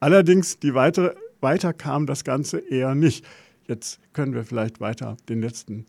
Allerdings, 0.00 0.58
die 0.58 0.74
weitere, 0.74 1.14
weiter 1.40 1.72
kam 1.72 2.06
das 2.06 2.24
Ganze 2.24 2.58
eher 2.58 2.94
nicht. 2.94 3.24
Jetzt 3.66 3.98
können 4.12 4.34
wir 4.34 4.44
vielleicht 4.44 4.80
weiter 4.80 5.16
den 5.28 5.40
letzten, 5.40 5.86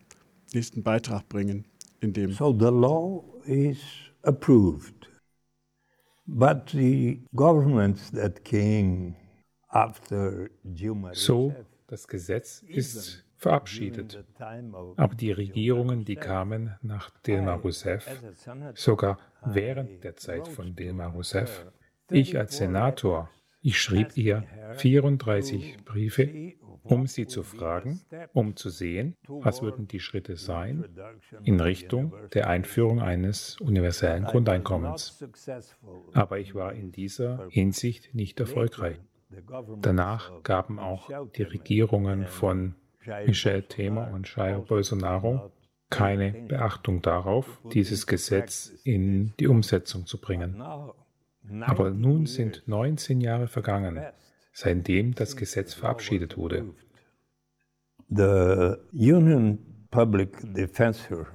nächsten 0.53 0.83
Beitrag 0.83 1.27
bringen. 1.27 1.65
In 2.01 2.13
dem 2.13 2.31
so 2.31 2.53
the 2.57 2.65
law 2.65 3.23
is 3.45 3.77
approved, 4.23 4.93
so, 11.13 11.53
das 11.87 12.07
Gesetz 12.07 12.63
ist 12.63 13.25
verabschiedet. 13.37 14.25
Aber 14.95 15.15
die 15.15 15.31
Regierungen, 15.31 16.03
die 16.03 16.15
kamen 16.15 16.75
nach 16.81 17.11
Dilma 17.21 17.55
Rousseff, 17.55 18.09
sogar 18.73 19.19
während 19.45 20.03
der 20.03 20.15
Zeit 20.15 20.47
von 20.47 20.75
Dilma 20.75 21.07
Rousseff, 21.07 21.65
ich 22.09 22.37
als 22.37 22.57
Senator, 22.57 23.29
ich 23.61 23.79
schrieb 23.79 24.17
ihr 24.17 24.43
34 24.75 25.77
Briefe, 25.85 26.53
um 26.85 27.07
sie 27.07 27.27
zu 27.27 27.43
fragen, 27.43 28.01
um 28.33 28.55
zu 28.55 28.69
sehen, 28.69 29.15
was 29.27 29.61
würden 29.61 29.87
die 29.87 29.99
Schritte 29.99 30.37
sein 30.37 30.85
in 31.43 31.59
Richtung 31.59 32.13
der 32.33 32.47
Einführung 32.47 33.01
eines 33.01 33.59
universellen 33.59 34.25
Grundeinkommens. 34.25 35.23
Aber 36.13 36.39
ich 36.39 36.55
war 36.55 36.73
in 36.73 36.91
dieser 36.91 37.47
Hinsicht 37.49 38.13
nicht 38.13 38.39
erfolgreich. 38.39 38.99
Danach 39.81 40.43
gaben 40.43 40.79
auch 40.79 41.09
die 41.35 41.43
Regierungen 41.43 42.27
von 42.27 42.75
Michel 43.25 43.63
Temer 43.63 44.11
und 44.13 44.33
Jair 44.33 44.59
Bolsonaro 44.59 45.51
keine 45.89 46.31
Beachtung 46.31 47.01
darauf, 47.01 47.61
dieses 47.71 48.07
Gesetz 48.07 48.73
in 48.83 49.33
die 49.39 49.47
Umsetzung 49.47 50.05
zu 50.05 50.19
bringen. 50.19 50.61
Aber 51.61 51.91
nun 51.91 52.25
sind 52.25 52.63
19 52.65 53.21
Jahre 53.21 53.47
vergangen, 53.47 54.01
seitdem 54.55 55.13
das 55.13 55.35
Gesetz 55.35 55.73
verabschiedet 55.73 56.37
wurde. 56.37 56.73
The 58.09 58.75
Union 58.93 59.59
Public 59.91 60.31
Defensor 60.55 61.27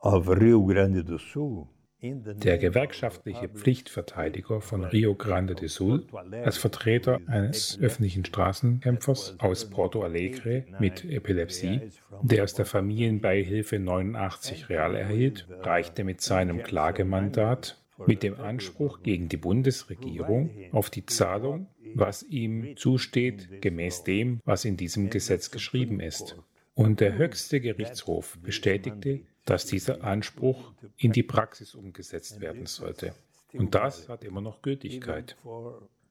of 0.00 0.28
Rio 0.28 0.64
Grande 0.64 1.02
do 1.02 1.18
Sul 1.18 1.66
der 2.02 2.58
gewerkschaftliche 2.58 3.48
Pflichtverteidiger 3.48 4.60
von 4.60 4.84
Rio 4.84 5.14
Grande 5.14 5.54
do 5.54 5.66
Sul 5.66 6.06
als 6.44 6.58
Vertreter 6.58 7.20
eines 7.26 7.78
öffentlichen 7.80 8.24
Straßenkämpfers 8.24 9.36
aus 9.38 9.70
Porto 9.70 10.02
Alegre 10.02 10.66
mit 10.78 11.04
Epilepsie, 11.04 11.80
der 12.22 12.44
aus 12.44 12.52
der 12.52 12.66
Familienbeihilfe 12.66 13.78
89 13.78 14.68
Real 14.68 14.94
erhielt, 14.94 15.48
reichte 15.62 16.04
mit 16.04 16.20
seinem 16.20 16.62
Klagemandat 16.62 17.82
mit 18.06 18.22
dem 18.22 18.38
Anspruch 18.38 19.02
gegen 19.02 19.30
die 19.30 19.38
Bundesregierung 19.38 20.50
auf 20.72 20.90
die 20.90 21.06
Zahlung, 21.06 21.68
was 21.98 22.22
ihm 22.22 22.76
zusteht, 22.76 23.60
gemäß 23.62 24.04
dem, 24.04 24.40
was 24.44 24.64
in 24.64 24.76
diesem 24.76 25.10
Gesetz 25.10 25.50
geschrieben 25.50 26.00
ist. 26.00 26.36
Und 26.74 27.00
der 27.00 27.16
höchste 27.16 27.60
Gerichtshof 27.60 28.38
bestätigte 28.42 29.22
dass 29.46 29.64
dieser 29.64 30.04
Anspruch 30.04 30.74
in 30.98 31.12
die 31.12 31.22
Praxis 31.22 31.74
umgesetzt 31.74 32.40
werden 32.40 32.66
sollte. 32.66 33.14
Und 33.54 33.74
das 33.74 34.08
hat 34.08 34.24
immer 34.24 34.42
noch 34.42 34.60
Gültigkeit, 34.60 35.36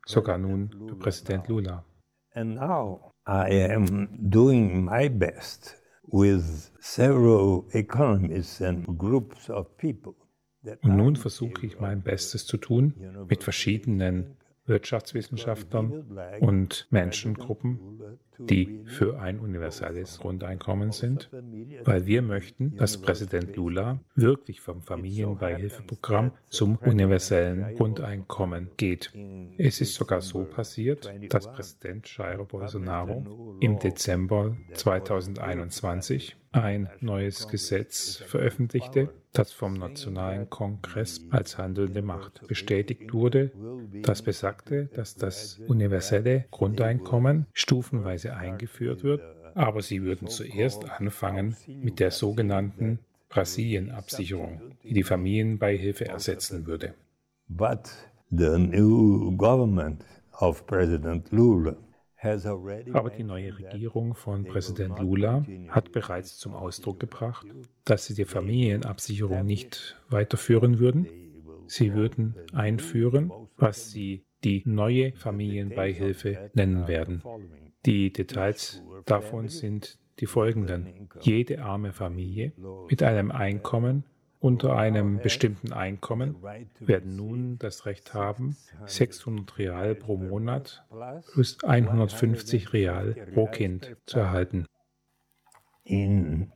sogar 0.06 0.38
nun 0.40 0.72
für 0.88 0.96
Präsident 0.96 1.48
Lula. 1.48 1.86
And 2.34 2.56
now 2.56 3.12
I 3.28 3.72
am 3.72 4.10
doing 4.12 4.84
my 4.84 5.10
best 5.10 5.78
with 6.08 6.72
several 6.80 7.66
economists 7.72 8.62
and 8.62 8.98
groups 8.98 9.50
of 9.50 9.78
people. 9.78 10.16
Und 10.82 10.96
nun 10.96 11.16
versuche 11.16 11.66
ich 11.66 11.80
mein 11.80 12.02
Bestes 12.02 12.46
zu 12.48 12.58
tun 12.58 12.94
mit 13.30 13.44
verschiedenen 13.44 14.38
Wirtschaftswissenschaftlern 14.66 16.18
und 16.40 16.88
Menschengruppen, 16.90 17.80
die 18.38 18.82
für 18.86 19.20
ein 19.20 19.40
universelles 19.40 20.20
Grundeinkommen 20.20 20.92
sind, 20.92 21.30
weil 21.84 22.06
wir 22.06 22.22
möchten, 22.22 22.76
dass 22.76 22.98
Präsident 22.98 23.56
Lula 23.56 24.00
wirklich 24.16 24.62
vom 24.62 24.82
Familienbeihilfeprogramm 24.82 26.32
zum 26.48 26.78
universellen 26.78 27.76
Grundeinkommen 27.76 28.72
geht. 28.78 29.12
Es 29.58 29.82
ist 29.82 29.94
sogar 29.94 30.22
so 30.22 30.44
passiert, 30.44 31.12
dass 31.30 31.52
Präsident 31.52 32.08
Jair 32.18 32.44
Bolsonaro 32.44 33.58
im 33.60 33.80
Dezember 33.80 34.58
2021 34.74 36.36
ein 36.56 36.90
neues 37.02 37.48
Gesetz 37.48 38.18
veröffentlichte, 38.26 39.10
das 39.34 39.52
vom 39.52 39.74
Nationalen 39.74 40.50
Kongress 40.50 41.22
als 41.30 41.58
handelnde 41.58 42.02
Macht 42.02 42.48
bestätigt 42.48 43.14
wurde, 43.14 43.52
das 44.02 44.22
besagte, 44.22 44.86
dass 44.94 45.16
das 45.16 45.60
universelle 45.68 46.46
Grundeinkommen 46.52 47.46
stufenweise 47.54 48.36
eingeführt 48.36 49.04
wird, 49.04 49.22
aber 49.54 49.82
sie 49.82 50.04
würden 50.04 50.28
zuerst 50.28 50.90
anfangen 50.90 51.56
mit 51.68 52.00
der 52.00 52.12
sogenannten 52.12 53.00
Brasilien-Absicherung, 53.30 54.62
die 54.84 54.94
die 54.94 55.04
Familienbeihilfe 55.04 56.06
ersetzen 56.06 56.66
würde. 56.66 56.94
But 57.50 57.92
the 58.32 58.58
new 58.58 59.36
government 59.36 60.06
of 60.40 60.66
President 60.66 61.32
Lula 61.32 61.76
aber 62.94 63.10
die 63.10 63.24
neue 63.24 63.58
Regierung 63.58 64.16
von 64.16 64.46
Präsident 64.46 65.00
Lula 65.00 65.46
hat 65.70 65.92
bereits 65.92 66.38
zum 66.38 66.54
Ausdruck 66.54 67.00
gebracht, 67.00 67.48
dass 67.84 68.06
sie 68.06 68.16
die 68.16 68.26
Familienabsicherung 68.26 69.46
nicht 69.46 70.02
weiterführen 70.10 70.80
würden. 70.80 71.08
Sie 71.68 71.94
würden 71.94 72.36
einführen, 72.54 73.32
was 73.58 73.92
sie 73.92 74.26
die 74.44 74.64
neue 74.66 75.14
Familienbeihilfe 75.14 76.52
nennen 76.54 76.88
werden. 76.88 77.24
Die 77.86 78.12
Details 78.12 78.84
davon 79.06 79.48
sind 79.48 80.00
die 80.20 80.26
folgenden. 80.26 81.10
Jede 81.22 81.64
arme 81.64 81.92
Familie 81.92 82.54
mit 82.90 83.04
einem 83.04 83.32
Einkommen 83.32 84.06
unter 84.46 84.78
einem 84.78 85.18
bestimmten 85.18 85.74
Einkommen 85.74 86.36
werden 86.80 87.16
nun 87.16 87.58
das 87.58 87.88
Recht 87.88 88.14
haben, 88.14 88.56
600 88.86 89.58
Real 89.58 89.96
pro 89.96 90.18
Monat 90.18 90.86
plus 91.34 91.58
150 91.64 92.72
Real 92.72 93.16
pro 93.34 93.48
Kind 93.48 93.98
zu 94.06 94.20
erhalten. 94.20 94.68
Im 95.84 96.52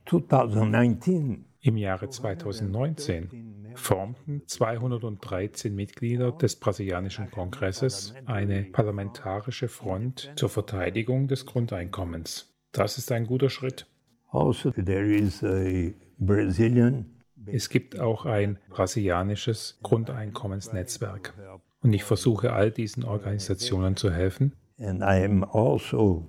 Jahre 1.62 2.08
2019 2.08 3.72
formten 3.74 4.42
213 4.46 5.74
Mitglieder 5.74 6.30
des 6.30 6.60
brasilianischen 6.60 7.28
Kongresses 7.32 8.14
eine 8.24 8.62
parlamentarische 8.66 9.66
Front 9.66 10.30
zur 10.36 10.48
Verteidigung 10.48 11.26
des 11.26 11.44
Grundeinkommens. 11.44 12.54
Das 12.70 12.98
ist 12.98 13.10
ein 13.10 13.26
guter 13.26 13.50
Schritt. 13.50 13.88
Also, 14.30 14.70
there 14.70 15.12
is 15.12 15.42
a 15.42 15.90
Brazilian 16.18 17.19
es 17.52 17.68
gibt 17.68 17.98
auch 17.98 18.26
ein 18.26 18.58
brasilianisches 18.68 19.78
Grundeinkommensnetzwerk. 19.82 21.34
Und 21.82 21.92
ich 21.92 22.04
versuche 22.04 22.52
all 22.52 22.70
diesen 22.70 23.04
Organisationen 23.04 23.96
zu 23.96 24.10
helfen. 24.10 24.54
And 24.78 25.00
I 25.02 25.24
am 25.24 25.44
also 25.44 26.26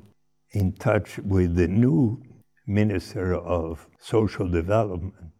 in 0.49 0.75
touch 0.75 1.21
with 1.23 1.51
the 1.55 1.67
new 1.67 2.21
Minister 2.65 3.43
of 3.45 3.89
Social 3.99 4.49
Development. 4.49 5.31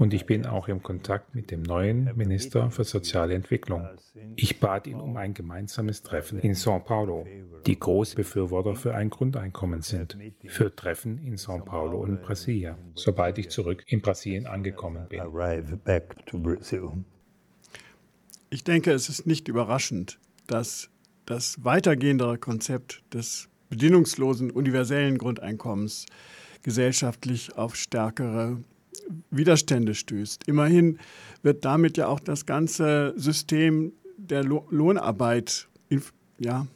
Und 0.00 0.14
ich 0.14 0.24
bin 0.24 0.46
auch 0.46 0.66
im 0.68 0.82
Kontakt 0.82 1.34
mit 1.34 1.50
dem 1.50 1.62
neuen 1.62 2.16
Minister 2.16 2.70
für 2.70 2.84
soziale 2.84 3.34
Entwicklung. 3.34 3.86
Ich 4.34 4.58
bat 4.58 4.86
ihn 4.86 4.98
um 4.98 5.18
ein 5.18 5.34
gemeinsames 5.34 6.02
Treffen 6.02 6.40
in 6.40 6.54
São 6.54 6.80
Paulo, 6.80 7.26
die 7.66 7.78
große 7.78 8.16
Befürworter 8.16 8.74
für 8.76 8.94
ein 8.94 9.10
Grundeinkommen 9.10 9.82
sind, 9.82 10.16
für 10.46 10.74
Treffen 10.74 11.18
in 11.18 11.36
São 11.36 11.62
Paulo 11.62 11.98
und 12.00 12.22
Brasilia, 12.22 12.78
sobald 12.94 13.36
ich 13.36 13.50
zurück 13.50 13.84
in 13.88 14.00
Brasilien 14.00 14.46
angekommen 14.46 15.06
bin. 15.10 15.20
Ich 18.48 18.64
denke, 18.64 18.92
es 18.92 19.10
ist 19.10 19.26
nicht 19.26 19.48
überraschend, 19.48 20.18
dass 20.46 20.88
das 21.26 21.62
weitergehendere 21.62 22.38
Konzept 22.38 23.02
des 23.12 23.50
bedingungslosen 23.68 24.50
universellen 24.50 25.18
Grundeinkommens 25.18 26.06
gesellschaftlich 26.62 27.58
auf 27.58 27.76
stärkere 27.76 28.64
Widerstände 29.30 29.94
stößt. 29.94 30.46
Immerhin 30.46 30.98
wird 31.42 31.64
damit 31.64 31.96
ja 31.96 32.06
auch 32.06 32.20
das 32.20 32.46
ganze 32.46 33.12
System 33.16 33.92
der 34.16 34.44
Lohnarbeit 34.44 35.68
ja, 36.38 36.66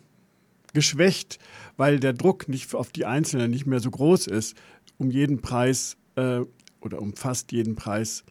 geschwächt, 0.72 1.38
weil 1.76 2.00
der 2.00 2.12
Druck 2.12 2.48
nicht 2.48 2.74
auf 2.74 2.90
die 2.90 3.06
Einzelnen 3.06 3.50
nicht 3.50 3.66
mehr 3.66 3.80
so 3.80 3.90
groß 3.90 4.26
ist, 4.26 4.56
um 4.98 5.10
jeden 5.10 5.40
Preis 5.40 5.96
äh, 6.16 6.40
oder 6.80 7.00
um 7.00 7.14
fast 7.14 7.52
jeden 7.52 7.76
Preis 7.76 8.24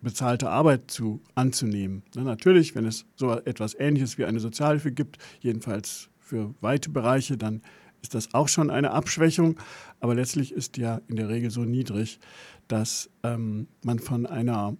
bezahlte 0.00 0.50
Arbeit 0.50 0.90
zu, 0.90 1.20
anzunehmen. 1.34 2.02
Na, 2.14 2.22
natürlich, 2.22 2.74
wenn 2.74 2.84
es 2.84 3.06
so 3.16 3.32
etwas 3.32 3.74
Ähnliches 3.74 4.18
wie 4.18 4.24
eine 4.24 4.38
Sozialhilfe 4.40 4.92
gibt, 4.92 5.18
jedenfalls 5.40 6.08
für 6.18 6.54
weite 6.60 6.90
Bereiche, 6.90 7.36
dann 7.36 7.62
ist 8.02 8.14
das 8.14 8.34
auch 8.34 8.48
schon 8.48 8.70
eine 8.70 8.90
Abschwächung. 8.90 9.58
Aber 10.00 10.14
letztlich 10.14 10.52
ist 10.52 10.76
ja 10.76 11.00
in 11.08 11.16
der 11.16 11.28
Regel 11.28 11.50
so 11.50 11.64
niedrig, 11.64 12.20
dass 12.68 13.10
ähm, 13.22 13.68
man 13.82 13.98
von 13.98 14.26
einer 14.26 14.76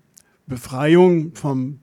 Befreiung 0.46 1.34
vom 1.34 1.80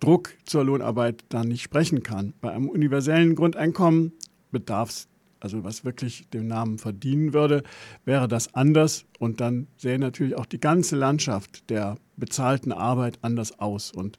Druck 0.00 0.34
zur 0.44 0.64
Lohnarbeit 0.64 1.24
dann 1.28 1.48
nicht 1.48 1.62
sprechen 1.62 2.02
kann. 2.02 2.34
Bei 2.40 2.52
einem 2.52 2.68
universellen 2.68 3.34
Grundeinkommen 3.34 4.12
bedarf 4.50 5.06
also 5.40 5.64
was 5.64 5.84
wirklich 5.84 6.28
den 6.30 6.48
Namen 6.48 6.78
verdienen 6.78 7.32
würde, 7.32 7.62
wäre 8.04 8.28
das 8.28 8.54
anders 8.54 9.04
und 9.18 9.40
dann 9.40 9.68
sähe 9.76 9.98
natürlich 9.98 10.34
auch 10.36 10.46
die 10.46 10.60
ganze 10.60 10.96
Landschaft 10.96 11.68
der 11.70 11.96
bezahlten 12.16 12.72
Arbeit 12.72 13.18
anders 13.22 13.58
aus 13.58 13.92
und 13.92 14.18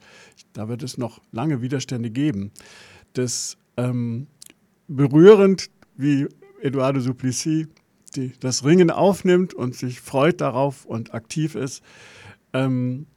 da 0.53 0.69
wird 0.69 0.84
es 0.84 0.97
noch 0.97 1.19
lange 1.32 1.61
Widerstände 1.61 2.11
geben. 2.11 2.51
Das 3.13 3.57
ähm, 3.78 4.28
berührend, 4.88 5.69
wie 5.95 6.28
Eduardo 6.61 6.99
Suplicy 6.99 7.67
die, 8.15 8.33
das 8.39 8.63
Ringen 8.65 8.91
aufnimmt 8.91 9.53
und 9.53 9.75
sich 9.75 10.01
freut 10.01 10.41
darauf 10.41 10.85
und 10.85 11.13
aktiv 11.13 11.55
ist. 11.55 11.83
Ähm, 12.53 13.07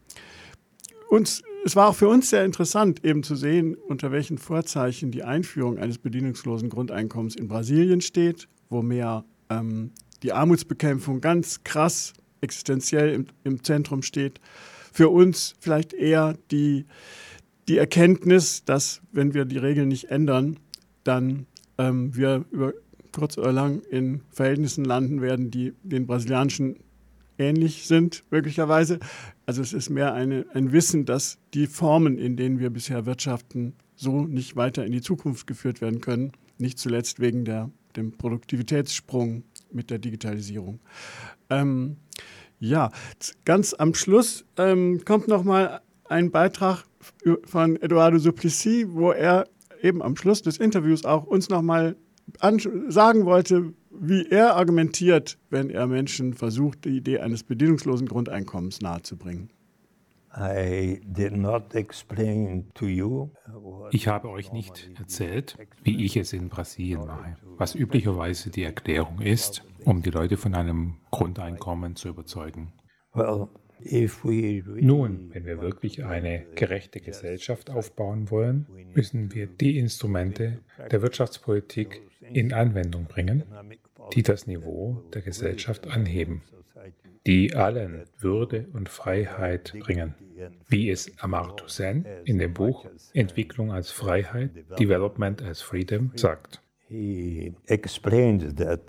uns, 1.08 1.42
es 1.64 1.76
war 1.76 1.88
auch 1.88 1.94
für 1.94 2.08
uns 2.08 2.30
sehr 2.30 2.44
interessant, 2.44 3.04
eben 3.04 3.22
zu 3.22 3.36
sehen, 3.36 3.74
unter 3.74 4.12
welchen 4.12 4.38
Vorzeichen 4.38 5.10
die 5.10 5.24
Einführung 5.24 5.78
eines 5.78 5.98
bedienungslosen 5.98 6.68
Grundeinkommens 6.68 7.36
in 7.36 7.48
Brasilien 7.48 8.00
steht, 8.00 8.48
wo 8.68 8.82
mehr 8.82 9.24
ähm, 9.48 9.92
die 10.22 10.32
Armutsbekämpfung 10.32 11.20
ganz 11.20 11.64
krass 11.64 12.12
existenziell 12.40 13.12
im, 13.12 13.26
im, 13.44 13.62
Zentrum 13.64 14.02
steht. 14.02 14.40
Für 14.92 15.08
uns 15.08 15.54
vielleicht 15.60 15.92
eher 15.92 16.36
die, 16.50 16.86
die 17.68 17.78
Erkenntnis, 17.78 18.64
dass 18.64 19.02
wenn 19.12 19.34
wir 19.34 19.44
die 19.44 19.58
Regeln 19.58 19.88
nicht 19.88 20.10
ändern, 20.10 20.58
dann 21.04 21.46
ähm, 21.78 22.14
wir 22.14 22.44
über 22.50 22.72
kurz 23.12 23.38
oder 23.38 23.52
lang 23.52 23.80
in 23.90 24.22
Verhältnissen 24.30 24.84
landen 24.84 25.20
werden, 25.20 25.50
die 25.50 25.72
den 25.82 26.06
brasilianischen 26.06 26.76
ähnlich 27.38 27.86
sind, 27.86 28.24
möglicherweise. 28.30 29.00
Also 29.46 29.62
es 29.62 29.72
ist 29.72 29.90
mehr 29.90 30.12
eine, 30.12 30.46
ein 30.52 30.72
Wissen, 30.72 31.06
dass 31.06 31.38
die 31.54 31.66
Formen, 31.66 32.18
in 32.18 32.36
denen 32.36 32.58
wir 32.58 32.70
bisher 32.70 33.06
wirtschaften, 33.06 33.74
so 33.96 34.24
nicht 34.24 34.56
weiter 34.56 34.84
in 34.84 34.92
die 34.92 35.00
Zukunft 35.00 35.46
geführt 35.46 35.80
werden 35.80 36.00
können. 36.00 36.32
Nicht 36.58 36.78
zuletzt 36.78 37.20
wegen 37.20 37.44
der, 37.44 37.70
dem 37.96 38.12
Produktivitätssprung 38.12 39.44
mit 39.72 39.90
der 39.90 39.98
Digitalisierung. 39.98 40.80
Ähm, 41.48 41.96
ja, 42.58 42.90
ganz 43.44 43.74
am 43.74 43.94
Schluss 43.94 44.44
ähm, 44.58 45.02
kommt 45.04 45.28
noch 45.28 45.44
mal 45.44 45.80
ein 46.04 46.30
Beitrag 46.30 46.84
von 47.44 47.80
Eduardo 47.80 48.18
Suplicy, 48.18 48.86
wo 48.90 49.12
er 49.12 49.48
eben 49.82 50.02
am 50.02 50.16
Schluss 50.16 50.42
des 50.42 50.58
Interviews 50.58 51.04
auch 51.04 51.24
uns 51.24 51.48
noch 51.48 51.62
mal 51.62 51.96
sagen 52.88 53.24
wollte, 53.24 53.74
wie 53.90 54.26
er 54.30 54.56
argumentiert, 54.56 55.38
wenn 55.50 55.70
er 55.70 55.86
Menschen 55.86 56.34
versucht, 56.34 56.84
die 56.84 56.96
Idee 56.96 57.18
eines 57.18 57.42
bedingungslosen 57.42 58.06
Grundeinkommens 58.06 58.80
nahezubringen. 58.80 59.50
Ich 63.90 64.08
habe 64.08 64.30
euch 64.30 64.52
nicht 64.52 64.90
erzählt, 64.96 65.58
wie 65.82 66.04
ich 66.04 66.16
es 66.16 66.32
in 66.32 66.48
Brasilien 66.48 67.04
mache, 67.04 67.36
was 67.56 67.74
üblicherweise 67.74 68.50
die 68.50 68.62
Erklärung 68.62 69.20
ist, 69.20 69.64
um 69.84 70.02
die 70.02 70.10
Leute 70.10 70.36
von 70.36 70.54
einem 70.54 70.98
Grundeinkommen 71.10 71.96
zu 71.96 72.08
überzeugen. 72.08 72.72
Nun, 73.12 75.30
wenn 75.32 75.46
wir 75.46 75.60
wirklich 75.60 76.04
eine 76.04 76.46
gerechte 76.54 77.00
Gesellschaft 77.00 77.70
aufbauen 77.70 78.30
wollen, 78.30 78.66
müssen 78.94 79.34
wir 79.34 79.46
die 79.46 79.78
Instrumente 79.78 80.60
der 80.92 81.02
Wirtschaftspolitik 81.02 82.02
in 82.32 82.52
Anwendung 82.52 83.04
bringen, 83.04 83.44
die 84.14 84.22
das 84.22 84.46
Niveau 84.46 85.02
der 85.12 85.22
Gesellschaft 85.22 85.88
anheben, 85.88 86.42
die 87.26 87.54
allen 87.54 88.04
Würde 88.18 88.66
und 88.72 88.88
Freiheit 88.88 89.74
bringen, 89.80 90.14
wie 90.68 90.90
es 90.90 91.12
Amartya 91.20 91.68
Sen 91.68 92.06
in 92.24 92.38
dem 92.38 92.54
Buch 92.54 92.86
Entwicklung 93.12 93.72
als 93.72 93.90
Freiheit, 93.90 94.50
Development 94.78 95.42
as 95.42 95.60
Freedom 95.60 96.12
sagt. 96.14 96.62
He 96.88 97.54
explained 97.66 98.56
that 98.56 98.80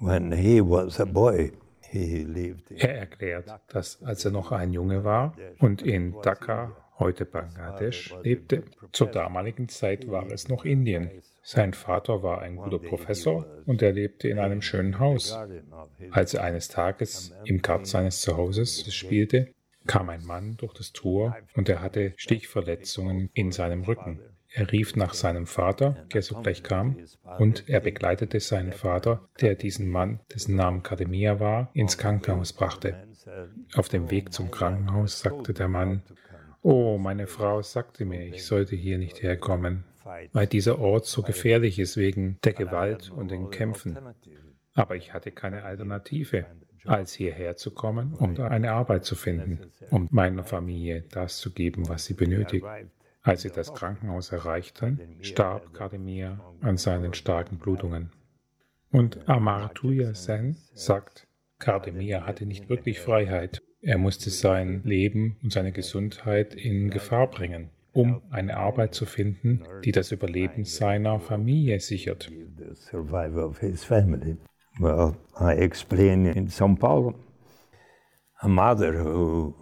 when 0.00 0.32
he 0.32 0.60
was 0.60 1.00
a 1.00 1.04
boy, 1.04 1.50
er 1.90 2.98
erklärt, 2.98 3.50
dass 3.68 4.02
als 4.02 4.24
er 4.24 4.30
noch 4.30 4.52
ein 4.52 4.72
Junge 4.72 5.04
war 5.04 5.34
und 5.58 5.82
in 5.82 6.14
Dhaka, 6.22 6.76
heute 6.98 7.24
Bangladesch, 7.24 8.14
lebte, 8.22 8.64
zur 8.92 9.06
damaligen 9.08 9.68
Zeit 9.68 10.08
war 10.10 10.26
es 10.30 10.48
noch 10.48 10.64
Indien. 10.64 11.10
Sein 11.50 11.72
Vater 11.72 12.22
war 12.22 12.42
ein 12.42 12.56
guter 12.56 12.78
Professor 12.78 13.46
und 13.64 13.80
er 13.80 13.92
lebte 13.92 14.28
in 14.28 14.38
einem 14.38 14.60
schönen 14.60 14.98
Haus. 14.98 15.34
Als 16.10 16.34
er 16.34 16.44
eines 16.44 16.68
Tages 16.68 17.32
im 17.46 17.62
Garten 17.62 17.86
seines 17.86 18.20
Zuhauses 18.20 18.94
spielte, 18.94 19.54
kam 19.86 20.10
ein 20.10 20.26
Mann 20.26 20.58
durch 20.58 20.74
das 20.74 20.92
Tor 20.92 21.38
und 21.54 21.70
er 21.70 21.80
hatte 21.80 22.12
Stichverletzungen 22.16 23.30
in 23.32 23.50
seinem 23.50 23.84
Rücken. 23.84 24.20
Er 24.52 24.70
rief 24.70 24.94
nach 24.94 25.14
seinem 25.14 25.46
Vater, 25.46 26.04
der 26.12 26.20
sogleich 26.20 26.62
kam, 26.62 26.98
und 27.38 27.66
er 27.66 27.80
begleitete 27.80 28.40
seinen 28.40 28.72
Vater, 28.72 29.26
der 29.40 29.54
diesen 29.54 29.88
Mann, 29.88 30.20
dessen 30.34 30.54
Name 30.54 30.82
Kademia 30.82 31.40
war, 31.40 31.70
ins 31.72 31.96
Krankenhaus 31.96 32.52
brachte. 32.52 33.08
Auf 33.74 33.88
dem 33.88 34.10
Weg 34.10 34.34
zum 34.34 34.50
Krankenhaus 34.50 35.20
sagte 35.20 35.54
der 35.54 35.68
Mann, 35.68 36.02
Oh, 36.60 36.98
meine 36.98 37.26
Frau 37.26 37.62
sagte 37.62 38.04
mir, 38.04 38.26
ich 38.26 38.44
sollte 38.44 38.76
hier 38.76 38.98
nicht 38.98 39.22
herkommen, 39.22 39.84
weil 40.32 40.46
dieser 40.46 40.78
Ort 40.78 41.06
so 41.06 41.22
gefährlich 41.22 41.78
ist 41.78 41.96
wegen 41.96 42.38
der 42.44 42.52
Gewalt 42.52 43.10
und 43.10 43.30
den 43.30 43.50
Kämpfen. 43.50 43.98
Aber 44.74 44.96
ich 44.96 45.12
hatte 45.12 45.32
keine 45.32 45.64
Alternative, 45.64 46.46
als 46.84 47.12
hierher 47.12 47.56
zu 47.56 47.72
kommen, 47.72 48.14
um 48.14 48.38
eine 48.40 48.72
Arbeit 48.72 49.04
zu 49.04 49.14
finden, 49.14 49.72
um 49.90 50.08
meiner 50.10 50.44
Familie 50.44 51.04
das 51.10 51.38
zu 51.38 51.52
geben, 51.52 51.88
was 51.88 52.06
sie 52.06 52.14
benötigt. 52.14 52.66
Als 53.22 53.42
sie 53.42 53.50
das 53.50 53.74
Krankenhaus 53.74 54.32
erreichten, 54.32 55.18
starb 55.20 55.74
Kademir 55.74 56.40
an 56.60 56.76
seinen 56.76 57.12
starken 57.14 57.58
Blutungen. 57.58 58.10
Und 58.90 59.28
Amartya 59.28 60.14
Sen 60.14 60.56
sagt, 60.72 61.26
Kardemir 61.58 62.24
hatte 62.24 62.46
nicht 62.46 62.68
wirklich 62.68 63.00
Freiheit. 63.00 63.62
Er 63.80 63.98
musste 63.98 64.30
sein 64.30 64.82
Leben 64.84 65.36
und 65.42 65.52
seine 65.52 65.72
Gesundheit 65.72 66.54
in 66.54 66.90
Gefahr 66.90 67.28
bringen, 67.28 67.70
um 67.98 68.22
eine 68.30 68.56
Arbeit 68.56 68.94
zu 68.94 69.06
finden, 69.06 69.64
die 69.84 69.92
das 69.92 70.12
Überleben 70.12 70.64
seiner 70.64 71.18
Familie 71.18 71.80
sichert. 71.80 72.30
Well, 74.80 75.16
I 75.40 75.54
explain 75.58 76.26
in 76.26 76.48
São 76.48 76.78
Paulo, 76.78 77.14
a 78.36 78.46
mother 78.46 79.04
who 79.04 79.54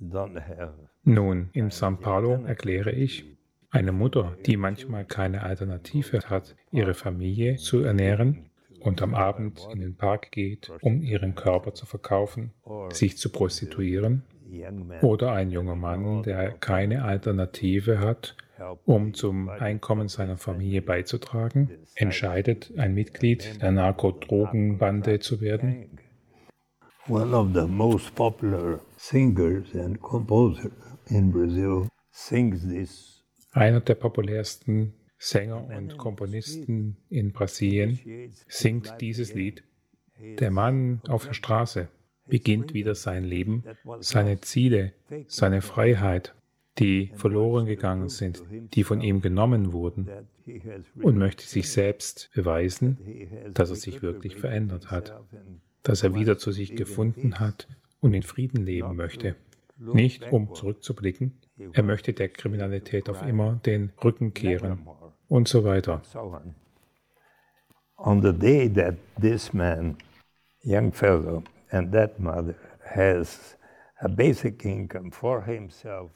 don't 0.00 0.40
have 0.40 0.72
nun, 1.04 1.50
in 1.52 1.70
São 1.70 1.96
Paulo 1.96 2.44
erkläre 2.46 2.90
ich, 2.90 3.24
eine 3.70 3.92
Mutter, 3.92 4.36
die 4.46 4.56
manchmal 4.56 5.04
keine 5.04 5.42
Alternative 5.42 6.20
hat, 6.30 6.56
ihre 6.72 6.94
Familie 6.94 7.56
zu 7.56 7.80
ernähren 7.82 8.50
und 8.80 9.02
am 9.02 9.14
Abend 9.14 9.68
in 9.72 9.80
den 9.80 9.96
Park 9.96 10.32
geht, 10.32 10.72
um 10.80 11.02
ihren 11.02 11.34
Körper 11.34 11.74
zu 11.74 11.84
verkaufen, 11.84 12.52
sich 12.90 13.18
zu 13.18 13.30
prostituieren, 13.30 14.24
oder 15.02 15.32
ein 15.32 15.50
junger 15.50 15.76
Mann, 15.76 16.22
der 16.22 16.52
keine 16.52 17.04
Alternative 17.04 17.98
hat, 17.98 18.36
um 18.84 19.14
zum 19.14 19.48
Einkommen 19.48 20.08
seiner 20.08 20.36
Familie 20.36 20.82
beizutragen, 20.82 21.70
entscheidet, 21.94 22.72
ein 22.76 22.94
Mitglied 22.94 23.60
der 23.62 23.72
Narkotdrogenbande 23.72 25.20
zu 25.20 25.40
werden. 25.40 25.98
One 27.08 27.36
of 27.36 27.54
the 27.54 27.66
most 27.68 28.14
popular 28.16 28.80
singers 28.96 29.74
and 29.76 30.00
composers 30.00 30.72
in 31.08 31.30
Brazil 31.30 31.88
sings 32.10 32.62
this. 32.62 33.22
Einer 33.52 33.80
der 33.80 33.94
populärsten 33.94 34.92
Sänger 35.18 35.68
und 35.68 35.96
Komponisten 35.96 36.96
in 37.08 37.32
Brasilien 37.32 38.32
singt 38.48 38.96
dieses 39.00 39.34
Lied. 39.34 39.62
Der 40.40 40.50
Mann 40.50 41.00
auf 41.08 41.26
der 41.26 41.34
Straße 41.34 41.88
beginnt 42.26 42.74
wieder 42.74 42.94
sein 42.94 43.24
Leben, 43.24 43.64
seine 44.00 44.40
Ziele, 44.40 44.92
seine 45.26 45.62
Freiheit, 45.62 46.34
die 46.78 47.12
verloren 47.14 47.66
gegangen 47.66 48.08
sind, 48.08 48.42
die 48.74 48.84
von 48.84 49.00
ihm 49.00 49.20
genommen 49.20 49.72
wurden, 49.72 50.08
und 51.02 51.18
möchte 51.18 51.44
sich 51.44 51.70
selbst 51.70 52.30
beweisen, 52.34 52.98
dass 53.52 53.70
er 53.70 53.76
sich 53.76 54.02
wirklich 54.02 54.36
verändert 54.36 54.90
hat, 54.90 55.18
dass 55.82 56.02
er 56.02 56.14
wieder 56.14 56.38
zu 56.38 56.52
sich 56.52 56.76
gefunden 56.76 57.40
hat 57.40 57.68
und 58.00 58.14
in 58.14 58.22
Frieden 58.22 58.64
leben 58.64 58.96
möchte. 58.96 59.36
Nicht 59.78 60.32
um 60.32 60.54
zurückzublicken, 60.54 61.32
er 61.72 61.82
möchte 61.82 62.12
der 62.12 62.28
Kriminalität 62.28 63.08
auf 63.08 63.26
immer 63.26 63.60
den 63.66 63.92
Rücken 64.02 64.34
kehren 64.34 64.86
und 65.28 65.48
so 65.48 65.64
weiter. 65.64 66.02
On 67.98 68.22
the 68.22 68.32
day 68.32 68.70
that 68.72 68.96
this 69.20 69.52
man, 69.52 69.96
young 70.62 70.92
fellow, 70.92 71.42
and 71.70 71.92
that 71.92 72.18
mother 72.18 72.54
has 72.82 73.56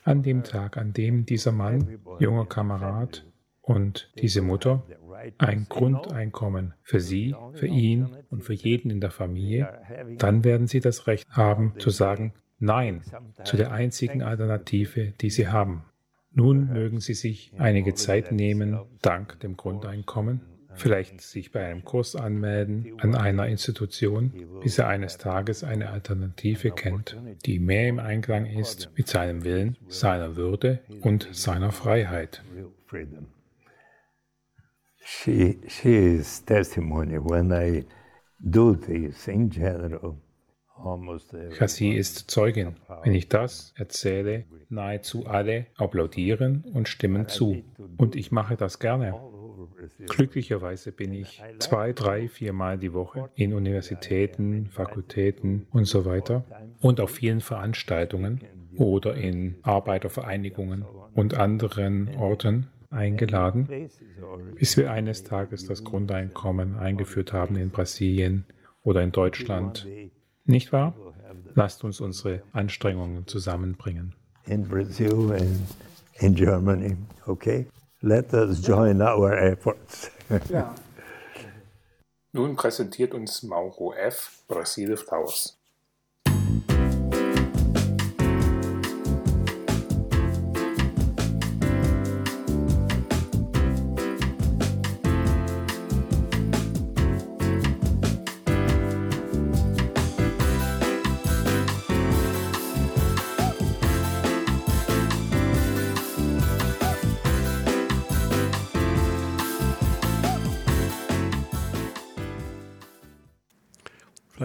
an 0.05 0.23
dem 0.23 0.43
Tag, 0.43 0.77
an 0.77 0.93
dem 0.93 1.25
dieser 1.25 1.53
Mann, 1.53 1.99
junger 2.19 2.47
Kamerad 2.47 3.27
und 3.63 4.13
diese 4.19 4.43
Mutter 4.43 4.85
ein 5.39 5.67
Grundeinkommen 5.69 6.75
für 6.83 7.01
sie, 7.01 7.35
für 7.55 7.67
ihn 7.67 8.09
und 8.31 8.43
für 8.45 8.55
jeden 8.55 8.91
in 8.91 9.01
der 9.01 9.11
Familie, 9.11 9.81
dann 10.19 10.45
werden 10.45 10.67
sie 10.67 10.81
das 10.81 11.07
Recht 11.07 11.29
haben 11.31 11.75
zu 11.79 11.91
sagen 11.91 12.35
Nein 12.59 13.01
zu 13.45 13.57
der 13.57 13.73
einzigen 13.73 14.23
Alternative, 14.23 15.15
die 15.21 15.31
sie 15.31 15.49
haben. 15.49 15.85
Nun 16.33 16.69
mögen 16.73 17.01
sie 17.01 17.15
sich 17.15 17.53
einige 17.59 17.95
Zeit 17.95 18.33
nehmen, 18.33 18.79
dank 19.01 19.41
dem 19.41 19.57
Grundeinkommen, 19.57 20.43
vielleicht 20.75 21.21
sich 21.21 21.53
bei 21.53 21.65
einem 21.65 21.85
Kurs 21.85 22.17
anmelden 22.17 22.95
an 22.99 23.15
einer 23.15 23.47
Institution, 23.49 24.33
bis 24.63 24.79
er 24.79 24.89
eines 24.89 25.19
Tages 25.19 25.65
eine 25.65 25.91
Alternative 25.91 26.71
kennt, 26.71 27.17
die 27.45 27.59
mehr 27.59 27.89
im 27.89 27.99
Einklang 27.99 28.47
ist 28.47 28.91
mit 28.97 29.09
seinem 29.09 29.45
Willen, 29.45 29.77
seiner 29.89 30.37
Würde 30.37 30.81
und 31.03 31.29
seiner 31.33 31.73
Freiheit. 31.73 32.43
She, 35.03 35.59
she 35.67 36.17
is 36.17 36.45
testimony 36.45 37.19
when 37.19 37.51
I 37.51 37.85
do 38.39 38.75
this 38.75 39.27
in 39.29 39.51
general. 39.51 40.17
Chassis 41.59 41.97
ist 41.97 42.31
Zeugin. 42.31 42.77
Wenn 43.03 43.15
ich 43.15 43.29
das 43.29 43.75
erzähle, 43.77 44.45
nahezu 44.71 45.27
alle 45.27 45.67
applaudieren 45.77 46.65
und 46.73 46.89
stimmen 46.89 47.29
zu. 47.29 47.63
Und 47.99 48.17
ich 48.17 48.33
mache 48.33 48.57
das 48.57 48.79
gerne. 48.79 49.15
Glücklicherweise 50.09 50.93
bin 50.93 51.13
ich 51.13 51.43
zwei, 51.59 51.93
drei, 51.93 52.29
viermal 52.29 52.79
die 52.79 52.93
Woche 52.93 53.31
in 53.35 53.53
Universitäten, 53.53 54.67
Fakultäten 54.67 55.67
und 55.71 55.85
so 55.85 56.05
weiter 56.05 56.45
und 56.81 57.01
auf 57.01 57.11
vielen 57.11 57.41
Veranstaltungen 57.41 58.41
oder 58.77 59.15
in 59.15 59.57
Arbeitervereinigungen 59.63 60.85
und 61.15 61.35
anderen 61.35 62.15
Orten 62.17 62.69
eingeladen, 62.91 63.69
bis 64.57 64.77
wir 64.77 64.91
eines 64.91 65.25
Tages 65.25 65.67
das 65.67 65.85
Grundeinkommen 65.85 66.77
eingeführt 66.77 67.33
haben 67.33 67.57
in 67.57 67.71
Brasilien 67.71 68.45
oder 68.83 69.03
in 69.03 69.13
Deutschland. 69.13 69.87
Nicht 70.45 70.73
wahr? 70.73 70.95
Lasst 71.55 71.85
uns 71.85 72.01
unsere 72.01 72.43
Anstrengungen 72.53 73.27
zusammenbringen. 73.27 74.15
In 74.47 74.67
Brazil 74.67 75.33
and 75.33 75.61
in 76.19 76.35
Germany, 76.35 76.97
okay? 77.27 77.67
Let 78.03 78.33
us 78.33 78.61
join 78.67 79.03
our 79.03 79.33
efforts. 79.33 80.11
ja. 80.49 80.75
Nun 82.33 82.57
präsentiert 82.57 83.15
uns 83.15 83.43
Mauro 83.43 83.93
F. 83.93 84.43
Brasil 84.49 84.97
Flowers. 84.97 85.60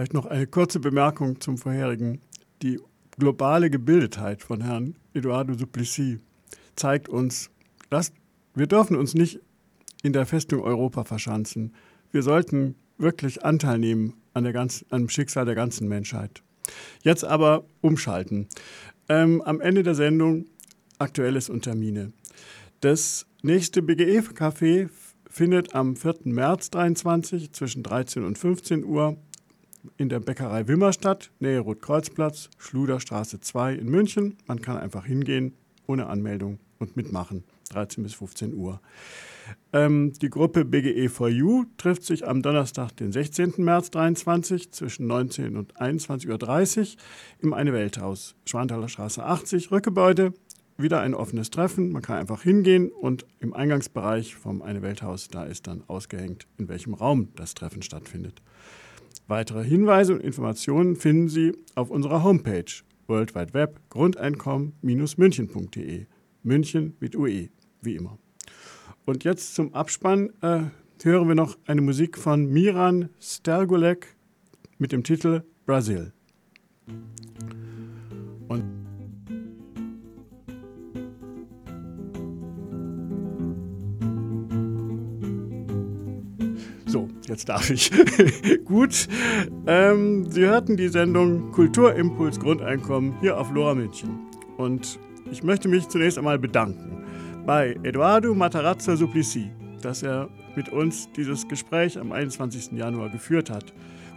Vielleicht 0.06 0.24
noch 0.24 0.26
eine 0.26 0.46
kurze 0.46 0.78
Bemerkung 0.78 1.40
zum 1.40 1.58
vorherigen. 1.58 2.20
Die 2.62 2.78
globale 3.18 3.70
Gebildetheit 3.70 4.40
von 4.40 4.60
Herrn 4.60 4.94
Eduardo 5.14 5.54
Suplicy 5.54 6.20
zeigt 6.76 7.08
uns, 7.08 7.50
dass 7.90 8.12
wir 8.54 8.68
dürfen 8.68 8.94
uns 8.94 9.14
nicht 9.14 9.40
in 10.04 10.12
der 10.12 10.24
Festung 10.24 10.60
Europa 10.60 11.02
verschanzen. 11.02 11.74
Wir 12.12 12.22
sollten 12.22 12.76
wirklich 12.98 13.44
Anteil 13.44 13.80
nehmen 13.80 14.14
an, 14.32 14.44
der 14.44 14.52
ganzen, 14.52 14.86
am 14.90 15.08
Schicksal 15.08 15.44
der 15.44 15.56
ganzen 15.56 15.88
Menschheit. 15.88 16.44
Jetzt 17.02 17.24
aber 17.24 17.64
umschalten. 17.80 18.46
Ähm, 19.08 19.42
am 19.42 19.60
Ende 19.60 19.82
der 19.82 19.96
Sendung 19.96 20.44
Aktuelles 20.98 21.50
und 21.50 21.62
Termine. 21.62 22.12
Das 22.78 23.26
nächste 23.42 23.80
BGE-Café 23.80 24.88
findet 25.28 25.74
am 25.74 25.96
4. 25.96 26.14
März 26.26 26.70
23 26.70 27.50
zwischen 27.50 27.82
13 27.82 28.22
und 28.22 28.38
15 28.38 28.84
Uhr 28.84 29.16
in 29.96 30.08
der 30.08 30.20
Bäckerei 30.20 30.68
Wimmerstadt, 30.68 31.30
Nähe 31.40 31.60
Rotkreuzplatz, 31.60 32.50
Schluderstraße 32.58 33.40
2 33.40 33.74
in 33.74 33.88
München. 33.88 34.36
Man 34.46 34.60
kann 34.60 34.76
einfach 34.76 35.06
hingehen, 35.06 35.54
ohne 35.86 36.06
Anmeldung 36.06 36.58
und 36.78 36.96
mitmachen, 36.96 37.44
13 37.70 38.02
bis 38.02 38.14
15 38.14 38.54
Uhr. 38.54 38.80
Ähm, 39.72 40.12
die 40.20 40.30
Gruppe 40.30 40.62
BGE4U 40.62 41.66
trifft 41.76 42.04
sich 42.04 42.26
am 42.26 42.42
Donnerstag, 42.42 42.96
den 42.96 43.12
16. 43.12 43.54
März 43.58 43.90
2023 43.90 44.72
zwischen 44.72 45.06
19 45.06 45.56
und 45.56 45.76
21.30 45.76 46.78
Uhr 46.78 47.02
im 47.40 47.52
Eine 47.52 47.72
Welthaus, 47.72 48.34
Schwanthaler 48.44 48.88
Straße 48.88 49.24
80, 49.24 49.70
Rückgebäude. 49.70 50.32
Wieder 50.78 51.00
ein 51.00 51.14
offenes 51.14 51.50
Treffen. 51.50 51.90
Man 51.90 52.02
kann 52.02 52.18
einfach 52.18 52.42
hingehen 52.42 52.90
und 52.90 53.24
im 53.40 53.54
Eingangsbereich 53.54 54.34
vom 54.34 54.60
Eine 54.60 54.82
Welthaus, 54.82 55.28
da 55.28 55.44
ist 55.44 55.66
dann 55.66 55.82
ausgehängt, 55.86 56.46
in 56.58 56.68
welchem 56.68 56.92
Raum 56.92 57.28
das 57.34 57.54
Treffen 57.54 57.82
stattfindet. 57.82 58.42
Weitere 59.28 59.64
Hinweise 59.64 60.14
und 60.14 60.20
Informationen 60.20 60.94
finden 60.94 61.28
Sie 61.28 61.52
auf 61.74 61.90
unserer 61.90 62.22
Homepage 62.22 62.70
World 63.08 63.34
Wide 63.34 63.54
Web 63.54 63.80
Grundeinkommen-münchen.de. 63.90 66.06
München 66.44 66.96
mit 67.00 67.16
UE, 67.16 67.48
wie 67.82 67.96
immer. 67.96 68.20
Und 69.04 69.24
jetzt 69.24 69.56
zum 69.56 69.74
Abspann 69.74 70.30
äh, 70.42 70.60
hören 71.02 71.26
wir 71.26 71.34
noch 71.34 71.58
eine 71.66 71.80
Musik 71.80 72.18
von 72.18 72.46
Miran 72.46 73.08
Stergolek 73.20 74.14
mit 74.78 74.92
dem 74.92 75.02
Titel 75.02 75.42
Brasil. 75.66 76.12
Und 78.46 78.85
jetzt 87.28 87.48
darf 87.48 87.70
ich. 87.70 87.90
Gut. 88.64 89.08
Ähm, 89.66 90.30
Sie 90.30 90.42
hörten 90.42 90.76
die 90.76 90.88
Sendung 90.88 91.52
Kulturimpuls 91.52 92.40
Grundeinkommen 92.40 93.14
hier 93.20 93.38
auf 93.38 93.52
Lora 93.52 93.74
München. 93.74 94.18
Und 94.56 94.98
ich 95.30 95.42
möchte 95.42 95.68
mich 95.68 95.88
zunächst 95.88 96.18
einmal 96.18 96.38
bedanken 96.38 97.04
bei 97.46 97.76
Eduardo 97.84 98.34
Matarazzo 98.34 98.96
Suplicy, 98.96 99.50
dass 99.80 100.02
er 100.02 100.28
mit 100.56 100.68
uns 100.68 101.08
dieses 101.12 101.46
Gespräch 101.46 101.98
am 101.98 102.10
21. 102.12 102.72
Januar 102.72 103.08
geführt 103.10 103.50
hat 103.50 103.72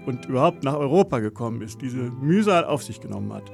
und 0.06 0.26
überhaupt 0.26 0.64
nach 0.64 0.76
Europa 0.76 1.20
gekommen 1.20 1.62
ist, 1.62 1.82
diese 1.82 2.12
Mühsal 2.22 2.66
auf 2.66 2.84
sich 2.84 3.00
genommen 3.00 3.32
hat. 3.34 3.52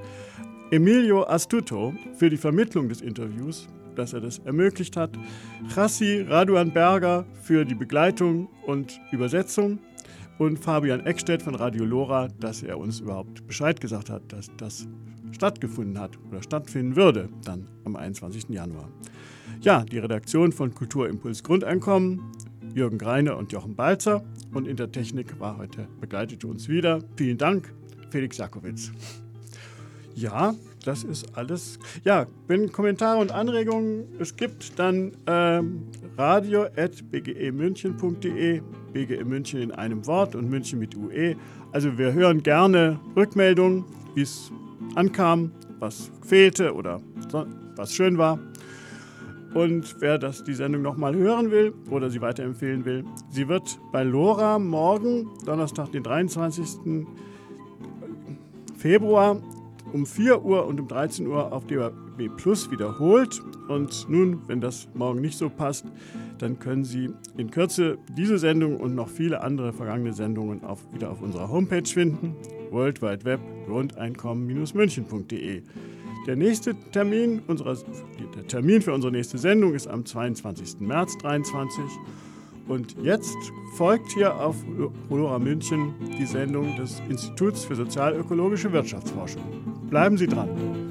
Emilio 0.72 1.28
Astuto 1.28 1.94
für 2.18 2.30
die 2.30 2.38
Vermittlung 2.38 2.90
des 2.90 3.02
Interviews 3.02 3.68
dass 3.96 4.14
er 4.14 4.22
das 4.22 4.40
ermöglicht 4.40 4.98
hat. 4.98 5.12
Chassi 5.74 6.22
Raduan 6.22 6.72
Berger 6.72 7.26
für 7.42 7.66
die 7.66 7.76
Begleitung 7.76 8.48
und 8.66 9.00
Übersetzung. 9.12 9.80
und 10.38 10.60
Fabian 10.60 11.06
Eckstedt 11.06 11.42
von 11.42 11.56
Radio 11.56 11.86
Lora, 11.86 12.28
dass 12.40 12.62
er 12.62 12.78
uns 12.78 13.00
überhaupt 13.00 13.48
Bescheid 13.48 13.80
gesagt 13.80 14.10
hat, 14.10 14.22
dass 14.34 14.52
das 14.58 14.88
stattgefunden 15.32 16.00
hat 16.00 16.18
oder 16.30 16.42
stattfinden 16.44 16.96
würde, 16.96 17.30
dann 17.44 17.68
am 17.84 17.96
21. 17.96 18.50
Januar. 18.50 18.90
Ja, 19.62 19.84
die 19.84 20.00
Redaktion 20.00 20.52
von 20.52 20.74
Kulturimpuls 20.74 21.44
Grundeinkommen, 21.44 22.32
Jürgen 22.74 22.98
Greine 22.98 23.36
und 23.36 23.52
Jochen 23.52 23.76
Balzer 23.76 24.24
und 24.54 24.68
in 24.68 24.76
der 24.76 24.92
Technik 24.92 25.40
war 25.40 25.58
heute, 25.58 25.88
begleitete 26.02 26.48
uns 26.48 26.68
wieder. 26.68 27.00
Vielen 27.16 27.38
Dank, 27.38 27.74
Felix 28.10 28.38
Jakowitz. 28.38 28.92
Ja, 30.16 30.56
das 30.86 31.04
ist 31.04 31.38
alles. 31.38 31.78
Ja, 32.04 32.26
wenn 32.48 32.72
Kommentare 32.72 33.20
und 33.20 33.32
Anregungen 33.32 34.06
es 34.20 34.36
gibt, 34.36 34.80
dann 34.80 35.12
ähm, 35.28 35.84
radio.bgemünchen.de, 36.18 38.62
BGE 38.94 39.24
München 39.24 39.62
in 39.62 39.72
einem 39.72 40.08
Wort 40.08 40.36
und 40.36 40.50
München 40.50 40.80
mit 40.80 40.96
UE. 40.96 41.36
Also 41.72 41.96
wir 41.98 42.14
hören 42.14 42.44
gerne 42.44 43.00
Rückmeldungen, 43.16 43.86
wie 44.14 44.22
es 44.22 44.52
ankam, 44.96 45.52
was 45.80 46.12
fehlte 46.26 46.74
oder 46.74 47.00
was 47.76 47.94
schön 47.94 48.18
war. 48.18 48.40
Und 49.54 50.02
wer 50.02 50.18
das, 50.18 50.44
die 50.44 50.54
Sendung 50.54 50.82
nochmal 50.82 51.16
hören 51.16 51.50
will 51.50 51.74
oder 51.90 52.10
sie 52.10 52.20
weiterempfehlen 52.22 52.84
will, 52.84 53.06
sie 53.30 53.48
wird 53.48 53.80
bei 53.94 54.04
Lora 54.04 54.60
morgen, 54.60 55.30
Donnerstag, 55.46 55.94
den 55.94 56.04
23. 56.04 57.06
Februar, 58.78 59.42
um 59.96 60.06
4 60.06 60.44
Uhr 60.44 60.68
und 60.68 60.82
um 60.82 60.90
13 60.90 61.26
Uhr 61.26 61.54
auf 61.54 61.66
DAB 61.68 62.28
Plus 62.36 62.70
wiederholt. 62.70 63.42
Und 63.70 64.08
nun, 64.10 64.42
wenn 64.48 64.60
das 64.60 64.90
morgen 64.94 65.22
nicht 65.22 65.38
so 65.38 65.50
passt, 65.50 65.86
dann 66.38 66.60
können 66.60 66.84
Sie 66.84 67.12
in 67.38 67.50
Kürze 67.50 67.98
diese 68.10 68.38
Sendung 68.38 68.76
und 68.76 68.94
noch 68.94 69.08
viele 69.08 69.42
andere 69.42 69.72
vergangene 69.72 70.12
Sendungen 70.12 70.66
auf, 70.66 70.82
wieder 70.94 71.12
auf 71.12 71.22
unserer 71.22 71.50
Homepage 71.50 71.86
finden: 71.86 72.36
World 72.72 73.02
Wide 73.02 73.24
Web 73.24 73.40
Grundeinkommen-münchen.de. 73.68 75.62
Der 76.28 76.36
nächste 76.36 76.76
Termin, 76.92 77.42
unserer, 77.48 77.78
der 78.36 78.48
Termin 78.48 78.82
für 78.82 78.94
unsere 78.94 79.14
nächste 79.14 79.38
Sendung 79.38 79.76
ist 79.76 79.88
am 79.88 80.06
22. 80.06 80.82
März 80.82 81.14
2023. 81.20 81.84
Und 82.68 82.98
jetzt 83.02 83.38
folgt 83.76 84.12
hier 84.12 84.36
auf 84.36 84.58
Rolora 85.10 85.40
München 85.40 85.94
die 86.20 86.26
Sendung 86.26 86.76
des 86.76 87.02
Instituts 87.08 87.64
für 87.64 87.76
sozialökologische 87.76 88.74
Wirtschaftsforschung. 88.74 89.75
Bleiben 89.90 90.18
Sie 90.18 90.28
dran. 90.28 90.85